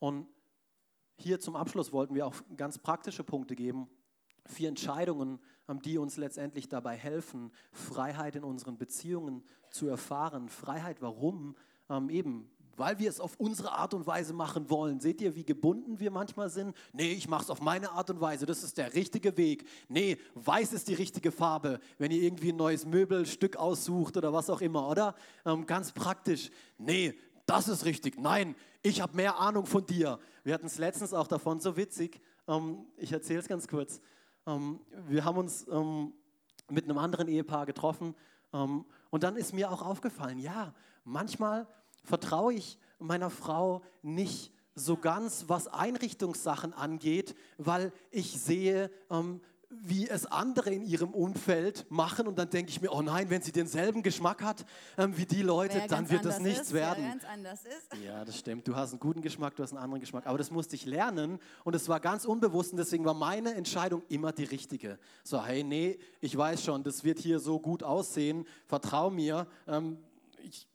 Und 0.00 0.26
hier 1.16 1.38
zum 1.38 1.54
Abschluss 1.54 1.92
wollten 1.92 2.14
wir 2.14 2.26
auch 2.26 2.34
ganz 2.56 2.78
praktische 2.78 3.22
Punkte 3.22 3.54
geben. 3.54 3.88
Vier 4.46 4.68
Entscheidungen, 4.68 5.38
die 5.84 5.98
uns 5.98 6.16
letztendlich 6.16 6.68
dabei 6.68 6.96
helfen, 6.96 7.52
Freiheit 7.70 8.34
in 8.34 8.42
unseren 8.42 8.78
Beziehungen 8.78 9.44
zu 9.70 9.86
erfahren. 9.86 10.48
Freiheit, 10.48 11.02
warum? 11.02 11.54
Ähm, 11.88 12.08
eben, 12.10 12.50
weil 12.76 12.98
wir 12.98 13.10
es 13.10 13.20
auf 13.20 13.36
unsere 13.36 13.72
Art 13.72 13.92
und 13.92 14.06
Weise 14.06 14.32
machen 14.32 14.70
wollen. 14.70 15.00
Seht 15.00 15.20
ihr, 15.20 15.36
wie 15.36 15.44
gebunden 15.44 16.00
wir 16.00 16.10
manchmal 16.10 16.48
sind? 16.48 16.74
Nee, 16.94 17.12
ich 17.12 17.28
mache 17.28 17.44
es 17.44 17.50
auf 17.50 17.60
meine 17.60 17.92
Art 17.92 18.08
und 18.08 18.20
Weise. 18.20 18.46
Das 18.46 18.62
ist 18.62 18.78
der 18.78 18.94
richtige 18.94 19.36
Weg. 19.36 19.68
Nee, 19.88 20.16
weiß 20.34 20.72
ist 20.72 20.88
die 20.88 20.94
richtige 20.94 21.30
Farbe, 21.30 21.78
wenn 21.98 22.10
ihr 22.10 22.22
irgendwie 22.22 22.52
ein 22.52 22.56
neues 22.56 22.86
Möbelstück 22.86 23.56
aussucht 23.56 24.16
oder 24.16 24.32
was 24.32 24.48
auch 24.48 24.62
immer, 24.62 24.88
oder? 24.88 25.14
Ähm, 25.44 25.66
ganz 25.66 25.92
praktisch. 25.92 26.50
Nee, 26.78 27.14
das 27.44 27.68
ist 27.68 27.84
richtig. 27.84 28.18
Nein, 28.18 28.54
ich 28.82 29.00
habe 29.00 29.16
mehr 29.16 29.38
Ahnung 29.38 29.66
von 29.66 29.84
dir. 29.84 30.18
Wir 30.42 30.54
hatten 30.54 30.66
es 30.66 30.78
letztens 30.78 31.12
auch 31.12 31.26
davon, 31.26 31.60
so 31.60 31.76
witzig. 31.76 32.20
Ähm, 32.48 32.86
ich 32.96 33.12
erzähle 33.12 33.40
es 33.40 33.48
ganz 33.48 33.68
kurz. 33.68 34.00
Ähm, 34.46 34.80
wir 35.08 35.24
haben 35.24 35.38
uns 35.38 35.66
ähm, 35.68 36.12
mit 36.70 36.84
einem 36.84 36.98
anderen 36.98 37.28
Ehepaar 37.28 37.66
getroffen 37.66 38.14
ähm, 38.52 38.84
und 39.10 39.22
dann 39.22 39.36
ist 39.36 39.52
mir 39.52 39.70
auch 39.70 39.82
aufgefallen, 39.82 40.38
ja, 40.38 40.74
manchmal 41.04 41.66
vertraue 42.04 42.54
ich 42.54 42.78
meiner 42.98 43.30
Frau 43.30 43.82
nicht 44.02 44.52
so 44.74 44.96
ganz, 44.96 45.44
was 45.48 45.68
Einrichtungssachen 45.68 46.72
angeht, 46.72 47.34
weil 47.58 47.92
ich 48.10 48.40
sehe, 48.40 48.90
ähm, 49.10 49.40
wie 49.70 50.08
es 50.08 50.26
andere 50.26 50.70
in 50.70 50.84
ihrem 50.84 51.10
Umfeld 51.10 51.86
machen 51.90 52.26
und 52.26 52.38
dann 52.38 52.50
denke 52.50 52.70
ich 52.70 52.80
mir, 52.80 52.90
oh 52.90 53.02
nein, 53.02 53.30
wenn 53.30 53.40
sie 53.40 53.52
denselben 53.52 54.02
Geschmack 54.02 54.42
hat 54.42 54.66
ähm, 54.98 55.16
wie 55.16 55.26
die 55.26 55.42
Leute, 55.42 55.76
wer 55.76 55.86
dann 55.86 56.10
wird 56.10 56.24
das 56.24 56.40
nichts 56.40 56.68
ist, 56.68 56.72
werden. 56.72 57.04
Ganz 57.04 57.24
anders 57.24 57.64
ist. 57.64 58.02
Ja, 58.04 58.24
das 58.24 58.36
stimmt. 58.36 58.66
Du 58.66 58.74
hast 58.74 58.90
einen 58.90 59.00
guten 59.00 59.22
Geschmack, 59.22 59.54
du 59.54 59.62
hast 59.62 59.70
einen 59.70 59.82
anderen 59.82 60.00
Geschmack. 60.00 60.26
Aber 60.26 60.38
das 60.38 60.50
musste 60.50 60.74
ich 60.74 60.86
lernen 60.86 61.38
und 61.62 61.74
es 61.76 61.88
war 61.88 62.00
ganz 62.00 62.24
unbewusst 62.24 62.72
und 62.72 62.78
deswegen 62.78 63.04
war 63.04 63.14
meine 63.14 63.54
Entscheidung 63.54 64.02
immer 64.08 64.32
die 64.32 64.44
richtige. 64.44 64.98
So, 65.22 65.44
hey, 65.44 65.62
nee, 65.62 65.98
ich 66.20 66.36
weiß 66.36 66.64
schon, 66.64 66.82
das 66.82 67.04
wird 67.04 67.20
hier 67.20 67.38
so 67.38 67.60
gut 67.60 67.84
aussehen, 67.84 68.46
vertrau 68.66 69.08
mir. 69.08 69.46
Ähm, 69.68 69.98
ich, 70.42 70.66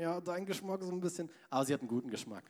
ja, 0.00 0.18
dein 0.20 0.46
Geschmack 0.46 0.80
ist 0.80 0.88
ein 0.88 1.00
bisschen, 1.00 1.28
aber 1.50 1.66
sie 1.66 1.74
hat 1.74 1.80
einen 1.80 1.88
guten 1.88 2.08
Geschmack. 2.08 2.44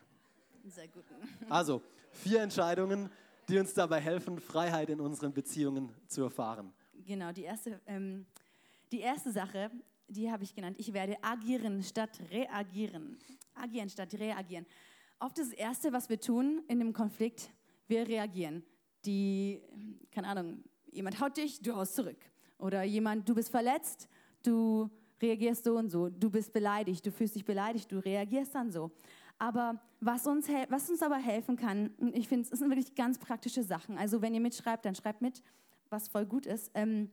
Sehr 0.66 0.88
guten. 0.88 1.14
Also, 1.50 1.82
vier 2.12 2.42
Entscheidungen 2.42 3.10
die 3.48 3.58
uns 3.58 3.74
dabei 3.74 4.00
helfen, 4.00 4.38
Freiheit 4.38 4.90
in 4.90 5.00
unseren 5.00 5.32
Beziehungen 5.32 5.90
zu 6.06 6.22
erfahren. 6.22 6.72
Genau, 7.06 7.32
die 7.32 7.42
erste, 7.42 7.80
ähm, 7.86 8.26
die 8.92 9.00
erste 9.00 9.32
Sache, 9.32 9.70
die 10.08 10.30
habe 10.30 10.44
ich 10.44 10.54
genannt, 10.54 10.76
ich 10.78 10.92
werde 10.92 11.16
agieren 11.22 11.82
statt 11.82 12.20
reagieren. 12.30 13.18
Agieren 13.54 13.88
statt 13.88 14.14
reagieren. 14.14 14.66
Oft 15.18 15.38
das 15.38 15.50
Erste, 15.50 15.92
was 15.92 16.08
wir 16.08 16.20
tun 16.20 16.62
in 16.68 16.80
einem 16.80 16.92
Konflikt, 16.92 17.50
wir 17.86 18.06
reagieren. 18.06 18.62
Die, 19.04 19.60
keine 20.10 20.28
Ahnung, 20.28 20.64
jemand 20.90 21.20
haut 21.20 21.36
dich, 21.36 21.60
du 21.60 21.74
haust 21.74 21.94
zurück. 21.94 22.18
Oder 22.58 22.82
jemand, 22.82 23.28
du 23.28 23.34
bist 23.34 23.50
verletzt, 23.50 24.08
du 24.42 24.90
reagierst 25.20 25.64
so 25.64 25.76
und 25.76 25.90
so. 25.90 26.08
Du 26.08 26.30
bist 26.30 26.52
beleidigt, 26.52 27.04
du 27.04 27.10
fühlst 27.10 27.34
dich 27.34 27.44
beleidigt, 27.44 27.90
du 27.90 27.98
reagierst 27.98 28.54
dann 28.54 28.70
so. 28.70 28.90
Aber 29.38 29.80
was 30.00 30.26
uns, 30.26 30.48
was 30.68 30.88
uns 30.90 31.02
aber 31.02 31.16
helfen 31.16 31.56
kann, 31.56 31.90
ich 32.12 32.28
finde, 32.28 32.48
es 32.50 32.58
sind 32.58 32.68
wirklich 32.68 32.94
ganz 32.94 33.18
praktische 33.18 33.62
Sachen. 33.62 33.98
Also 33.98 34.22
wenn 34.22 34.34
ihr 34.34 34.40
mitschreibt, 34.40 34.84
dann 34.84 34.94
schreibt 34.94 35.22
mit, 35.22 35.42
was 35.90 36.08
voll 36.08 36.26
gut 36.26 36.46
ist. 36.46 36.70
Ähm, 36.74 37.10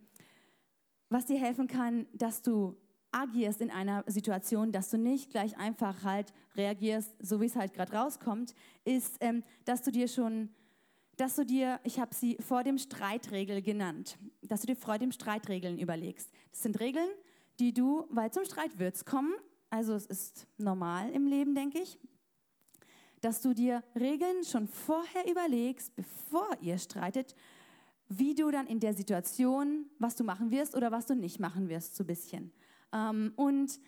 was 1.09 1.25
dir 1.25 1.39
helfen 1.39 1.67
kann, 1.67 2.07
dass 2.13 2.41
du 2.41 2.77
agierst 3.11 3.61
in 3.61 3.69
einer 3.69 4.03
Situation, 4.07 4.71
dass 4.71 4.89
du 4.89 4.97
nicht 4.97 5.31
gleich 5.31 5.57
einfach 5.57 6.03
halt 6.03 6.33
reagierst, 6.55 7.13
so 7.19 7.41
wie 7.41 7.45
es 7.45 7.55
halt 7.55 7.73
gerade 7.73 7.93
rauskommt, 7.93 8.55
ist, 8.85 9.17
ähm, 9.19 9.43
dass 9.65 9.81
du 9.81 9.91
dir 9.91 10.07
schon, 10.07 10.49
dass 11.17 11.35
du 11.35 11.45
dir, 11.45 11.79
ich 11.83 11.99
habe 11.99 12.15
sie 12.15 12.37
vor 12.39 12.63
dem 12.63 12.77
Streitregel 12.77 13.61
genannt, 13.61 14.17
dass 14.41 14.61
du 14.61 14.67
dir 14.67 14.75
vor 14.75 14.97
dem 14.97 15.11
Streitregeln 15.11 15.77
überlegst. 15.77 16.31
Das 16.51 16.63
sind 16.63 16.79
Regeln, 16.79 17.09
die 17.59 17.73
du, 17.73 18.05
weil 18.09 18.31
zum 18.31 18.45
Streit 18.45 18.79
wird 18.79 18.95
es 18.95 19.05
kommen, 19.05 19.33
also 19.69 19.93
es 19.93 20.05
ist 20.05 20.47
normal 20.57 21.09
im 21.11 21.27
Leben, 21.27 21.55
denke 21.55 21.79
ich, 21.79 21.99
dass 23.21 23.41
du 23.41 23.53
dir 23.53 23.83
Regeln 23.95 24.43
schon 24.43 24.67
vorher 24.67 25.29
überlegst, 25.29 25.95
bevor 25.95 26.47
ihr 26.61 26.77
streitet, 26.77 27.35
wie 28.09 28.35
du 28.35 28.51
dann 28.51 28.67
in 28.67 28.79
der 28.79 28.93
Situation, 28.93 29.85
was 29.99 30.15
du 30.15 30.23
machen 30.23 30.51
wirst 30.51 30.75
oder 30.75 30.91
was 30.91 31.05
du 31.05 31.15
nicht 31.15 31.39
machen 31.39 31.69
wirst, 31.69 31.95
so 31.95 32.03
ein 32.03 32.07
bisschen. 32.07 32.51
Ähm, 32.91 33.31
und 33.35 33.79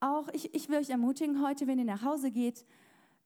auch, 0.00 0.28
ich, 0.32 0.54
ich 0.54 0.68
will 0.68 0.78
euch 0.78 0.90
ermutigen, 0.90 1.42
heute, 1.42 1.66
wenn 1.66 1.78
ihr 1.78 1.84
nach 1.84 2.02
Hause 2.02 2.30
geht, 2.30 2.66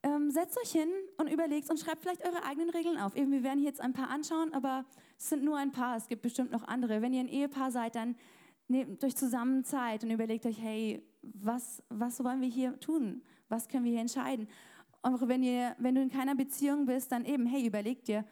ähm, 0.03 0.31
setzt 0.31 0.59
euch 0.59 0.71
hin 0.71 0.88
und 1.16 1.29
überlegt 1.29 1.71
und 1.71 1.79
schreibt 1.79 2.03
vielleicht 2.03 2.25
eure 2.27 2.45
eigenen 2.45 2.71
Regeln 2.71 2.99
auf. 2.99 3.16
Eben, 3.16 3.31
wir 3.31 3.42
werden 3.42 3.59
hier 3.59 3.68
jetzt 3.68 3.81
ein 3.81 3.92
paar 3.92 4.11
anschauen, 4.11 4.53
aber 4.53 4.85
es 5.18 5.29
sind 5.29 5.45
nur 5.45 5.57
ein 5.57 5.73
paar, 5.73 5.97
es 5.97 6.09
gibt 6.09 6.23
bestimmt 6.23 6.51
noch 6.51 6.66
andere. 6.66 7.03
Wenn 7.03 7.12
ihr 7.12 7.21
ein 7.21 7.29
Ehepaar 7.29 7.71
seid, 7.71 7.95
dann 7.95 8.16
nehmt 8.68 9.03
euch 9.05 9.16
zusammen 9.16 9.64
Zeit 9.64 10.03
und 10.03 10.11
überlegt 10.11 10.47
euch, 10.47 10.61
hey, 10.61 11.03
was, 11.23 11.83
was 11.88 12.23
wollen 12.25 12.40
wir 12.40 12.49
hier 12.49 12.79
tun? 12.81 13.23
Was 13.49 13.68
können 13.68 13.85
wir 13.85 13.92
hier 13.92 14.01
entscheiden? 14.01 14.49
Auch 15.03 15.27
wenn, 15.27 15.43
ihr, 15.43 15.75
wenn 15.79 15.95
du 15.95 16.03
in 16.03 16.11
keiner 16.11 16.35
Beziehung 16.35 16.87
bist, 16.87 17.11
dann 17.12 17.25
eben, 17.25 17.47
hey, 17.47 17.67
überleg 17.67 18.05
dir, 18.05 18.25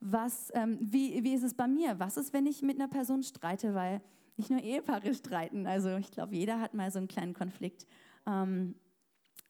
was, 0.00 0.50
ähm, 0.54 0.78
wie, 0.80 1.22
wie 1.22 1.34
ist 1.34 1.42
es 1.42 1.54
bei 1.54 1.66
mir? 1.66 1.98
Was 1.98 2.16
ist, 2.16 2.32
wenn 2.32 2.46
ich 2.46 2.62
mit 2.62 2.78
einer 2.78 2.88
Person 2.88 3.22
streite? 3.22 3.74
Weil 3.74 4.00
nicht 4.36 4.50
nur 4.50 4.60
Ehepaare 4.60 5.14
streiten. 5.14 5.66
Also 5.66 5.96
ich 5.96 6.10
glaube, 6.10 6.34
jeder 6.34 6.60
hat 6.60 6.74
mal 6.74 6.90
so 6.90 6.98
einen 6.98 7.08
kleinen 7.08 7.34
Konflikt. 7.34 7.86
Ähm, 8.26 8.74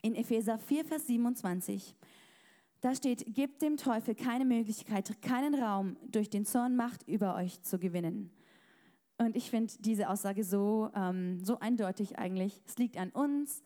in 0.02 0.14
Epheser 0.14 0.58
4, 0.58 0.84
Vers 0.84 1.06
27, 1.06 1.96
da 2.82 2.94
steht, 2.94 3.24
gebt 3.34 3.62
dem 3.62 3.78
Teufel 3.78 4.14
keine 4.14 4.44
Möglichkeit, 4.44 5.22
keinen 5.22 5.54
Raum, 5.54 5.96
durch 6.06 6.28
den 6.28 6.44
Zorn 6.44 6.76
Macht 6.76 7.08
über 7.08 7.34
euch 7.36 7.62
zu 7.62 7.78
gewinnen. 7.78 8.30
Und 9.16 9.36
ich 9.36 9.48
finde 9.48 9.72
diese 9.80 10.10
Aussage 10.10 10.44
so, 10.44 10.90
ähm, 10.94 11.42
so 11.42 11.58
eindeutig 11.60 12.18
eigentlich. 12.18 12.60
Es 12.66 12.76
liegt 12.76 12.98
an 12.98 13.10
uns, 13.10 13.62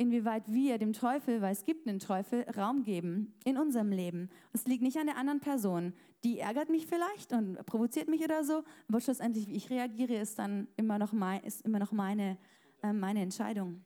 inwieweit 0.00 0.50
wir 0.50 0.78
dem 0.78 0.94
Teufel, 0.94 1.42
weil 1.42 1.52
es 1.52 1.66
gibt 1.66 1.86
einen 1.86 1.98
Teufel, 1.98 2.46
Raum 2.56 2.84
geben 2.84 3.34
in 3.44 3.58
unserem 3.58 3.92
Leben. 3.92 4.30
Es 4.54 4.64
liegt 4.64 4.82
nicht 4.82 4.96
an 4.96 5.06
der 5.06 5.18
anderen 5.18 5.40
Person. 5.40 5.92
Die 6.24 6.38
ärgert 6.38 6.70
mich 6.70 6.86
vielleicht 6.86 7.34
und 7.34 7.64
provoziert 7.66 8.08
mich 8.08 8.24
oder 8.24 8.42
so, 8.42 8.64
aber 8.88 9.02
schlussendlich, 9.02 9.46
wie 9.46 9.56
ich 9.56 9.68
reagiere, 9.68 10.14
ist 10.14 10.38
dann 10.38 10.68
immer 10.78 10.98
noch, 10.98 11.12
mein, 11.12 11.42
ist 11.42 11.60
immer 11.66 11.78
noch 11.78 11.92
meine, 11.92 12.38
äh, 12.82 12.94
meine 12.94 13.20
Entscheidung. 13.20 13.84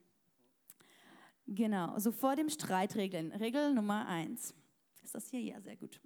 Genau, 1.49 1.91
also 1.91 2.13
vor 2.13 2.37
dem 2.37 2.49
Streit 2.49 2.95
regeln. 2.95 3.33
Regel 3.33 3.75
Nummer 3.75 4.07
eins. 4.07 4.55
Ist 5.03 5.17
das 5.17 5.29
hier? 5.29 5.41
Ja, 5.41 5.61
sehr 5.61 5.77
gut. 5.77 6.01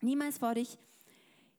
Niemals 0.00 0.38
vor 0.38 0.54
dich 0.54 0.78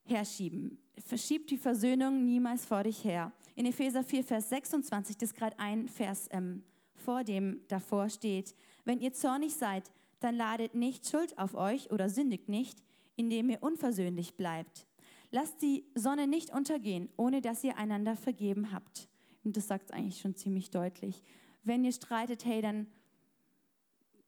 herschieben. 0.04 0.80
Verschieb 0.98 1.46
die 1.46 1.58
Versöhnung 1.58 2.26
niemals 2.26 2.66
vor 2.66 2.82
dich 2.82 3.04
her. 3.04 3.32
In 3.54 3.68
Epheser 3.68 4.04
4, 4.04 4.24
Vers 4.24 4.50
26, 4.50 5.16
das 5.18 5.30
ist 5.30 5.36
gerade 5.38 5.58
ein 5.60 5.88
Vers 5.88 6.28
ähm, 6.32 6.64
vor 7.08 7.24
dem 7.24 7.62
davor 7.70 8.10
steht. 8.10 8.54
Wenn 8.84 9.00
ihr 9.00 9.14
zornig 9.14 9.56
seid, 9.56 9.90
dann 10.20 10.36
ladet 10.36 10.76
nicht 10.76 11.08
Schuld 11.08 11.38
auf 11.38 11.56
euch 11.56 11.90
oder 11.90 12.10
sündigt 12.10 12.50
nicht, 12.50 12.84
indem 13.16 13.50
ihr 13.50 13.64
unversöhnlich 13.64 14.36
bleibt. 14.36 14.86
Lasst 15.32 15.62
die 15.62 15.86
Sonne 15.96 16.28
nicht 16.28 16.52
untergehen, 16.52 17.08
ohne 17.16 17.40
dass 17.40 17.64
ihr 17.64 17.78
einander 17.78 18.18
vergeben 18.18 18.74
habt. 18.74 19.08
Und 19.46 19.56
das 19.56 19.70
sagt 19.70 19.86
es 19.86 19.92
eigentlich 19.92 20.20
schon 20.20 20.36
ziemlich 20.36 20.70
deutlich. 20.70 21.24
Wenn 21.64 21.86
ihr 21.86 21.94
streitet, 21.94 22.44
hey, 22.44 22.62
dann 22.62 22.88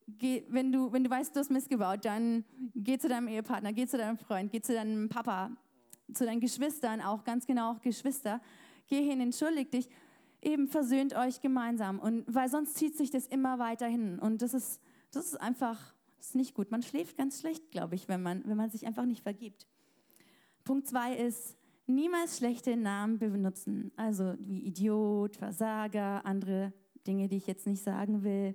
geh, 0.08 0.46
wenn, 0.48 0.72
du, 0.72 0.94
wenn 0.94 1.04
du 1.04 1.10
weißt, 1.10 1.36
du 1.36 1.42
hast 1.42 1.52
missgebaut, 1.52 2.06
dann 2.06 2.46
geh 2.76 2.98
zu 2.98 3.10
deinem 3.10 3.28
Ehepartner, 3.28 3.74
geh 3.74 3.88
zu 3.88 3.98
deinem 3.98 4.18
Freund, 4.18 4.54
geh 4.54 4.62
zu 4.62 4.74
deinem 4.74 5.10
Papa, 5.10 5.52
zu 6.14 6.24
deinen 6.24 6.40
Geschwistern, 6.40 7.02
auch 7.02 7.26
ganz 7.26 7.46
genau 7.46 7.74
auch 7.74 7.82
Geschwister. 7.82 8.40
Geh 8.88 9.04
hin, 9.04 9.20
entschuldig 9.20 9.70
dich, 9.70 9.90
eben 10.42 10.68
versöhnt 10.68 11.16
euch 11.16 11.42
gemeinsam. 11.42 12.00
Und 12.00 12.24
weil 12.28 12.50
sonst 12.50 12.76
zieht 12.76 12.96
sich 12.98 13.12
das 13.12 13.28
immer 13.28 13.60
weiter 13.60 13.88
hin. 13.88 14.20
Und 14.20 14.42
das 14.42 14.54
ist, 14.54 14.82
das 15.12 15.26
ist 15.26 15.42
einfach 15.42 15.94
das 16.20 16.28
ist 16.28 16.36
nicht 16.36 16.54
gut. 16.54 16.70
Man 16.70 16.84
schläft 16.84 17.18
ganz 17.18 17.40
schlecht, 17.40 17.72
glaube 17.72 17.96
ich, 17.96 18.08
wenn 18.08 18.22
man, 18.22 18.44
wenn 18.46 18.58
man 18.58 18.70
sich 18.70 18.86
einfach 18.86 19.06
nicht 19.06 19.24
vergibt. 19.24 19.66
Punkt 20.66 20.88
zwei 20.88 21.16
ist, 21.16 21.58
niemals 21.88 22.38
schlechte 22.38 22.76
Namen 22.76 23.18
benutzen. 23.18 23.92
Also 23.96 24.36
wie 24.40 24.60
Idiot, 24.68 25.38
Versager, 25.38 26.26
andere 26.26 26.74
Dinge, 27.08 27.30
die 27.30 27.38
ich 27.38 27.48
jetzt 27.48 27.66
nicht 27.66 27.82
sagen 27.82 28.24
will. 28.24 28.54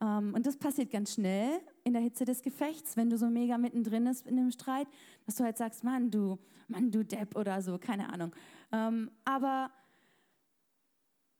Ähm, 0.00 0.32
und 0.34 0.46
das 0.46 0.56
passiert 0.56 0.90
ganz 0.90 1.12
schnell 1.14 1.60
in 1.84 1.92
der 1.92 2.02
Hitze 2.02 2.24
des 2.24 2.42
Gefechts, 2.42 2.96
wenn 2.96 3.10
du 3.10 3.18
so 3.18 3.28
mega 3.28 3.58
mittendrin 3.58 4.04
bist 4.04 4.26
in 4.26 4.38
einem 4.38 4.50
Streit, 4.50 4.88
dass 5.26 5.36
du 5.36 5.44
halt 5.44 5.58
sagst, 5.58 5.84
Mann, 5.84 6.10
du, 6.10 6.38
Mann, 6.68 6.90
du 6.90 7.04
Depp 7.04 7.36
oder 7.36 7.60
so, 7.60 7.78
keine 7.78 8.10
Ahnung. 8.10 8.34
Ähm, 8.72 9.10
aber 9.24 9.70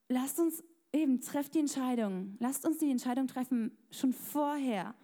lasst 0.09 0.39
uns 0.39 0.63
eben, 0.93 1.21
trefft 1.21 1.55
die 1.55 1.61
Entscheidung. 1.61 2.37
Lasst 2.39 2.65
uns 2.65 2.79
die 2.79 2.91
Entscheidung 2.91 3.27
treffen, 3.27 3.77
schon 3.91 4.13
vorher. 4.13 4.95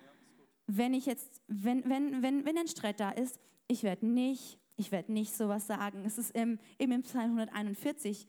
Wenn 0.67 0.95
ich 0.95 1.07
jetzt, 1.07 1.41
wenn, 1.49 1.89
wenn, 1.89 2.23
wenn, 2.23 2.45
wenn 2.45 2.59
ein 2.59 2.69
Streit 2.69 3.01
da 3.01 3.11
ist, 3.11 3.41
ich 3.69 3.83
werde 3.83 4.07
nicht, 4.07 4.59
ich 4.77 4.93
werde 4.93 5.13
nicht 5.13 5.35
sowas 5.35 5.67
sagen. 5.67 6.05
Es 6.05 6.19
ist 6.19 6.35
im, 6.37 6.59
eben 6.79 6.93
im 6.93 7.03
Psalm 7.03 7.39
141, 7.39 8.27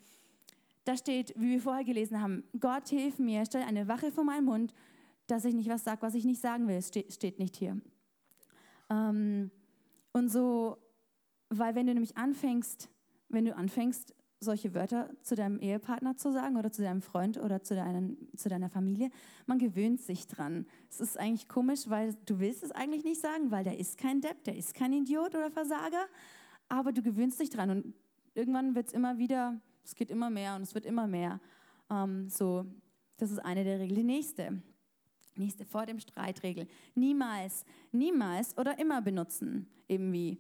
da 0.86 0.98
steht, 0.98 1.34
wie 1.38 1.52
wir 1.52 1.62
vorher 1.62 1.84
gelesen 1.84 2.22
haben, 2.22 2.44
Gott 2.60 2.90
hilf 2.90 3.20
mir, 3.20 3.46
stell 3.46 3.62
eine 3.62 3.88
Wache 3.88 4.12
vor 4.12 4.24
meinen 4.24 4.46
Mund, 4.46 4.74
dass 5.28 5.46
ich 5.46 5.54
nicht 5.54 5.70
was 5.70 5.84
sage, 5.84 6.02
was 6.02 6.16
ich 6.16 6.26
nicht 6.26 6.42
sagen 6.42 6.68
will. 6.68 6.78
Es 6.78 6.88
steht, 6.88 7.14
steht 7.14 7.40
nicht 7.40 7.56
hier. 7.56 7.80
Ähm, 8.90 9.52
und 10.14 10.30
so, 10.30 10.78
weil 11.50 11.76
wenn 11.76 11.88
du 11.88 11.94
nämlich 11.94 12.18
anfängst, 12.18 12.90
wenn 13.28 13.46
du 13.46 13.56
anfängst, 13.56 14.16
solche 14.40 14.74
Wörter 14.74 15.10
zu 15.22 15.36
deinem 15.36 15.60
Ehepartner 15.60 16.16
zu 16.16 16.32
sagen 16.32 16.58
oder 16.58 16.72
zu 16.72 16.82
deinem 16.82 17.02
Freund 17.02 17.38
oder 17.38 17.62
zu, 17.62 17.76
deinen, 17.76 18.18
zu 18.36 18.50
deiner 18.50 18.70
Familie, 18.70 19.10
man 19.46 19.60
gewöhnt 19.60 20.02
sich 20.02 20.28
dran. 20.28 20.66
Es 20.90 21.02
ist 21.02 21.20
eigentlich 21.20 21.48
komisch, 21.48 21.90
weil 21.90 22.16
du 22.26 22.40
willst 22.40 22.64
es 22.64 22.72
eigentlich 22.72 23.04
nicht 23.04 23.22
sagen, 23.22 23.52
weil 23.52 23.64
der 23.64 23.78
ist 23.78 23.98
kein 23.98 24.22
Depp, 24.22 24.44
der 24.46 24.56
ist 24.56 24.74
kein 24.74 24.94
Idiot 24.94 25.36
oder 25.36 25.52
Versager, 25.52 26.06
aber 26.70 26.92
du 26.92 27.02
gewöhnst 27.02 27.40
dich 27.40 27.50
dran 27.50 27.70
und 27.70 27.94
irgendwann 28.34 28.76
wird 28.76 28.88
es 28.88 28.94
immer 28.94 29.18
wieder, 29.18 29.60
es 29.84 29.96
geht 29.96 30.10
immer 30.10 30.30
mehr 30.30 30.56
und 30.56 30.62
es 30.62 30.74
wird 30.74 30.86
immer 30.86 31.08
mehr. 31.08 31.42
Ähm, 31.90 32.30
so, 32.30 32.66
das 33.18 33.32
ist 33.32 33.40
eine 33.40 33.64
der 33.64 33.80
Regeln. 33.80 33.98
Die 33.98 34.04
nächste, 34.04 34.62
Nächste 35.40 35.64
vor 35.64 35.86
dem 35.86 36.00
Streitregel. 36.00 36.68
Niemals, 36.96 37.64
niemals 37.94 38.58
oder 38.58 38.78
immer 38.78 39.02
benutzen. 39.02 39.68
Eben 39.88 40.12
wie, 40.12 40.38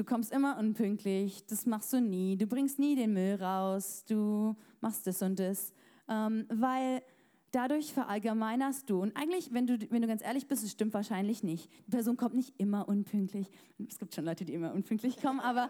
du 0.00 0.04
kommst 0.04 0.32
immer 0.32 0.56
unpünktlich, 0.58 1.44
das 1.44 1.66
machst 1.66 1.92
du 1.92 2.00
nie, 2.00 2.34
du 2.38 2.46
bringst 2.46 2.78
nie 2.78 2.96
den 2.96 3.12
Müll 3.12 3.34
raus, 3.34 4.02
du 4.08 4.56
machst 4.80 5.06
das 5.06 5.20
und 5.20 5.38
das. 5.38 5.74
Ähm, 6.08 6.46
weil 6.48 7.02
dadurch 7.50 7.92
verallgemeinerst 7.92 8.88
du. 8.88 9.02
Und 9.02 9.14
eigentlich, 9.14 9.52
wenn 9.52 9.66
du, 9.66 9.78
wenn 9.90 10.00
du 10.00 10.08
ganz 10.08 10.22
ehrlich 10.22 10.46
bist, 10.46 10.64
es 10.64 10.70
stimmt 10.70 10.94
wahrscheinlich 10.94 11.42
nicht. 11.42 11.70
Die 11.86 11.90
Person 11.90 12.16
kommt 12.16 12.34
nicht 12.34 12.54
immer 12.56 12.88
unpünktlich. 12.88 13.50
Es 13.86 13.98
gibt 13.98 14.14
schon 14.14 14.24
Leute, 14.24 14.46
die 14.46 14.54
immer 14.54 14.72
unpünktlich 14.72 15.20
kommen, 15.20 15.38
aber 15.38 15.68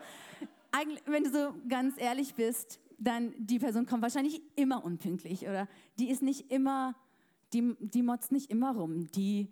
eigentlich, 0.70 1.02
wenn 1.06 1.24
du 1.24 1.30
so 1.30 1.52
ganz 1.68 2.00
ehrlich 2.00 2.34
bist, 2.36 2.78
dann 2.98 3.34
die 3.36 3.58
Person 3.58 3.84
kommt 3.84 4.02
wahrscheinlich 4.02 4.40
immer 4.54 4.84
unpünktlich 4.84 5.42
oder 5.48 5.66
die 5.98 6.08
ist 6.08 6.22
nicht 6.22 6.52
immer 6.52 6.94
die, 7.52 7.74
die 7.80 8.04
motzt 8.04 8.30
nicht 8.30 8.48
immer 8.48 8.76
rum, 8.76 9.10
die 9.10 9.48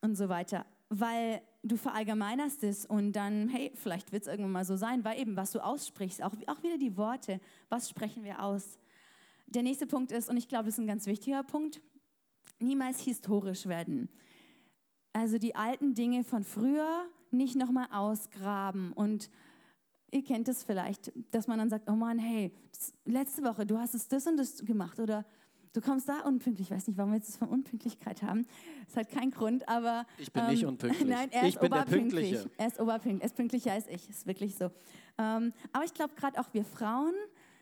und 0.00 0.16
so 0.16 0.30
weiter, 0.30 0.64
weil 0.88 1.42
du 1.62 1.76
verallgemeinerst 1.76 2.62
es 2.64 2.86
und 2.86 3.12
dann, 3.12 3.48
hey, 3.48 3.72
vielleicht 3.74 4.12
wird 4.12 4.22
es 4.22 4.28
irgendwann 4.28 4.52
mal 4.52 4.64
so 4.64 4.76
sein, 4.76 5.04
weil 5.04 5.20
eben, 5.20 5.36
was 5.36 5.52
du 5.52 5.64
aussprichst, 5.64 6.22
auch, 6.22 6.32
auch 6.46 6.62
wieder 6.62 6.78
die 6.78 6.96
Worte, 6.96 7.40
was 7.68 7.88
sprechen 7.88 8.24
wir 8.24 8.42
aus. 8.42 8.78
Der 9.46 9.62
nächste 9.62 9.86
Punkt 9.86 10.12
ist, 10.12 10.28
und 10.28 10.36
ich 10.36 10.48
glaube, 10.48 10.66
das 10.66 10.74
ist 10.74 10.80
ein 10.80 10.86
ganz 10.86 11.06
wichtiger 11.06 11.42
Punkt, 11.42 11.80
niemals 12.60 13.00
historisch 13.00 13.66
werden. 13.66 14.08
Also 15.12 15.38
die 15.38 15.56
alten 15.56 15.94
Dinge 15.94 16.22
von 16.22 16.44
früher 16.44 17.06
nicht 17.30 17.56
nochmal 17.56 17.88
ausgraben 17.90 18.92
und 18.92 19.30
ihr 20.10 20.24
kennt 20.24 20.48
es 20.48 20.64
vielleicht, 20.64 21.12
dass 21.32 21.46
man 21.46 21.58
dann 21.58 21.70
sagt, 21.70 21.88
oh 21.88 21.96
Mann, 21.96 22.18
hey, 22.18 22.52
letzte 23.04 23.42
Woche, 23.42 23.66
du 23.66 23.78
hast 23.78 23.94
es 23.94 24.08
das 24.08 24.26
und 24.26 24.36
das 24.36 24.64
gemacht 24.64 25.00
oder 25.00 25.24
Du 25.72 25.80
kommst 25.80 26.08
da 26.08 26.20
unpünktlich. 26.20 26.70
Ich 26.70 26.76
weiß 26.76 26.86
nicht, 26.86 26.96
warum 26.96 27.12
wir 27.12 27.16
jetzt 27.16 27.28
das 27.28 27.36
von 27.36 27.48
Unpünktlichkeit 27.48 28.22
haben. 28.22 28.46
Das 28.86 28.96
hat 28.96 29.10
keinen 29.10 29.30
Grund, 29.30 29.68
aber. 29.68 30.06
Ich 30.18 30.32
bin 30.32 30.44
ähm, 30.44 30.50
nicht 30.50 30.64
unpünktlich. 30.64 31.08
Nein, 31.08 31.30
er 31.30 31.42
ich 31.42 31.54
ist 31.54 31.60
bin 31.60 31.70
der 31.70 31.84
Pünktliche. 31.84 32.50
Er 32.56 32.66
ist 32.66 32.80
oberpünktlich. 32.80 33.22
Er 33.22 33.26
ist 33.26 33.36
pünktlicher 33.36 33.72
als 33.72 33.86
ich. 33.88 34.08
Ist 34.08 34.26
wirklich 34.26 34.54
so. 34.54 34.70
Ähm, 35.18 35.52
aber 35.72 35.84
ich 35.84 35.94
glaube, 35.94 36.14
gerade 36.14 36.38
auch 36.40 36.52
wir 36.52 36.64
Frauen, 36.64 37.14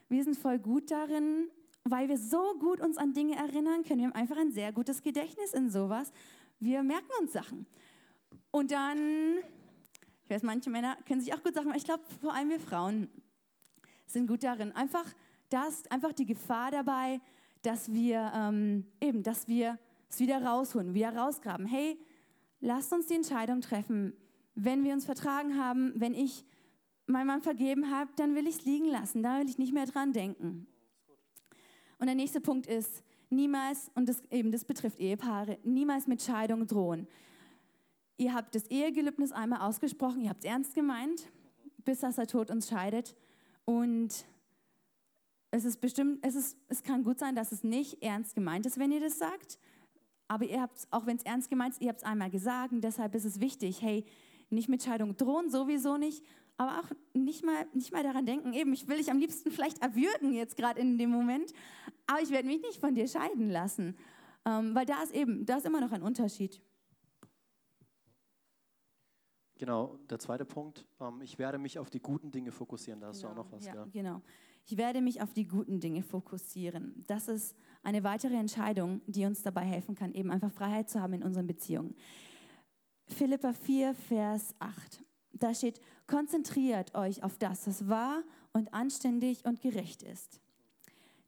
wir 0.08 0.22
sind 0.22 0.36
voll 0.36 0.58
gut 0.58 0.90
darin, 0.90 1.48
weil 1.84 2.08
wir 2.08 2.18
so 2.18 2.54
gut 2.58 2.80
uns 2.80 2.96
an 2.96 3.12
Dinge 3.12 3.36
erinnern 3.36 3.82
können. 3.82 4.00
Wir 4.00 4.06
haben 4.06 4.14
einfach 4.14 4.36
ein 4.36 4.52
sehr 4.52 4.72
gutes 4.72 5.02
Gedächtnis 5.02 5.52
in 5.52 5.70
sowas. 5.70 6.12
Wir 6.60 6.82
merken 6.82 7.10
uns 7.20 7.32
Sachen. 7.32 7.66
Und 8.50 8.70
dann, 8.70 9.38
ich 10.24 10.30
weiß, 10.30 10.42
manche 10.42 10.70
Männer 10.70 10.96
können 11.06 11.20
sich 11.20 11.34
auch 11.34 11.42
gut 11.42 11.54
Sachen, 11.54 11.68
aber 11.68 11.76
ich 11.76 11.84
glaube, 11.84 12.02
vor 12.20 12.34
allem 12.34 12.50
wir 12.50 12.60
Frauen 12.60 13.08
sind 14.06 14.26
gut 14.26 14.42
darin. 14.44 14.72
Einfach, 14.72 15.04
da 15.50 15.66
ist 15.66 15.90
einfach 15.92 16.12
die 16.12 16.26
Gefahr 16.26 16.70
dabei, 16.70 17.20
dass 17.62 17.92
wir 17.92 18.32
ähm, 18.34 18.86
eben, 19.00 19.22
dass 19.22 19.48
wir 19.48 19.78
es 20.08 20.20
wieder 20.20 20.42
rausholen, 20.42 20.94
wieder 20.94 21.14
rausgraben. 21.16 21.66
Hey, 21.66 21.98
lasst 22.60 22.92
uns 22.92 23.06
die 23.06 23.14
Entscheidung 23.14 23.60
treffen. 23.60 24.12
Wenn 24.54 24.84
wir 24.84 24.92
uns 24.92 25.04
vertragen 25.04 25.58
haben, 25.58 25.92
wenn 25.96 26.14
ich 26.14 26.44
meinem 27.06 27.28
Mann 27.28 27.42
vergeben 27.42 27.90
habe, 27.90 28.10
dann 28.16 28.34
will 28.34 28.46
ich 28.46 28.56
es 28.56 28.64
liegen 28.64 28.86
lassen. 28.86 29.22
Da 29.22 29.38
will 29.38 29.48
ich 29.48 29.58
nicht 29.58 29.72
mehr 29.72 29.86
dran 29.86 30.12
denken. 30.12 30.66
Und 31.98 32.06
der 32.06 32.14
nächste 32.14 32.40
Punkt 32.40 32.66
ist, 32.66 33.02
niemals, 33.30 33.90
und 33.94 34.08
das 34.08 34.22
eben, 34.30 34.52
das 34.52 34.64
betrifft 34.64 34.98
Ehepaare, 34.98 35.58
niemals 35.64 36.06
mit 36.06 36.22
Scheidung 36.22 36.66
drohen. 36.66 37.06
ihr 38.18 38.34
habt 38.34 38.54
das 38.54 38.66
Ehegelübnis 38.68 39.32
einmal 39.32 39.60
ausgesprochen, 39.60 40.22
ihr 40.22 40.30
habt 40.30 40.44
es 40.44 40.50
ernst 40.50 40.74
gemeint, 40.74 41.30
bis 41.84 42.00
dass 42.00 42.16
der 42.16 42.26
Tod 42.26 42.50
uns 42.50 42.68
scheidet. 42.68 43.14
Und 43.64 44.26
es 45.50 45.64
ist 45.64 45.80
bestimmt, 45.80 46.18
es, 46.22 46.34
ist, 46.34 46.56
es 46.68 46.82
kann 46.82 47.02
gut 47.02 47.18
sein, 47.18 47.34
dass 47.34 47.52
es 47.52 47.62
nicht 47.64 48.02
ernst 48.02 48.34
gemeint 48.34 48.66
ist, 48.66 48.78
wenn 48.78 48.92
ihr 48.92 49.00
das 49.00 49.18
sagt. 49.18 49.58
Aber 50.28 50.44
ihr 50.44 50.60
habt 50.60 50.86
auch 50.90 51.06
wenn 51.06 51.16
es 51.16 51.22
ernst 51.22 51.50
gemeint 51.50 51.74
ist, 51.74 51.82
ihr 51.82 51.88
habt 51.88 52.00
es 52.00 52.04
einmal 52.04 52.30
gesagt. 52.30 52.72
Und 52.72 52.82
deshalb 52.82 53.14
ist 53.14 53.24
es 53.24 53.40
wichtig, 53.40 53.80
hey, 53.80 54.04
nicht 54.50 54.68
mit 54.68 54.82
Scheidung 54.82 55.16
drohen, 55.16 55.50
sowieso 55.50 55.96
nicht. 55.96 56.24
Aber 56.58 56.80
auch 56.80 56.90
nicht 57.14 57.44
mal, 57.44 57.66
nicht 57.74 57.92
mal 57.92 58.02
daran 58.02 58.24
denken, 58.26 58.52
eben, 58.54 58.72
ich 58.72 58.88
will 58.88 58.96
dich 58.96 59.10
am 59.10 59.18
liebsten 59.18 59.50
vielleicht 59.50 59.82
erwürgen 59.82 60.32
jetzt 60.32 60.56
gerade 60.56 60.80
in 60.80 60.98
dem 60.98 61.10
Moment. 61.10 61.52
Aber 62.06 62.20
ich 62.22 62.30
werde 62.30 62.48
mich 62.48 62.62
nicht 62.62 62.80
von 62.80 62.94
dir 62.94 63.06
scheiden 63.06 63.50
lassen. 63.50 63.96
Ähm, 64.44 64.74
weil 64.74 64.86
da 64.86 65.02
ist 65.02 65.12
eben, 65.14 65.44
da 65.44 65.58
ist 65.58 65.66
immer 65.66 65.80
noch 65.80 65.92
ein 65.92 66.02
Unterschied. 66.02 66.60
Genau, 69.58 69.98
der 70.10 70.18
zweite 70.18 70.44
Punkt. 70.44 70.86
Ähm, 71.00 71.20
ich 71.22 71.38
werde 71.38 71.58
mich 71.58 71.78
auf 71.78 71.90
die 71.90 72.00
guten 72.00 72.30
Dinge 72.30 72.52
fokussieren. 72.52 73.00
Da 73.00 73.08
hast 73.08 73.22
genau, 73.22 73.34
du 73.34 73.40
auch 73.40 73.44
noch 73.44 73.52
was. 73.52 73.64
Ja, 73.64 73.74
Ja. 73.74 73.86
genau. 73.92 74.22
Ich 74.68 74.76
werde 74.76 75.00
mich 75.00 75.22
auf 75.22 75.32
die 75.32 75.46
guten 75.46 75.78
Dinge 75.78 76.02
fokussieren. 76.02 77.04
Das 77.06 77.28
ist 77.28 77.54
eine 77.84 78.02
weitere 78.02 78.34
Entscheidung, 78.34 79.00
die 79.06 79.24
uns 79.24 79.42
dabei 79.42 79.64
helfen 79.64 79.94
kann, 79.94 80.12
eben 80.12 80.32
einfach 80.32 80.50
Freiheit 80.50 80.90
zu 80.90 81.00
haben 81.00 81.14
in 81.14 81.22
unseren 81.22 81.46
Beziehungen. 81.46 81.94
Philippa 83.06 83.52
4, 83.52 83.94
Vers 83.94 84.56
8. 84.58 85.04
Da 85.34 85.54
steht, 85.54 85.80
konzentriert 86.08 86.96
euch 86.96 87.22
auf 87.22 87.38
das, 87.38 87.64
was 87.68 87.88
wahr 87.88 88.24
und 88.52 88.74
anständig 88.74 89.44
und 89.44 89.60
gerecht 89.60 90.02
ist. 90.02 90.40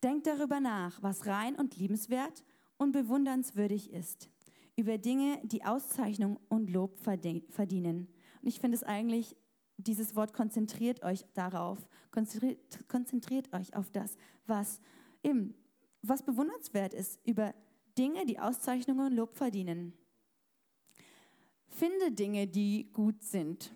Denkt 0.03 0.27
darüber 0.27 0.59
nach, 0.59 1.01
was 1.01 1.27
rein 1.27 1.55
und 1.55 1.77
liebenswert 1.77 2.45
und 2.77 2.91
bewundernswürdig 2.91 3.93
ist. 3.93 4.31
Über 4.75 4.99
Dinge, 4.99 5.41
die 5.45 5.65
Auszeichnung 5.65 6.41
und 6.49 6.71
Lob 6.71 6.99
verdien- 6.99 7.45
verdienen. 7.51 8.09
Und 8.43 8.49
ich 8.49 8.59
finde 8.59 8.77
es 8.77 8.83
eigentlich, 8.83 9.37
dieses 9.79 10.15
Wort 10.17 10.35
konzentriert 10.35 11.03
euch 11.03 11.25
darauf, 11.35 11.79
konzentriert, 12.11 12.59
konzentriert 12.89 13.53
euch 13.55 13.75
auf 13.75 13.91
das, 13.91 14.17
was 14.47 14.81
eben, 15.23 15.55
was 16.03 16.23
bewundernswert 16.23 16.93
ist, 16.93 17.19
über 17.25 17.55
Dinge, 17.97 18.27
die 18.27 18.39
Auszeichnung 18.39 18.99
und 18.99 19.15
Lob 19.15 19.37
verdienen. 19.37 19.93
Finde 21.69 22.13
Dinge, 22.13 22.47
die 22.47 22.91
gut 22.93 23.23
sind. 23.23 23.73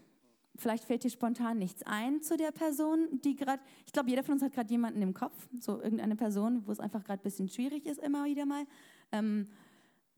Vielleicht 0.57 0.85
fällt 0.85 1.05
dir 1.05 1.11
spontan 1.11 1.59
nichts 1.59 1.83
ein 1.85 2.21
zu 2.21 2.37
der 2.37 2.53
Person, 2.53 3.21
die 3.25 3.37
gerade, 3.37 3.63
ich 3.87 3.93
glaube, 3.93 4.11
jeder 4.11 4.23
von 4.23 4.35
uns 4.35 4.43
hat 4.43 4.53
gerade 4.53 4.71
jemanden 4.71 5.01
im 5.03 5.15
Kopf, 5.15 5.49
so 5.59 5.81
irgendeine 5.81 6.15
Person, 6.15 6.67
wo 6.67 6.73
es 6.73 6.81
einfach 6.81 7.03
gerade 7.05 7.21
ein 7.21 7.25
bisschen 7.25 7.49
schwierig 7.49 7.87
ist, 7.87 7.99
immer 7.99 8.25
wieder 8.25 8.45
mal. 8.45 8.65
Ähm, 9.13 9.49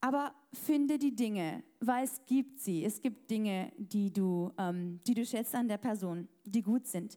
aber 0.04 0.34
finde 0.52 0.98
die 0.98 1.16
Dinge, 1.16 1.64
weil 1.80 2.04
es 2.04 2.20
gibt 2.26 2.60
sie. 2.60 2.84
Es 2.84 3.00
gibt 3.00 3.30
Dinge, 3.30 3.72
die 3.78 4.12
du, 4.12 4.52
ähm, 4.58 5.00
die 5.06 5.14
du 5.14 5.24
schätzt 5.24 5.54
an 5.54 5.66
der 5.66 5.78
Person, 5.78 6.28
die 6.44 6.60
gut 6.60 6.86
sind. 6.86 7.16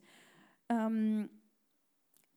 Ähm, 0.69 1.29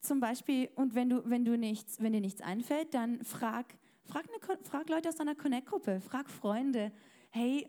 zum 0.01 0.19
Beispiel, 0.19 0.69
und 0.75 0.97
wenn, 0.97 1.09
du, 1.09 1.23
wenn, 1.31 1.45
du 1.45 1.57
nichts, 1.57 2.03
wenn 2.03 2.13
dir 2.13 2.21
nichts 2.21 2.41
einfällt, 2.41 2.95
dann 2.95 3.23
frag, 3.23 3.79
frag, 4.03 4.25
eine, 4.29 4.59
frag 4.65 4.89
Leute 4.89 5.11
aus 5.11 5.15
deiner 5.15 5.37
Connect-Gruppe, 5.37 6.01
frag 6.01 6.29
Freunde, 6.29 6.91
hey, 7.31 7.69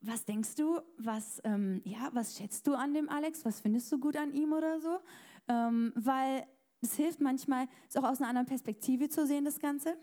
was 0.00 0.24
denkst 0.24 0.54
du, 0.54 0.80
was, 0.96 1.40
ähm, 1.42 1.80
ja, 1.82 2.08
was 2.12 2.36
schätzt 2.36 2.68
du 2.68 2.74
an 2.74 2.94
dem 2.94 3.08
Alex, 3.08 3.44
was 3.44 3.60
findest 3.60 3.90
du 3.90 3.98
gut 3.98 4.16
an 4.16 4.32
ihm 4.32 4.52
oder 4.52 4.80
so? 4.80 5.00
Ähm, 5.48 5.92
weil 5.96 6.46
es 6.82 6.94
hilft 6.94 7.20
manchmal, 7.20 7.66
es 7.88 7.96
auch 7.96 8.04
aus 8.04 8.20
einer 8.20 8.28
anderen 8.28 8.46
Perspektive 8.46 9.08
zu 9.08 9.26
sehen, 9.26 9.44
das 9.44 9.58
Ganze. 9.58 9.96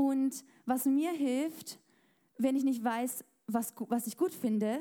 Und 0.00 0.46
was 0.64 0.86
mir 0.86 1.10
hilft, 1.12 1.78
wenn 2.38 2.56
ich 2.56 2.64
nicht 2.64 2.82
weiß, 2.82 3.22
was, 3.46 3.74
was 3.90 4.06
ich 4.06 4.16
gut 4.16 4.32
finde 4.32 4.80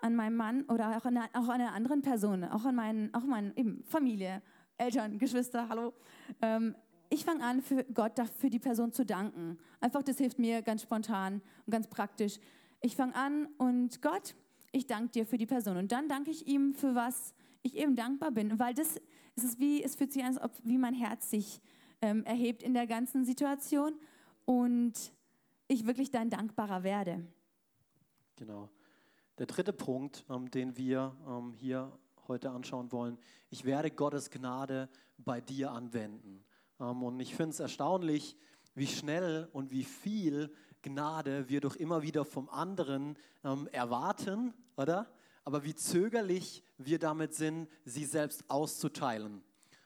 an 0.00 0.16
meinem 0.16 0.34
Mann 0.34 0.64
oder 0.64 0.96
auch 0.96 1.04
an, 1.04 1.16
einer- 1.16 1.28
auch 1.32 1.48
an 1.48 1.60
einer 1.60 1.74
anderen 1.74 2.02
Person, 2.02 2.42
auch 2.42 2.64
an 2.64 2.74
meinen, 2.74 3.14
auch 3.14 3.22
meinen 3.22 3.52
eben 3.54 3.84
Familie, 3.84 4.42
Eltern, 4.76 5.16
Geschwister, 5.18 5.68
hallo. 5.68 5.92
Ähm, 6.42 6.74
ich 7.08 7.24
fange 7.24 7.44
an, 7.44 7.62
für 7.62 7.84
Gott 7.84 8.14
für 8.36 8.50
die 8.50 8.58
Person 8.58 8.90
zu 8.92 9.06
danken. 9.06 9.58
Einfach, 9.78 10.02
das 10.02 10.18
hilft 10.18 10.40
mir 10.40 10.60
ganz 10.62 10.82
spontan 10.82 11.40
und 11.64 11.70
ganz 11.70 11.86
praktisch. 11.86 12.40
Ich 12.80 12.96
fange 12.96 13.14
an 13.14 13.46
und 13.58 14.02
Gott, 14.02 14.34
ich 14.72 14.88
danke 14.88 15.12
dir 15.12 15.24
für 15.24 15.38
die 15.38 15.46
Person. 15.46 15.76
Und 15.76 15.92
dann 15.92 16.08
danke 16.08 16.32
ich 16.32 16.48
ihm 16.48 16.74
für 16.74 16.96
was 16.96 17.32
ich 17.62 17.76
eben 17.76 17.94
dankbar 17.94 18.32
bin, 18.32 18.58
weil 18.58 18.74
das 18.74 19.00
es 19.36 19.44
ist 19.44 19.60
wie, 19.60 19.84
es 19.84 19.94
fühlt 19.94 20.12
sich 20.12 20.24
an, 20.24 20.30
als 20.36 20.42
ob 20.42 20.50
wie 20.64 20.78
mein 20.78 20.94
Herz 20.94 21.30
sich 21.30 21.60
ähm, 22.02 22.24
erhebt 22.24 22.64
in 22.64 22.74
der 22.74 22.88
ganzen 22.88 23.24
Situation 23.24 23.92
und 24.48 24.94
ich 25.66 25.86
wirklich 25.86 26.10
dann 26.10 26.30
dankbarer 26.30 26.82
werde. 26.82 27.22
Genau. 28.36 28.70
Der 29.36 29.44
dritte 29.44 29.74
Punkt, 29.74 30.24
ähm, 30.30 30.50
den 30.50 30.78
wir 30.78 31.14
ähm, 31.28 31.52
hier 31.52 31.92
heute 32.28 32.50
anschauen 32.50 32.90
wollen, 32.90 33.18
ich 33.50 33.66
werde 33.66 33.90
Gottes 33.90 34.30
Gnade 34.30 34.88
bei 35.18 35.42
dir 35.42 35.72
anwenden. 35.72 36.42
Ähm, 36.80 37.02
und 37.02 37.20
ich 37.20 37.34
finde 37.34 37.50
es 37.50 37.60
erstaunlich, 37.60 38.38
wie 38.74 38.86
schnell 38.86 39.50
und 39.52 39.70
wie 39.70 39.84
viel 39.84 40.50
Gnade 40.80 41.50
wir 41.50 41.60
doch 41.60 41.76
immer 41.76 42.00
wieder 42.00 42.24
vom 42.24 42.48
anderen 42.48 43.18
ähm, 43.44 43.68
erwarten, 43.70 44.54
oder? 44.78 45.12
Aber 45.44 45.62
wie 45.64 45.74
zögerlich 45.74 46.64
wir 46.78 46.98
damit 46.98 47.34
sind, 47.34 47.68
sie 47.84 48.06
selbst 48.06 48.48
auszuteilen. 48.48 49.42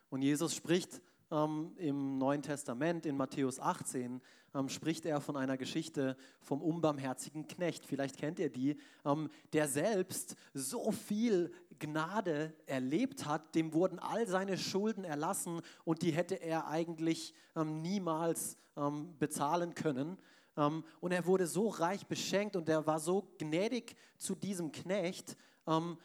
Und 0.09 0.23
Jesus 0.23 0.55
spricht 0.55 1.03
ähm, 1.33 1.73
im 1.79 2.19
Neuen 2.19 2.43
Testament, 2.43 3.07
in 3.07 3.17
Matthäus 3.17 3.59
18, 3.59 4.21
ähm, 4.55 4.69
spricht 4.69 5.07
er 5.07 5.21
von 5.21 5.37
einer 5.37 5.57
Geschichte 5.57 6.17
vom 6.41 6.63
unbarmherzigen 6.63 7.47
Knecht. 7.47 7.85
Vielleicht 7.85 8.19
kennt 8.19 8.39
ihr 8.39 8.51
die, 8.51 8.77
ähm, 9.05 9.29
der 9.53 9.69
selbst 9.69 10.37
so 10.55 10.93
viel 10.93 11.53
Gnade 11.79 12.55
erlebt 12.67 13.27
hat, 13.27 13.55
dem 13.55 13.73
wurden 13.73 13.99
all 13.99 14.27
seine 14.27 14.57
Schulden 14.57 15.05
erlassen 15.05 15.61
und 15.85 16.03
die 16.03 16.13
hätte 16.13 16.37
er 16.37 16.69
eigentlich 16.69 17.35
ähm, 17.57 17.83
niemals 17.83 18.57
ähm, 18.77 19.17
bezahlen 19.19 19.75
können. 19.75 20.19
Ähm, 20.57 20.85
und 21.01 21.13
er 21.13 21.27
wurde 21.27 21.47
so 21.47 21.69
reich 21.69 22.07
beschenkt 22.07 22.57
und 22.57 22.69
er 22.69 22.87
war 22.87 23.01
so 23.01 23.33
gnädig 23.39 23.97
zu 24.19 24.35
diesem 24.35 24.71
Knecht, 24.71 25.37
ähm, 25.67 25.99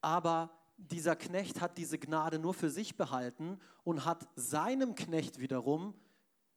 aber 0.00 0.50
dieser 0.76 1.14
Knecht 1.14 1.60
hat 1.60 1.76
diese 1.76 1.98
Gnade 1.98 2.38
nur 2.38 2.54
für 2.54 2.70
sich 2.70 2.96
behalten 2.96 3.60
und 3.84 4.04
hat 4.04 4.26
seinem 4.34 4.94
Knecht 4.94 5.38
wiederum 5.38 5.94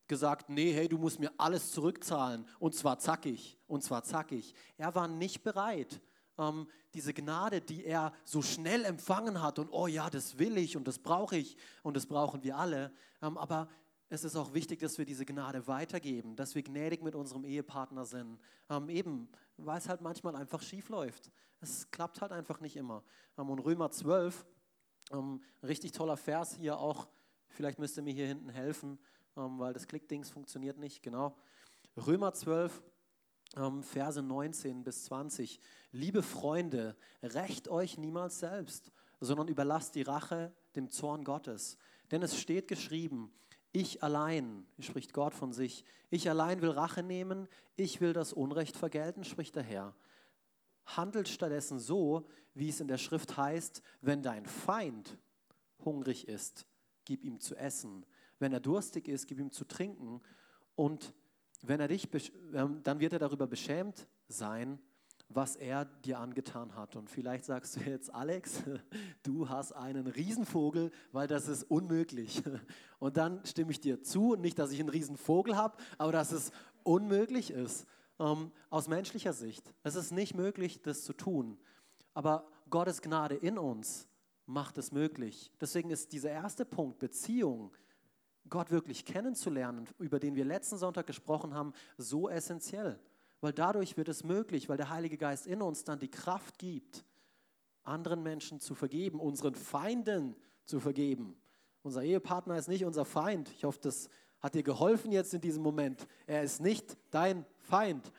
gesagt, 0.08 0.50
nee, 0.50 0.74
hey, 0.74 0.88
du 0.88 0.98
musst 0.98 1.20
mir 1.20 1.32
alles 1.38 1.72
zurückzahlen 1.72 2.48
und 2.60 2.76
zwar 2.76 3.00
zackig 3.00 3.58
und 3.68 3.84
zwar 3.84 4.04
zackig. 4.04 4.54
Er 4.78 4.94
war 4.96 5.08
nicht 5.08 5.44
bereit, 5.44 6.02
ähm, 6.38 6.68
diese 6.94 7.14
Gnade, 7.14 7.62
die 7.62 7.86
er 7.86 8.14
so 8.24 8.42
schnell 8.42 8.86
empfangen 8.86 9.42
hat 9.42 9.60
und 9.60 9.70
oh 9.72 9.88
ja, 9.88 10.10
das 10.10 10.38
will 10.38 10.58
ich 10.58 10.78
und 10.78 10.88
das 10.88 11.00
brauche 11.00 11.38
ich 11.38 11.58
und 11.82 11.96
das 11.96 12.06
brauchen 12.06 12.44
wir 12.44 12.58
alle, 12.58 12.92
ähm, 13.22 13.38
aber 13.38 13.68
es 14.10 14.24
ist 14.24 14.36
auch 14.36 14.54
wichtig, 14.54 14.80
dass 14.80 15.00
wir 15.00 15.06
diese 15.06 15.26
Gnade 15.26 15.68
weitergeben, 15.68 16.36
dass 16.36 16.54
wir 16.54 16.62
gnädig 16.62 17.02
mit 17.02 17.16
unserem 17.16 17.46
Ehepartner 17.46 18.06
sind, 18.06 18.40
ähm, 18.70 18.90
eben, 18.90 19.28
weil 19.58 19.80
es 19.80 19.90
halt 19.90 20.02
manchmal 20.02 20.36
einfach 20.36 20.62
schief 20.62 20.90
läuft. 20.90 21.32
Es 21.62 21.90
klappt 21.90 22.22
halt 22.22 22.32
einfach 22.32 22.60
nicht 22.60 22.76
immer. 22.76 23.04
Ähm, 23.38 23.50
und 23.50 23.60
Römer 23.60 23.90
12, 23.90 24.46
ähm, 25.12 25.42
richtig 25.64 25.94
toller 25.94 26.18
Vers 26.18 26.54
hier 26.56 26.78
auch, 26.78 27.08
vielleicht 27.48 27.80
müsst 27.80 27.98
ihr 27.98 28.04
mir 28.04 28.14
hier 28.14 28.28
hinten 28.28 28.50
helfen, 28.50 29.00
weil 29.36 29.74
das 29.74 29.88
Klickdings 29.88 30.30
funktioniert 30.30 30.78
nicht, 30.78 31.02
genau. 31.04 31.36
Römer 31.98 32.34
12, 32.34 32.84
ähm, 33.56 33.84
Verse 33.84 34.22
19 34.22 34.84
bis 34.84 35.06
20. 35.06 35.60
Liebe 35.92 36.24
Freunde, 36.24 36.96
rächt 37.22 37.68
euch 37.68 37.98
niemals 37.98 38.40
selbst, 38.40 38.92
sondern 39.20 39.48
überlasst 39.48 39.96
die 39.96 40.02
Rache 40.02 40.54
dem 40.76 40.90
Zorn 40.90 41.24
Gottes. 41.24 41.78
Denn 42.12 42.22
es 42.22 42.40
steht 42.40 42.68
geschrieben, 42.68 43.34
ich 43.72 44.04
allein, 44.04 44.68
spricht 44.80 45.14
Gott 45.14 45.34
von 45.34 45.52
sich, 45.52 45.84
ich 46.12 46.30
allein 46.30 46.62
will 46.62 46.70
Rache 46.70 47.02
nehmen, 47.02 47.48
ich 47.76 48.02
will 48.02 48.14
das 48.14 48.34
Unrecht 48.34 48.78
vergelten, 48.78 49.24
spricht 49.24 49.56
der 49.56 49.64
Herr. 49.64 49.96
Handelt 50.86 51.28
stattdessen 51.28 51.80
so, 51.80 52.28
wie 52.54 52.70
es 52.70 52.80
in 52.80 52.88
der 52.88 52.98
Schrift 52.98 53.36
heißt, 53.36 53.82
wenn 54.02 54.22
dein 54.22 54.46
Feind 54.46 55.18
hungrig 55.84 56.28
ist, 56.28 56.68
gib 57.06 57.24
ihm 57.24 57.40
zu 57.40 57.56
essen. 57.56 58.06
Wenn 58.44 58.52
er 58.52 58.60
durstig 58.60 59.08
ist, 59.08 59.28
gib 59.28 59.40
ihm 59.40 59.54
zu 59.54 59.64
trinken. 59.64 60.20
Und 60.76 61.14
wenn 61.62 61.80
er 61.80 61.88
dich, 61.88 62.10
ähm, 62.54 62.82
dann 62.84 63.00
wird 63.00 63.14
er 63.14 63.20
darüber 63.20 63.48
beschämt 63.48 64.06
sein, 64.28 64.80
was 65.30 65.56
er 65.56 65.86
dir 65.86 66.20
angetan 66.20 66.76
hat. 66.76 66.98
Und 66.98 67.10
vielleicht 67.10 67.46
sagst 67.46 67.78
du 67.78 67.80
jetzt, 67.80 68.14
Alex, 68.14 68.62
du 69.24 69.48
hast 69.48 69.72
einen 69.72 70.08
Riesenvogel, 70.08 70.92
weil 71.14 71.26
das 71.30 71.48
ist 71.48 71.64
unmöglich. 71.64 72.44
Und 73.00 73.16
dann 73.16 73.40
stimme 73.46 73.72
ich 73.72 73.80
dir 73.80 74.04
zu, 74.04 74.36
nicht, 74.36 74.60
dass 74.60 74.74
ich 74.74 74.82
einen 74.82 74.90
Riesenvogel 74.90 75.56
habe, 75.56 75.78
aber 75.98 76.12
dass 76.12 76.34
es 76.34 76.52
unmöglich 76.84 77.50
ist. 77.50 77.86
Ähm, 78.20 78.52
aus 78.70 78.90
menschlicher 78.90 79.32
Sicht. 79.32 79.74
Es 79.84 79.96
ist 79.96 80.12
nicht 80.12 80.36
möglich, 80.36 80.82
das 80.82 81.06
zu 81.06 81.14
tun. 81.14 81.58
Aber 82.14 82.46
Gottes 82.70 83.02
Gnade 83.02 83.36
in 83.36 83.58
uns 83.58 84.10
macht 84.46 84.78
es 84.78 84.92
möglich. 84.92 85.50
Deswegen 85.62 85.92
ist 85.92 86.12
dieser 86.12 86.32
erste 86.32 86.66
Punkt, 86.66 87.00
Beziehung, 87.00 87.72
Gott 88.50 88.72
wirklich 88.72 89.06
kennenzulernen, 89.06 89.88
über 90.00 90.20
den 90.20 90.36
wir 90.36 90.46
letzten 90.46 90.78
Sonntag 90.78 91.08
gesprochen 91.08 91.54
haben, 91.54 91.74
so 91.98 92.30
essentiell. 92.30 93.00
Weil 93.42 93.54
dadurch 93.54 93.98
wird 93.98 94.10
es 94.10 94.24
möglich, 94.24 94.70
weil 94.70 94.78
der 94.78 94.90
Heilige 94.90 95.18
Geist 95.18 95.48
in 95.48 95.62
uns 95.62 95.84
dann 95.84 96.00
die 96.00 96.10
Kraft 96.10 96.60
gibt, 96.60 97.06
anderen 97.84 98.24
Menschen 98.24 98.60
zu 98.60 98.76
vergeben, 98.76 99.20
unseren 99.20 99.56
Feinden 99.56 100.36
zu 100.66 100.80
vergeben. 100.80 101.36
Unser 101.82 102.04
Ehepartner 102.04 102.58
ist 102.58 102.70
nicht 102.70 102.86
unser 102.86 103.04
Feind. 103.04 103.50
Ich 103.52 103.66
hoffe, 103.66 103.80
das 103.82 104.10
hat 104.40 104.56
dir 104.56 104.64
geholfen 104.64 105.12
jetzt 105.12 105.34
in 105.34 105.42
diesem 105.42 105.64
Moment. 105.64 106.08
Er 106.28 106.44
ist 106.44 106.62
nicht 106.62 106.98
dein 107.12 107.46
Feind. 107.60 108.12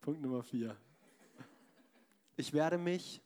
Punkt 0.00 0.22
Nummer 0.22 0.42
vier. 0.42 0.76
Ich 2.36 2.52
werde 2.52 2.78
mich 2.78 3.20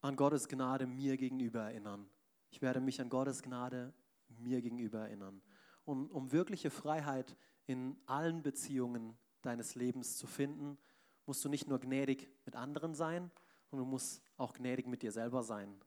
an 0.00 0.16
Gottes 0.16 0.48
Gnade 0.48 0.86
mir 0.86 1.16
gegenüber 1.16 1.62
erinnern. 1.62 2.08
Ich 2.50 2.62
werde 2.62 2.80
mich 2.80 3.00
an 3.00 3.08
Gottes 3.08 3.42
Gnade 3.42 3.92
mir 4.28 4.62
gegenüber 4.62 5.00
erinnern. 5.00 5.42
Um, 5.84 6.10
um 6.10 6.32
wirkliche 6.32 6.70
Freiheit 6.70 7.36
in 7.66 7.96
allen 8.06 8.42
Beziehungen 8.42 9.16
deines 9.42 9.74
Lebens 9.74 10.16
zu 10.16 10.26
finden, 10.26 10.78
musst 11.26 11.44
du 11.44 11.48
nicht 11.48 11.68
nur 11.68 11.78
gnädig 11.78 12.28
mit 12.44 12.56
anderen 12.56 12.94
sein, 12.94 13.30
sondern 13.70 13.86
du 13.86 13.90
musst 13.90 14.22
auch 14.36 14.52
gnädig 14.52 14.86
mit 14.86 15.02
dir 15.02 15.12
selber 15.12 15.42
sein. 15.42 15.80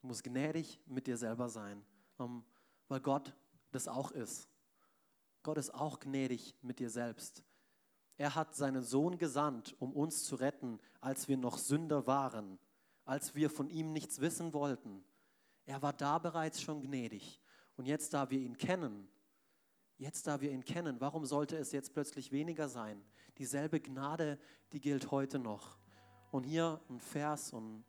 Du 0.00 0.06
musst 0.06 0.24
gnädig 0.24 0.80
mit 0.86 1.06
dir 1.06 1.16
selber 1.16 1.48
sein, 1.48 1.84
um, 2.16 2.44
weil 2.88 3.00
Gott 3.00 3.34
das 3.72 3.88
auch 3.88 4.10
ist. 4.10 4.48
Gott 5.42 5.58
ist 5.58 5.74
auch 5.74 6.00
gnädig 6.00 6.56
mit 6.62 6.78
dir 6.78 6.90
selbst. 6.90 7.42
Er 8.16 8.34
hat 8.34 8.54
seinen 8.54 8.82
Sohn 8.82 9.18
gesandt, 9.18 9.76
um 9.78 9.92
uns 9.92 10.24
zu 10.24 10.36
retten, 10.36 10.80
als 11.00 11.28
wir 11.28 11.36
noch 11.36 11.58
Sünder 11.58 12.06
waren, 12.06 12.58
als 13.08 13.34
wir 13.34 13.48
von 13.48 13.70
ihm 13.70 13.94
nichts 13.94 14.20
wissen 14.20 14.52
wollten. 14.52 15.02
Er 15.64 15.80
war 15.80 15.94
da 15.94 16.18
bereits 16.18 16.60
schon 16.60 16.82
gnädig. 16.82 17.40
Und 17.76 17.86
jetzt, 17.86 18.12
da 18.12 18.28
wir 18.28 18.38
ihn 18.38 18.58
kennen, 18.58 19.08
jetzt, 19.96 20.26
da 20.26 20.42
wir 20.42 20.50
ihn 20.50 20.62
kennen, 20.62 21.00
warum 21.00 21.24
sollte 21.24 21.56
es 21.56 21.72
jetzt 21.72 21.94
plötzlich 21.94 22.32
weniger 22.32 22.68
sein? 22.68 23.02
Dieselbe 23.38 23.80
Gnade, 23.80 24.38
die 24.72 24.80
gilt 24.80 25.10
heute 25.10 25.38
noch. 25.38 25.78
Und 26.30 26.44
hier 26.44 26.82
ein 26.90 27.00
Vers, 27.00 27.54
und 27.54 27.82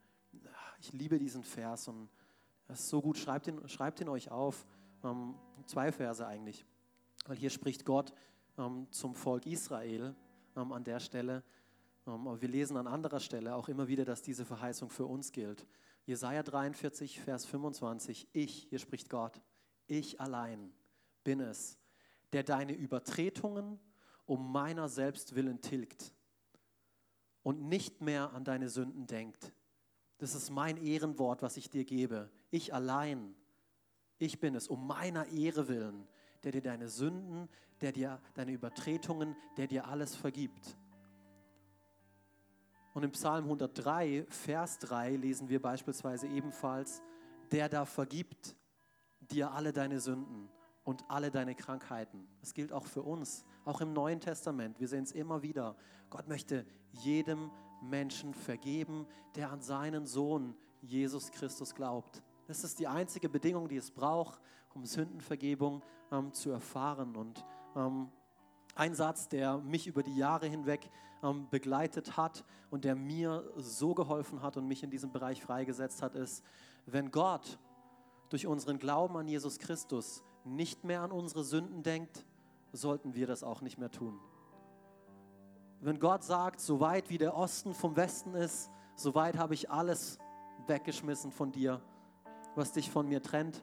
ich 0.80 0.94
liebe 0.94 1.18
diesen 1.18 1.44
Vers, 1.44 1.88
und 1.88 2.08
das 2.66 2.80
ist 2.80 2.88
so 2.88 3.02
gut, 3.02 3.18
schreibt 3.18 3.46
ihn, 3.46 3.68
schreibt 3.68 4.00
ihn 4.00 4.08
euch 4.08 4.30
auf. 4.30 4.64
Ähm, 5.04 5.34
zwei 5.66 5.92
Verse 5.92 6.26
eigentlich. 6.26 6.64
Weil 7.26 7.36
hier 7.36 7.50
spricht 7.50 7.84
Gott 7.84 8.14
ähm, 8.56 8.86
zum 8.90 9.14
Volk 9.14 9.44
Israel 9.44 10.14
ähm, 10.56 10.72
an 10.72 10.82
der 10.82 10.98
Stelle. 10.98 11.44
Ähm, 12.10 12.26
aber 12.26 12.40
wir 12.40 12.48
lesen 12.48 12.76
an 12.76 12.86
anderer 12.86 13.20
Stelle 13.20 13.54
auch 13.54 13.68
immer 13.68 13.88
wieder, 13.88 14.04
dass 14.04 14.22
diese 14.22 14.44
Verheißung 14.44 14.90
für 14.90 15.06
uns 15.06 15.32
gilt. 15.32 15.66
Jesaja 16.06 16.42
43, 16.42 17.20
Vers 17.20 17.46
25. 17.46 18.28
Ich, 18.32 18.66
hier 18.68 18.78
spricht 18.78 19.08
Gott, 19.08 19.40
ich 19.86 20.20
allein 20.20 20.72
bin 21.24 21.40
es, 21.40 21.78
der 22.32 22.42
deine 22.42 22.74
Übertretungen 22.74 23.78
um 24.26 24.52
meiner 24.52 24.88
selbst 24.88 25.34
willen 25.34 25.60
tilgt 25.60 26.14
und 27.42 27.68
nicht 27.68 28.00
mehr 28.00 28.32
an 28.32 28.44
deine 28.44 28.68
Sünden 28.68 29.06
denkt. 29.06 29.52
Das 30.18 30.34
ist 30.34 30.50
mein 30.50 30.76
Ehrenwort, 30.76 31.42
was 31.42 31.56
ich 31.56 31.70
dir 31.70 31.84
gebe. 31.84 32.30
Ich 32.50 32.72
allein, 32.72 33.34
ich 34.18 34.38
bin 34.38 34.54
es, 34.54 34.68
um 34.68 34.86
meiner 34.86 35.26
Ehre 35.28 35.66
willen, 35.68 36.06
der 36.44 36.52
dir 36.52 36.62
deine 36.62 36.88
Sünden, 36.88 37.48
der 37.80 37.92
dir 37.92 38.20
deine 38.34 38.52
Übertretungen, 38.52 39.34
der 39.56 39.66
dir 39.66 39.88
alles 39.88 40.14
vergibt. 40.14 40.76
Und 42.92 43.04
im 43.04 43.12
Psalm 43.12 43.44
103, 43.44 44.26
Vers 44.28 44.78
3 44.80 45.16
lesen 45.16 45.48
wir 45.48 45.62
beispielsweise 45.62 46.26
ebenfalls, 46.26 47.02
der 47.52 47.68
da 47.68 47.84
vergibt 47.84 48.56
dir 49.20 49.52
alle 49.52 49.72
deine 49.72 50.00
Sünden 50.00 50.48
und 50.84 51.04
alle 51.08 51.30
deine 51.30 51.54
Krankheiten. 51.54 52.26
Das 52.40 52.54
gilt 52.54 52.72
auch 52.72 52.86
für 52.86 53.02
uns, 53.02 53.44
auch 53.64 53.80
im 53.80 53.92
Neuen 53.92 54.20
Testament. 54.20 54.80
Wir 54.80 54.88
sehen 54.88 55.04
es 55.04 55.12
immer 55.12 55.42
wieder. 55.42 55.76
Gott 56.08 56.28
möchte 56.28 56.66
jedem 56.92 57.50
Menschen 57.80 58.34
vergeben, 58.34 59.06
der 59.36 59.50
an 59.52 59.62
seinen 59.62 60.06
Sohn 60.06 60.56
Jesus 60.82 61.30
Christus 61.30 61.74
glaubt. 61.74 62.22
Das 62.48 62.64
ist 62.64 62.80
die 62.80 62.88
einzige 62.88 63.28
Bedingung, 63.28 63.68
die 63.68 63.76
es 63.76 63.90
braucht, 63.90 64.40
um 64.74 64.84
Sündenvergebung 64.84 65.82
ähm, 66.10 66.32
zu 66.32 66.50
erfahren. 66.50 67.14
Und 67.14 67.44
ähm, 67.76 68.10
ein 68.80 68.94
Satz, 68.94 69.28
der 69.28 69.58
mich 69.58 69.86
über 69.86 70.02
die 70.02 70.16
Jahre 70.16 70.46
hinweg 70.46 70.88
ähm, 71.22 71.46
begleitet 71.50 72.16
hat 72.16 72.46
und 72.70 72.86
der 72.86 72.94
mir 72.94 73.44
so 73.56 73.94
geholfen 73.94 74.40
hat 74.40 74.56
und 74.56 74.66
mich 74.66 74.82
in 74.82 74.88
diesem 74.88 75.12
Bereich 75.12 75.42
freigesetzt 75.42 76.00
hat, 76.00 76.14
ist, 76.14 76.42
wenn 76.86 77.10
Gott 77.10 77.58
durch 78.30 78.46
unseren 78.46 78.78
Glauben 78.78 79.18
an 79.18 79.28
Jesus 79.28 79.58
Christus 79.58 80.24
nicht 80.44 80.82
mehr 80.82 81.02
an 81.02 81.12
unsere 81.12 81.44
Sünden 81.44 81.82
denkt, 81.82 82.24
sollten 82.72 83.14
wir 83.14 83.26
das 83.26 83.42
auch 83.42 83.60
nicht 83.60 83.76
mehr 83.76 83.90
tun. 83.90 84.18
Wenn 85.80 85.98
Gott 85.98 86.24
sagt, 86.24 86.58
so 86.60 86.80
weit 86.80 87.10
wie 87.10 87.18
der 87.18 87.36
Osten 87.36 87.74
vom 87.74 87.96
Westen 87.96 88.34
ist, 88.34 88.70
so 88.96 89.14
weit 89.14 89.36
habe 89.36 89.52
ich 89.52 89.70
alles 89.70 90.18
weggeschmissen 90.66 91.32
von 91.32 91.52
dir, 91.52 91.82
was 92.54 92.72
dich 92.72 92.90
von 92.90 93.06
mir 93.06 93.22
trennt, 93.22 93.62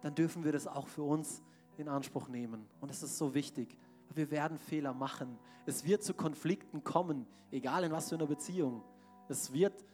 dann 0.00 0.14
dürfen 0.14 0.42
wir 0.42 0.52
das 0.52 0.66
auch 0.66 0.86
für 0.86 1.02
uns 1.02 1.42
in 1.76 1.88
Anspruch 1.88 2.28
nehmen. 2.28 2.66
Und 2.80 2.90
es 2.90 3.02
ist 3.02 3.18
so 3.18 3.34
wichtig. 3.34 3.76
Wir 4.16 4.30
werden 4.30 4.58
Fehler 4.58 4.94
machen. 4.94 5.38
Es 5.66 5.84
wird 5.84 6.02
zu 6.02 6.14
Konflikten 6.14 6.82
kommen, 6.82 7.26
egal 7.50 7.84
in 7.84 7.92
was 7.92 8.08
für 8.08 8.14
einer 8.14 8.26
Beziehung. 8.26 8.82
Es 9.28 9.52
wird 9.52 9.84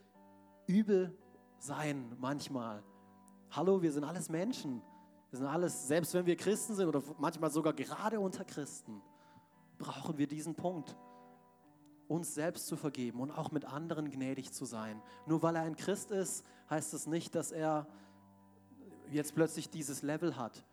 übel 0.67 1.13
sein 1.59 2.17
manchmal. 2.21 2.85
Hallo, 3.51 3.83
wir 3.83 3.91
sind 3.91 4.05
alles 4.05 4.29
Menschen. 4.29 4.81
Wir 5.31 5.41
sind 5.41 5.49
alles, 5.49 5.89
selbst 5.89 6.15
wenn 6.15 6.25
wir 6.25 6.37
Christen 6.37 6.77
sind 6.77 6.87
oder 6.87 7.03
manchmal 7.19 7.51
sogar 7.51 7.73
gerade 7.73 8.21
unter 8.21 8.45
Christen, 8.45 9.03
brauchen 9.79 10.17
wir 10.19 10.29
diesen 10.29 10.55
Punkt, 10.55 10.97
uns 12.07 12.33
selbst 12.33 12.69
zu 12.69 12.77
vergeben 12.77 13.19
und 13.21 13.33
auch 13.33 13.51
mit 13.51 13.65
anderen 13.65 14.09
gnädig 14.09 14.53
zu 14.53 14.67
sein. 14.67 15.03
Nur 15.27 15.43
weil 15.43 15.57
er 15.57 15.63
ein 15.63 15.75
Christ 15.75 16.13
ist, 16.13 16.45
heißt 16.71 16.95
es 16.95 17.09
nicht, 17.09 17.35
dass 17.35 17.51
er 17.51 17.89
jetzt 19.11 19.35
plötzlich 19.35 19.69
dieses 19.69 20.03
Level 20.03 20.37
hat. 20.37 20.65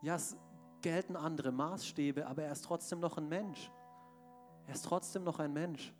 Ja, 0.00 0.14
es 0.14 0.36
gelten 0.84 1.16
andere 1.16 1.50
Maßstäbe, 1.50 2.26
aber 2.26 2.42
er 2.42 2.52
ist 2.52 2.66
trotzdem 2.66 3.00
noch 3.00 3.16
ein 3.16 3.26
Mensch. 3.26 3.70
Er 4.66 4.74
ist 4.74 4.84
trotzdem 4.84 5.24
noch 5.24 5.38
ein 5.38 5.50
Mensch. 5.50 5.94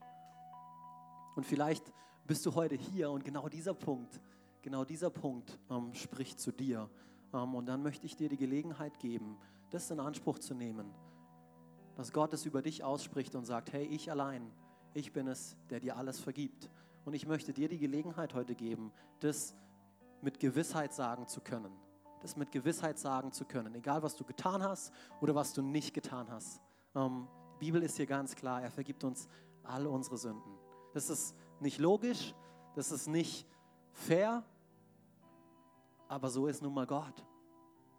Und 1.37 1.45
vielleicht 1.45 1.91
bist 2.27 2.45
du 2.45 2.55
heute 2.55 2.75
hier 2.75 3.11
und 3.11 3.25
genau 3.25 3.49
dieser 3.49 3.73
Punkt, 3.73 4.21
genau 4.61 4.85
dieser 4.85 5.09
Punkt 5.09 5.59
ähm, 5.71 5.95
spricht 5.95 6.39
zu 6.39 6.53
dir. 6.53 6.91
Ähm, 7.33 7.55
und 7.55 7.65
dann 7.65 7.83
möchte 7.83 8.05
ich 8.05 8.15
dir 8.15 8.29
die 8.29 8.37
Gelegenheit 8.37 8.99
geben, 8.99 9.39
das 9.71 9.91
in 9.91 10.01
Anspruch 10.01 10.39
zu 10.39 10.53
nehmen, 10.53 10.93
dass 11.95 12.13
Gott 12.13 12.35
es 12.35 12.45
über 12.45 12.61
dich 12.61 12.85
ausspricht 12.85 13.35
und 13.37 13.47
sagt, 13.47 13.73
hey, 13.73 13.87
ich 13.87 14.11
allein, 14.11 14.53
ich 14.93 15.15
bin 15.15 15.29
es, 15.29 15.57
der 15.71 15.81
dir 15.81 15.97
alles 15.97 16.21
vergibt. 16.21 16.69
Und 17.07 17.15
ich 17.15 17.27
möchte 17.27 17.55
dir 17.55 17.71
die 17.71 17.79
Gelegenheit 17.79 18.35
heute 18.35 18.55
geben, 18.55 18.93
das 19.21 19.55
mit 20.21 20.39
Gewissheit 20.39 20.93
sagen 20.93 21.27
zu 21.27 21.41
können. 21.41 21.84
Das 22.25 22.37
mit 22.37 22.51
Gewissheit 22.53 22.99
sagen 22.99 23.33
zu 23.33 23.45
können, 23.45 23.75
egal 23.75 24.03
was 24.03 24.17
du 24.17 24.25
getan 24.25 24.63
hast 24.63 24.95
oder 25.21 25.35
was 25.35 25.53
du 25.53 25.61
nicht 25.61 25.93
getan 25.93 26.31
hast. 26.31 26.59
Ähm, 26.95 27.29
die 27.61 27.67
Bibel 27.67 27.83
ist 27.83 27.99
hier 27.99 28.07
ganz 28.07 28.35
klar, 28.35 28.63
er 28.63 28.71
vergibt 28.71 29.05
uns 29.05 29.29
all 29.63 29.87
unsere 29.87 30.17
Sünden. 30.17 30.59
Das 30.95 31.11
ist 31.11 31.37
nicht 31.61 31.79
logisch, 31.79 32.35
das 32.77 32.93
ist 32.93 33.09
nicht 33.09 33.47
fair, 33.93 34.43
aber 36.09 36.31
so 36.31 36.47
ist 36.47 36.63
nun 36.63 36.73
mal 36.73 36.87
Gott. 36.87 37.27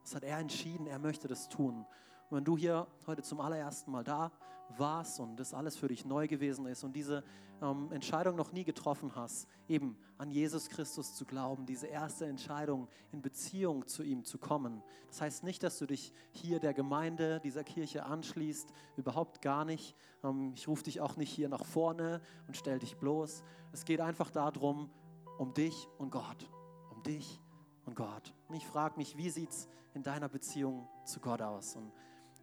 Das 0.02 0.16
hat 0.16 0.24
er 0.24 0.40
entschieden, 0.40 0.88
er 0.88 0.98
möchte 0.98 1.28
das 1.28 1.48
tun. 1.48 1.86
Und 2.32 2.38
wenn 2.38 2.46
du 2.46 2.58
hier 2.58 2.88
heute 3.06 3.22
zum 3.22 3.40
allerersten 3.40 3.92
Mal 3.92 4.04
da 4.04 4.32
warst 4.78 5.20
und 5.20 5.38
das 5.38 5.54
alles 5.54 5.78
für 5.78 5.88
dich 5.88 6.06
neu 6.06 6.28
gewesen 6.28 6.66
ist 6.66 6.84
und 6.84 6.96
diese 6.96 7.24
ähm, 7.62 7.92
Entscheidung 7.92 8.36
noch 8.36 8.52
nie 8.52 8.64
getroffen 8.64 9.16
hast, 9.16 9.48
eben 9.68 9.98
an 10.18 10.32
Jesus 10.32 10.70
Christus 10.70 11.16
zu 11.16 11.26
glauben, 11.26 11.66
diese 11.66 11.88
erste 11.88 12.26
Entscheidung 12.26 12.88
in 13.12 13.22
Beziehung 13.22 13.88
zu 13.88 14.04
ihm 14.04 14.24
zu 14.24 14.38
kommen. 14.38 14.84
Das 15.08 15.22
heißt 15.22 15.44
nicht, 15.44 15.64
dass 15.64 15.78
du 15.78 15.86
dich 15.86 16.14
hier 16.32 16.60
der 16.60 16.74
Gemeinde, 16.74 17.40
dieser 17.42 17.64
Kirche 17.64 18.06
anschließt, 18.06 18.72
überhaupt 18.98 19.42
gar 19.42 19.66
nicht. 19.66 19.96
Ähm, 20.24 20.54
ich 20.56 20.68
rufe 20.68 20.84
dich 20.84 21.02
auch 21.02 21.16
nicht 21.18 21.32
hier 21.32 21.50
nach 21.50 21.66
vorne 21.66 22.22
und 22.48 22.58
stell 22.58 22.80
dich 22.80 22.98
bloß. 22.98 23.44
Es 23.72 23.86
geht 23.86 24.02
einfach 24.02 24.32
darum, 24.32 24.90
um 25.38 25.54
dich 25.54 25.88
und 25.98 26.12
Gott, 26.12 26.50
um 26.94 27.04
dich 27.04 27.42
und 27.86 27.96
Gott. 27.96 28.34
Und 28.48 28.56
ich 28.56 28.66
frage 28.66 28.98
mich, 28.98 29.18
wie 29.18 29.30
sieht 29.30 29.50
es 29.50 29.68
in 29.94 30.04
deiner 30.04 30.30
Beziehung 30.30 30.88
zu 31.06 31.20
Gott 31.20 31.42
aus? 31.42 31.76
Und 31.76 31.92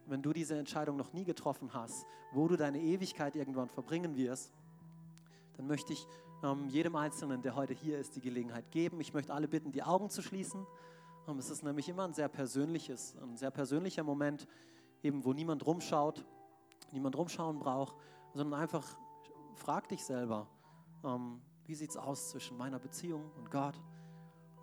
wenn 0.05 0.21
du 0.21 0.33
diese 0.33 0.57
Entscheidung 0.57 0.97
noch 0.97 1.13
nie 1.13 1.23
getroffen 1.23 1.73
hast, 1.73 2.05
wo 2.31 2.47
du 2.47 2.57
deine 2.57 2.79
Ewigkeit 2.79 3.35
irgendwann 3.35 3.69
verbringen 3.69 4.17
wirst, 4.17 4.53
dann 5.57 5.67
möchte 5.67 5.93
ich 5.93 6.07
ähm, 6.43 6.67
jedem 6.67 6.95
Einzelnen, 6.95 7.41
der 7.41 7.55
heute 7.55 7.73
hier 7.73 7.99
ist, 7.99 8.15
die 8.15 8.21
Gelegenheit 8.21 8.69
geben. 8.71 8.99
Ich 8.99 9.13
möchte 9.13 9.33
alle 9.33 9.47
bitten, 9.47 9.71
die 9.71 9.83
Augen 9.83 10.09
zu 10.09 10.21
schließen. 10.21 10.65
Ähm, 11.27 11.37
es 11.37 11.49
ist 11.49 11.63
nämlich 11.63 11.87
immer 11.89 12.03
ein 12.03 12.13
sehr 12.13 12.27
persönliches, 12.27 13.15
ein 13.21 13.37
sehr 13.37 13.51
persönlicher 13.51 14.03
Moment, 14.03 14.47
eben 15.03 15.23
wo 15.23 15.33
niemand 15.33 15.65
rumschaut, 15.65 16.25
niemand 16.91 17.17
rumschauen 17.17 17.59
braucht, 17.59 17.95
sondern 18.33 18.59
einfach 18.59 18.85
frag 19.55 19.87
dich 19.87 20.03
selber, 20.03 20.47
ähm, 21.03 21.41
wie 21.65 21.75
sieht 21.75 21.91
es 21.91 21.97
aus 21.97 22.29
zwischen 22.29 22.57
meiner 22.57 22.79
Beziehung 22.79 23.31
und 23.37 23.49
Gott? 23.49 23.79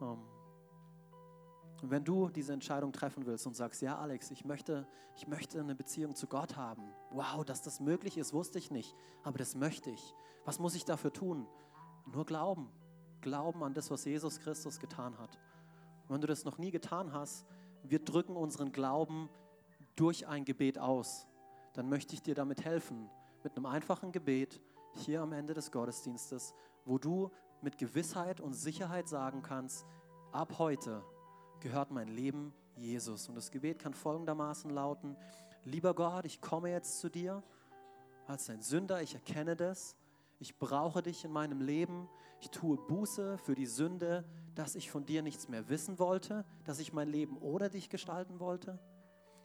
Ähm, 0.00 0.18
Und 1.82 1.90
wenn 1.90 2.04
du 2.04 2.28
diese 2.28 2.52
Entscheidung 2.52 2.92
treffen 2.92 3.24
willst 3.26 3.46
und 3.46 3.54
sagst, 3.54 3.80
ja 3.80 3.98
Alex, 3.98 4.30
ich 4.30 4.44
möchte, 4.44 4.86
ich 5.16 5.26
möchte 5.26 5.60
eine 5.60 5.74
Beziehung 5.74 6.14
zu 6.14 6.26
Gott 6.26 6.56
haben. 6.56 6.82
Wow, 7.10 7.44
dass 7.44 7.62
das 7.62 7.80
möglich 7.80 8.18
ist, 8.18 8.32
wusste 8.32 8.58
ich 8.58 8.70
nicht, 8.70 8.94
aber 9.22 9.38
das 9.38 9.54
möchte 9.54 9.90
ich. 9.90 10.14
Was 10.44 10.58
muss 10.58 10.74
ich 10.74 10.84
dafür 10.84 11.12
tun? 11.12 11.46
Nur 12.12 12.26
glauben. 12.26 12.68
Glauben 13.20 13.62
an 13.62 13.74
das, 13.74 13.90
was 13.90 14.04
Jesus 14.04 14.40
Christus 14.40 14.78
getan 14.78 15.18
hat. 15.18 15.38
Und 16.04 16.14
wenn 16.14 16.20
du 16.20 16.26
das 16.26 16.44
noch 16.44 16.58
nie 16.58 16.70
getan 16.70 17.12
hast, 17.12 17.46
wir 17.82 17.98
drücken 17.98 18.36
unseren 18.36 18.72
Glauben 18.72 19.28
durch 19.96 20.26
ein 20.26 20.44
Gebet 20.44 20.78
aus. 20.78 21.26
Dann 21.74 21.88
möchte 21.88 22.14
ich 22.14 22.22
dir 22.22 22.34
damit 22.34 22.64
helfen, 22.64 23.08
mit 23.42 23.56
einem 23.56 23.66
einfachen 23.66 24.12
Gebet 24.12 24.60
hier 24.94 25.22
am 25.22 25.32
Ende 25.32 25.54
des 25.54 25.70
Gottesdienstes, 25.70 26.54
wo 26.84 26.98
du 26.98 27.30
mit 27.62 27.78
Gewissheit 27.78 28.40
und 28.40 28.54
Sicherheit 28.54 29.08
sagen 29.08 29.42
kannst, 29.42 29.86
ab 30.32 30.58
heute 30.58 31.02
gehört 31.60 31.90
mein 31.90 32.08
Leben 32.08 32.52
Jesus. 32.76 33.28
Und 33.28 33.34
das 33.34 33.50
Gebet 33.50 33.78
kann 33.78 33.94
folgendermaßen 33.94 34.70
lauten, 34.70 35.16
lieber 35.64 35.94
Gott, 35.94 36.24
ich 36.24 36.40
komme 36.40 36.70
jetzt 36.70 37.00
zu 37.00 37.08
dir 37.08 37.42
als 38.26 38.48
ein 38.48 38.62
Sünder, 38.62 39.02
ich 39.02 39.14
erkenne 39.14 39.56
das, 39.56 39.96
ich 40.38 40.58
brauche 40.58 41.02
dich 41.02 41.24
in 41.24 41.32
meinem 41.32 41.60
Leben, 41.60 42.08
ich 42.40 42.50
tue 42.50 42.76
Buße 42.76 43.38
für 43.38 43.54
die 43.54 43.66
Sünde, 43.66 44.24
dass 44.54 44.74
ich 44.74 44.90
von 44.90 45.04
dir 45.04 45.22
nichts 45.22 45.48
mehr 45.48 45.68
wissen 45.68 45.98
wollte, 45.98 46.44
dass 46.64 46.78
ich 46.78 46.92
mein 46.92 47.08
Leben 47.08 47.36
ohne 47.38 47.68
dich 47.68 47.90
gestalten 47.90 48.40
wollte. 48.40 48.78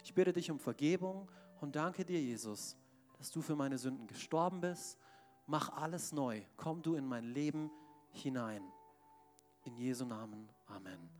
Ich 0.02 0.14
bitte 0.14 0.32
dich 0.32 0.50
um 0.50 0.58
Vergebung 0.58 1.28
und 1.60 1.76
danke 1.76 2.04
dir, 2.04 2.20
Jesus, 2.20 2.76
dass 3.18 3.30
du 3.30 3.42
für 3.42 3.56
meine 3.56 3.78
Sünden 3.78 4.06
gestorben 4.06 4.60
bist. 4.60 4.98
Mach 5.46 5.70
alles 5.76 6.12
neu. 6.12 6.42
Komm 6.56 6.82
du 6.82 6.94
in 6.94 7.06
mein 7.06 7.24
Leben 7.24 7.70
hinein. 8.10 8.62
In 9.64 9.76
Jesu 9.76 10.04
Namen. 10.04 10.48
Amen. 10.66 11.15